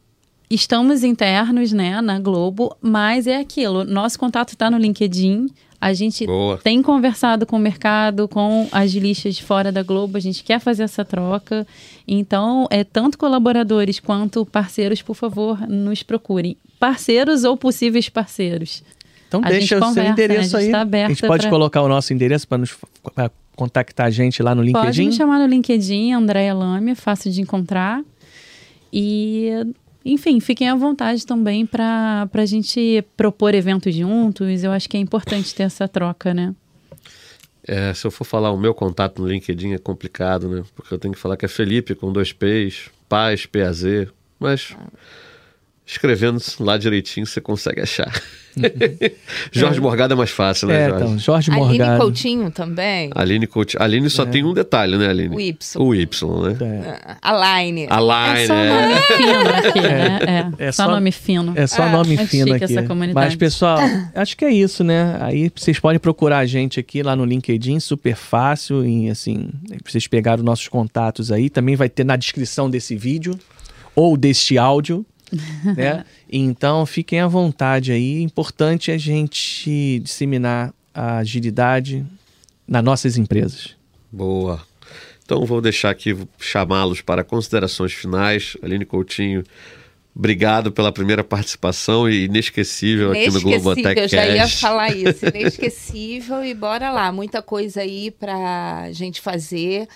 estamos 0.49 1.03
internos, 1.03 1.71
né, 1.71 2.01
na 2.01 2.19
Globo, 2.19 2.75
mas 2.81 3.27
é 3.27 3.37
aquilo. 3.37 3.83
Nosso 3.83 4.17
contato 4.17 4.49
está 4.53 4.69
no 4.69 4.77
LinkedIn. 4.77 5.47
A 5.83 5.93
gente 5.93 6.25
Boa. 6.25 6.57
tem 6.57 6.81
conversado 6.81 7.45
com 7.45 7.57
o 7.57 7.59
mercado, 7.59 8.27
com 8.27 8.67
as 8.71 8.91
listas 8.93 9.35
de 9.35 9.43
fora 9.43 9.71
da 9.71 9.83
Globo. 9.83 10.15
A 10.17 10.19
gente 10.19 10.43
quer 10.43 10.59
fazer 10.59 10.83
essa 10.83 11.03
troca. 11.03 11.67
Então, 12.07 12.67
é 12.71 12.83
tanto 12.83 13.17
colaboradores 13.17 13.99
quanto 13.99 14.45
parceiros, 14.45 15.01
por 15.01 15.13
favor, 15.15 15.59
nos 15.67 16.01
procurem. 16.01 16.55
Parceiros 16.79 17.43
ou 17.43 17.57
possíveis 17.57 18.07
parceiros. 18.07 18.81
Então 19.27 19.41
A 19.43 19.49
deixa 19.49 19.75
gente 19.77 19.83
o 19.89 19.93
seu 19.93 20.03
né? 20.03 20.09
endereço 20.11 20.55
A 20.55 20.61
gente 20.61 20.67
aí. 20.67 20.71
tá 20.71 20.77
a 20.77 20.81
gente 20.81 20.87
aberta 20.87 21.27
pode 21.27 21.41
pra- 21.41 21.49
colocar 21.49 21.81
o 21.81 21.87
nosso 21.89 22.13
endereço 22.13 22.47
para 22.47 22.59
nos 22.59 22.75
pra 23.15 23.31
contactar 23.55 24.05
a 24.07 24.09
gente 24.09 24.41
lá 24.43 24.55
no 24.55 24.61
Pode 24.61 24.71
LinkedIn. 24.87 25.05
me 25.07 25.11
chamar 25.13 25.39
no 25.39 25.47
LinkedIn, 25.47 26.13
Andréia 26.13 26.53
Lame, 26.53 26.95
fácil 26.95 27.31
de 27.31 27.41
encontrar. 27.41 28.01
E, 28.91 29.49
enfim, 30.05 30.39
fiquem 30.39 30.69
à 30.69 30.75
vontade 30.75 31.25
também 31.25 31.65
para 31.65 32.29
a 32.31 32.45
gente 32.45 33.03
propor 33.15 33.55
eventos 33.55 33.93
juntos. 33.95 34.63
Eu 34.63 34.71
acho 34.71 34.89
que 34.89 34.97
é 34.97 34.99
importante 34.99 35.53
ter 35.55 35.63
essa 35.63 35.87
troca, 35.87 36.33
né? 36.33 36.53
É, 37.65 37.93
se 37.93 38.05
eu 38.05 38.11
for 38.11 38.25
falar 38.25 38.51
o 38.51 38.57
meu 38.57 38.73
contato 38.73 39.21
no 39.21 39.27
LinkedIn 39.27 39.73
é 39.73 39.77
complicado, 39.77 40.49
né? 40.49 40.63
Porque 40.75 40.93
eu 40.93 40.99
tenho 40.99 41.13
que 41.13 41.19
falar 41.19 41.37
que 41.37 41.45
é 41.45 41.47
Felipe 41.47 41.95
com 41.95 42.11
dois 42.11 42.33
P's, 42.33 42.89
Paz, 43.07 43.45
PAZ. 43.45 44.07
Mas 44.37 44.75
escrevendo 45.85 46.41
lá 46.59 46.77
direitinho 46.77 47.25
você 47.25 47.39
consegue 47.39 47.81
achar. 47.81 48.11
Jorge 49.51 49.79
Morgado 49.81 50.13
é 50.13 50.17
mais 50.17 50.29
fácil, 50.29 50.67
né, 50.67 50.83
É, 50.85 50.89
Jorge? 50.89 51.03
então, 51.05 51.19
Jorge 51.19 51.51
Aline 51.51 51.67
Morgado. 51.67 52.01
Coutinho 52.01 52.51
também. 52.51 53.09
Aline 53.15 53.47
Coutinho. 53.47 53.81
Aline 53.83 54.09
só 54.09 54.25
tem 54.25 54.43
um 54.43 54.53
detalhe, 54.53 54.97
né, 54.97 55.07
Aline? 55.09 55.35
O 55.35 55.39
Y. 55.39 55.81
O 55.81 55.95
Y, 55.95 56.41
né? 56.43 56.57
É. 56.61 57.15
A 57.21 57.61
Line. 57.61 57.87
A 57.89 57.99
Line, 57.99 58.43
é 58.43 58.47
só 58.47 58.53
é. 58.55 58.69
nome 58.69 59.01
fino 59.17 59.49
aqui, 59.69 59.81
né? 59.81 60.19
É, 60.59 60.65
É 60.67 60.71
só, 60.71 60.85
só- 60.85 60.91
nome 60.91 61.11
fino. 61.11 61.53
É 61.55 61.67
só 61.67 61.83
Ah, 61.83 61.89
nome 61.91 62.15
é 62.15 62.25
fino 62.25 62.53
aqui. 62.53 62.63
essa 62.63 62.83
comunidade. 62.83 63.13
Mas, 63.27 63.35
pessoal, 63.35 63.79
acho 64.15 64.37
que 64.37 64.45
é 64.45 64.51
isso, 64.51 64.83
né? 64.83 65.17
Aí 65.19 65.51
vocês 65.55 65.79
podem 65.79 65.99
procurar 65.99 66.39
a 66.39 66.45
gente 66.45 66.79
aqui 66.79 67.01
lá 67.03 67.15
no 67.15 67.25
LinkedIn, 67.25 67.79
super 67.79 68.15
fácil. 68.15 68.85
E 68.85 69.09
assim, 69.09 69.49
vocês 69.85 70.07
pegaram 70.07 70.43
nossos 70.43 70.67
contatos 70.67 71.31
aí. 71.31 71.49
Também 71.49 71.75
vai 71.75 71.89
ter 71.89 72.03
na 72.03 72.15
descrição 72.15 72.69
desse 72.69 72.95
vídeo 72.95 73.37
ou 73.95 74.15
deste 74.17 74.57
áudio. 74.57 75.05
né? 75.75 76.05
Então 76.31 76.85
fiquem 76.85 77.19
à 77.19 77.27
vontade 77.27 77.91
aí. 77.91 78.21
Importante 78.21 78.91
a 78.91 78.97
gente 78.97 79.99
disseminar 79.99 80.73
a 80.93 81.17
agilidade 81.17 82.05
nas 82.67 82.83
nossas 82.83 83.17
empresas. 83.17 83.75
Boa. 84.11 84.61
Então 85.25 85.45
vou 85.45 85.61
deixar 85.61 85.89
aqui 85.89 86.15
chamá-los 86.37 87.01
para 87.01 87.23
considerações 87.23 87.93
finais. 87.93 88.55
Aline 88.61 88.85
Coutinho, 88.85 89.43
obrigado 90.15 90.71
pela 90.71 90.91
primeira 90.91 91.23
participação 91.23 92.09
e 92.09 92.25
inesquecível 92.25 93.11
aqui 93.11 93.31
no 93.31 93.41
Globo 93.41 93.71
Inesquecível, 93.71 94.03
eu 94.03 94.09
já 94.09 94.27
ia 94.27 94.47
falar 94.47 94.95
isso. 94.95 95.25
Inesquecível 95.33 96.43
e 96.43 96.53
bora 96.53 96.91
lá. 96.91 97.11
Muita 97.11 97.41
coisa 97.41 97.81
aí 97.81 98.11
pra 98.11 98.91
gente 98.91 99.21
fazer 99.21 99.87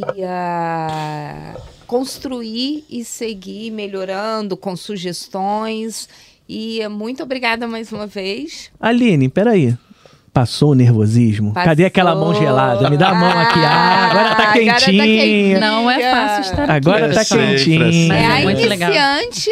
e 0.00 0.24
ah, 0.24 1.56
construir 1.86 2.84
e 2.88 3.04
seguir 3.04 3.70
melhorando 3.70 4.56
com 4.56 4.74
sugestões. 4.74 6.08
E 6.48 6.86
muito 6.88 7.22
obrigada 7.22 7.66
mais 7.66 7.92
uma 7.92 8.06
vez. 8.06 8.70
Aline, 8.80 9.28
peraí. 9.28 9.76
Passou 10.32 10.72
o 10.72 10.74
nervosismo? 10.74 11.54
Passou. 11.54 11.68
Cadê 11.68 11.84
aquela 11.84 12.12
mão 12.14 12.34
gelada? 12.34 12.90
Me 12.90 12.96
dá 12.96 13.10
a 13.10 13.14
mão 13.14 13.38
aqui. 13.38 13.60
Ah, 13.60 14.10
agora 14.10 14.34
tá 14.34 14.42
agora 14.42 14.46
tá 14.46 14.52
quentinha. 14.52 15.04
quentinha. 15.04 15.60
Não 15.60 15.88
é 15.88 16.10
fácil 16.10 16.40
estar 16.50 16.62
aqui. 16.64 16.72
Agora 16.72 17.14
tá 17.14 17.24
quentinha. 17.24 18.14
é 18.14 18.26
a 18.26 18.40
muito 18.40 18.68
legal. 18.68 18.90
iniciante, 18.90 19.50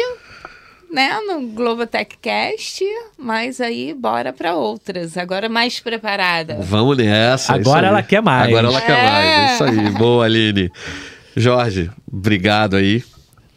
né, 0.93 1.19
no 1.27 1.47
Global 1.47 1.87
Techcast, 1.87 2.83
mas 3.17 3.59
aí 3.59 3.93
bora 3.93 4.31
para 4.31 4.55
outras. 4.55 5.17
Agora 5.17 5.49
mais 5.49 5.79
preparada. 5.79 6.59
Vamos 6.61 6.95
nessa. 6.97 7.53
é 7.53 7.55
Agora 7.59 7.87
ela 7.87 8.03
quer 8.03 8.21
mais. 8.21 8.47
Agora 8.47 8.67
ela 8.67 8.79
quer 8.81 8.97
É. 8.99 9.03
mais. 9.09 9.25
É 9.25 9.53
isso 9.55 9.63
aí. 9.63 9.89
Boa, 9.91 10.25
Aline. 10.25 10.71
Jorge, 11.35 11.89
obrigado 12.11 12.75
aí. 12.75 13.03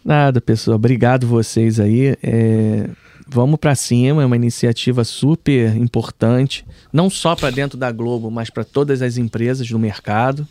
Nada, 0.05 0.41
pessoal. 0.41 0.77
Obrigado 0.77 1.27
vocês 1.27 1.79
aí. 1.79 2.17
É, 2.23 2.89
Vamos 3.29 3.59
pra 3.59 3.75
cima, 3.75 4.23
é 4.23 4.25
uma 4.25 4.37
iniciativa 4.37 5.03
super 5.03 5.77
importante, 5.77 6.65
não 6.93 7.11
só 7.11 7.35
para 7.35 7.51
dentro 7.51 7.77
da 7.77 7.91
Globo, 7.91 8.31
mas 8.31 8.51
para 8.51 8.63
todas 8.63 9.03
as 9.03 9.17
empresas 9.19 9.69
do 9.69 9.81
mercado. 9.81 10.47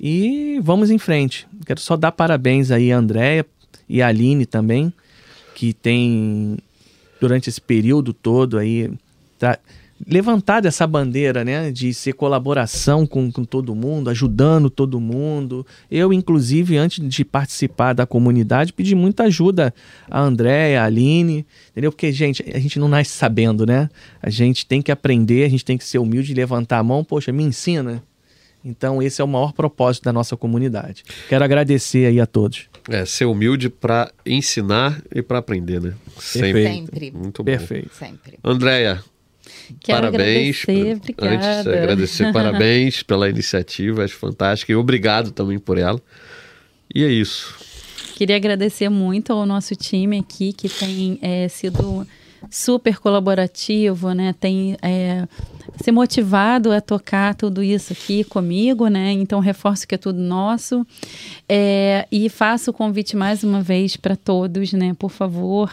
E 0.00 0.58
vamos 0.62 0.90
em 0.90 0.96
frente. 0.96 1.46
Quero 1.66 1.78
só 1.78 1.98
dar 1.98 2.10
parabéns 2.12 2.70
aí 2.70 2.90
a 2.90 2.96
Andréia 2.96 3.44
e 3.86 4.00
a 4.00 4.06
Aline 4.08 4.46
também, 4.46 4.90
que 5.60 5.74
tem 5.74 6.56
durante 7.20 7.50
esse 7.50 7.60
período 7.60 8.14
todo 8.14 8.56
aí 8.56 8.90
tra- 9.38 9.58
levantado 10.08 10.64
essa 10.64 10.86
bandeira, 10.86 11.44
né, 11.44 11.70
de 11.70 11.92
ser 11.92 12.14
colaboração 12.14 13.06
com, 13.06 13.30
com 13.30 13.44
todo 13.44 13.74
mundo, 13.74 14.08
ajudando 14.08 14.70
todo 14.70 14.98
mundo. 14.98 15.66
Eu, 15.90 16.14
inclusive, 16.14 16.78
antes 16.78 17.06
de 17.06 17.26
participar 17.26 17.92
da 17.92 18.06
comunidade, 18.06 18.72
pedi 18.72 18.94
muita 18.94 19.24
ajuda 19.24 19.74
a 20.10 20.18
Andréia, 20.22 20.80
a 20.80 20.86
Aline, 20.86 21.44
entendeu? 21.72 21.92
Porque, 21.92 22.10
gente, 22.10 22.42
a 22.54 22.58
gente 22.58 22.78
não 22.78 22.88
nasce 22.88 23.12
sabendo, 23.12 23.66
né? 23.66 23.90
A 24.22 24.30
gente 24.30 24.64
tem 24.64 24.80
que 24.80 24.90
aprender, 24.90 25.44
a 25.44 25.50
gente 25.50 25.62
tem 25.62 25.76
que 25.76 25.84
ser 25.84 25.98
humilde, 25.98 26.32
levantar 26.32 26.78
a 26.78 26.82
mão, 26.82 27.04
poxa, 27.04 27.30
me 27.30 27.44
ensina. 27.44 28.02
Então, 28.64 29.02
esse 29.02 29.20
é 29.20 29.24
o 29.24 29.28
maior 29.28 29.52
propósito 29.52 30.04
da 30.04 30.12
nossa 30.12 30.36
comunidade. 30.36 31.02
Quero 31.28 31.44
agradecer 31.44 32.06
aí 32.06 32.20
a 32.20 32.26
todos. 32.26 32.68
É, 32.88 33.04
ser 33.04 33.24
humilde 33.24 33.70
para 33.70 34.12
ensinar 34.24 35.02
e 35.14 35.22
para 35.22 35.38
aprender, 35.38 35.80
né? 35.80 35.94
Sempre. 36.18 36.66
Sempre. 36.66 37.10
Muito 37.10 37.42
bom. 37.42 37.44
Perfeito. 37.44 37.90
Sempre. 37.94 38.38
Andréia, 38.44 39.02
Quero 39.78 39.98
parabéns. 40.02 40.64
agradecer, 40.68 41.14
Antes 41.18 41.64
de 41.64 41.70
agradecer, 41.70 42.32
parabéns 42.32 43.02
pela 43.04 43.28
iniciativa, 43.28 44.04
acho 44.04 44.16
fantástica. 44.16 44.72
E 44.72 44.76
obrigado 44.76 45.30
também 45.30 45.58
por 45.58 45.78
ela. 45.78 46.00
E 46.94 47.04
é 47.04 47.08
isso. 47.08 47.54
Queria 48.16 48.36
agradecer 48.36 48.88
muito 48.88 49.32
ao 49.32 49.46
nosso 49.46 49.74
time 49.74 50.18
aqui, 50.18 50.52
que 50.52 50.68
tem 50.68 51.18
é, 51.22 51.48
sido 51.48 52.06
super 52.50 52.98
colaborativo, 52.98 54.12
né? 54.12 54.34
Tem 54.38 54.76
é, 54.82 55.26
se 55.82 55.90
motivado 55.92 56.72
a 56.72 56.80
tocar 56.80 57.34
tudo 57.34 57.62
isso 57.62 57.92
aqui 57.92 58.24
comigo, 58.24 58.88
né? 58.88 59.12
Então 59.12 59.40
reforço 59.40 59.86
que 59.86 59.94
é 59.94 59.98
tudo 59.98 60.20
nosso. 60.20 60.86
É, 61.48 62.06
e 62.10 62.28
faço 62.28 62.70
o 62.70 62.74
convite 62.74 63.16
mais 63.16 63.42
uma 63.42 63.60
vez 63.60 63.96
para 63.96 64.16
todos, 64.16 64.72
né? 64.72 64.94
Por 64.98 65.10
favor, 65.10 65.72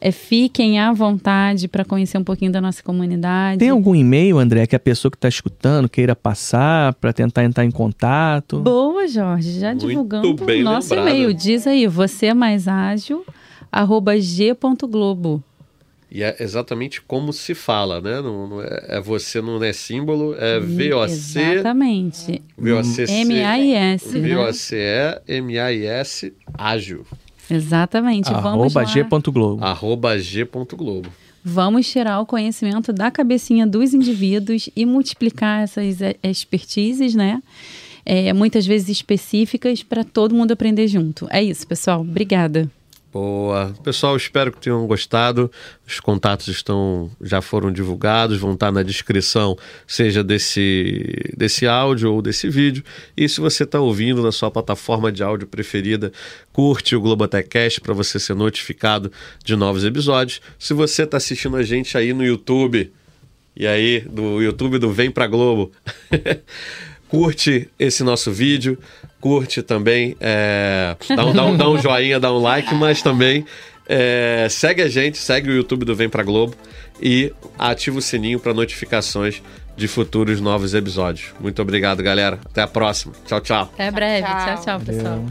é, 0.00 0.12
fiquem 0.12 0.78
à 0.78 0.92
vontade 0.92 1.66
para 1.68 1.84
conhecer 1.84 2.18
um 2.18 2.24
pouquinho 2.24 2.52
da 2.52 2.60
nossa 2.60 2.82
comunidade. 2.82 3.58
Tem 3.58 3.70
algum 3.70 3.94
e-mail, 3.94 4.38
André, 4.38 4.66
que 4.66 4.76
a 4.76 4.80
pessoa 4.80 5.10
que 5.10 5.16
está 5.16 5.28
escutando 5.28 5.88
queira 5.88 6.14
passar 6.14 6.94
para 6.94 7.12
tentar 7.12 7.44
entrar 7.44 7.64
em 7.64 7.70
contato? 7.70 8.60
Boa, 8.60 9.08
Jorge. 9.08 9.58
Já 9.58 9.70
Muito 9.70 9.86
divulgando 9.88 10.34
bem 10.44 10.60
o 10.60 10.64
nosso 10.64 10.94
lembrado. 10.94 11.14
e-mail. 11.14 11.34
Diz 11.34 11.66
aí, 11.66 11.86
você 11.86 12.26
é 12.26 12.34
mais 12.34 12.68
ágil, 12.68 13.24
arroba 13.72 14.18
g.globo. 14.20 15.42
E 16.10 16.22
é 16.22 16.36
exatamente 16.40 17.02
como 17.02 17.32
se 17.32 17.54
fala, 17.54 18.00
né? 18.00 18.20
Não, 18.20 18.48
não 18.48 18.62
é, 18.62 18.84
é 18.88 19.00
você 19.00 19.42
não 19.42 19.62
é 19.62 19.72
símbolo, 19.72 20.34
é 20.38 20.58
VOC. 20.58 21.10
Exatamente. 21.10 22.42
VOCC. 22.56 23.10
M-A-I-S, 23.10 24.18
né? 24.18 24.34
VOCE, 24.34 24.76
M-A-I-S, 25.26 26.32
ágil. 26.54 27.04
Exatamente. 27.50 28.30
Vamos 28.30 28.76
Arroba 28.76 28.80
lá. 28.80 28.84
g.globo. 28.86 29.64
Arroba 29.64 30.18
g.globo. 30.18 31.08
Vamos 31.44 31.90
tirar 31.90 32.20
o 32.20 32.26
conhecimento 32.26 32.92
da 32.92 33.10
cabecinha 33.10 33.66
dos 33.66 33.94
indivíduos 33.94 34.68
e 34.74 34.84
multiplicar 34.84 35.62
essas 35.62 35.98
expertises, 36.22 37.14
né? 37.14 37.42
é, 38.08 38.32
muitas 38.32 38.66
vezes 38.66 38.88
específicas 38.88 39.82
para 39.82 40.02
todo 40.02 40.34
mundo 40.34 40.52
aprender 40.52 40.88
junto. 40.88 41.28
É 41.30 41.42
isso, 41.42 41.66
pessoal. 41.66 42.00
Obrigada. 42.00 42.70
Boa. 43.10 43.74
Pessoal, 43.82 44.14
espero 44.16 44.52
que 44.52 44.60
tenham 44.60 44.86
gostado. 44.86 45.50
Os 45.86 45.98
contatos 45.98 46.46
estão 46.48 47.10
já 47.22 47.40
foram 47.40 47.72
divulgados, 47.72 48.38
vão 48.38 48.52
estar 48.52 48.70
na 48.70 48.82
descrição, 48.82 49.56
seja 49.86 50.22
desse, 50.22 51.32
desse 51.34 51.66
áudio 51.66 52.12
ou 52.12 52.20
desse 52.20 52.50
vídeo. 52.50 52.84
E 53.16 53.26
se 53.26 53.40
você 53.40 53.64
está 53.64 53.80
ouvindo 53.80 54.22
na 54.22 54.30
sua 54.30 54.50
plataforma 54.50 55.10
de 55.10 55.22
áudio 55.22 55.46
preferida, 55.46 56.12
curte 56.52 56.94
o 56.94 57.00
Globotechcast 57.00 57.80
para 57.80 57.94
você 57.94 58.18
ser 58.18 58.34
notificado 58.34 59.10
de 59.42 59.56
novos 59.56 59.84
episódios. 59.84 60.42
Se 60.58 60.74
você 60.74 61.04
está 61.04 61.16
assistindo 61.16 61.56
a 61.56 61.62
gente 61.62 61.96
aí 61.96 62.12
no 62.12 62.24
YouTube, 62.24 62.92
e 63.56 63.66
aí, 63.66 64.00
do 64.00 64.40
YouTube 64.40 64.78
do 64.78 64.92
Vem 64.92 65.10
Pra 65.10 65.26
Globo. 65.26 65.72
curte 67.08 67.68
esse 67.78 68.04
nosso 68.04 68.30
vídeo, 68.30 68.78
curte 69.20 69.62
também, 69.62 70.16
é, 70.20 70.96
dá, 71.14 71.26
um, 71.26 71.32
dá, 71.32 71.44
um, 71.44 71.56
dá 71.56 71.68
um 71.68 71.78
joinha, 71.78 72.20
dá 72.20 72.32
um 72.32 72.38
like, 72.38 72.74
mas 72.74 73.02
também 73.02 73.44
é, 73.88 74.46
segue 74.50 74.82
a 74.82 74.88
gente, 74.88 75.18
segue 75.18 75.50
o 75.50 75.52
YouTube 75.54 75.84
do 75.84 75.94
Vem 75.94 76.08
Pra 76.08 76.22
Globo 76.22 76.54
e 77.00 77.32
ativa 77.58 77.98
o 77.98 78.02
sininho 78.02 78.38
para 78.38 78.52
notificações 78.52 79.42
de 79.78 79.86
futuros 79.86 80.40
novos 80.40 80.74
episódios. 80.74 81.32
Muito 81.40 81.62
obrigado, 81.62 82.02
galera. 82.02 82.38
Até 82.44 82.62
a 82.62 82.66
próxima. 82.66 83.14
Tchau, 83.24 83.40
tchau. 83.40 83.70
Até 83.72 83.90
breve. 83.90 84.26
Tchau, 84.26 84.44
tchau, 84.44 84.64
tchau 84.64 84.80
pessoal. 84.80 85.24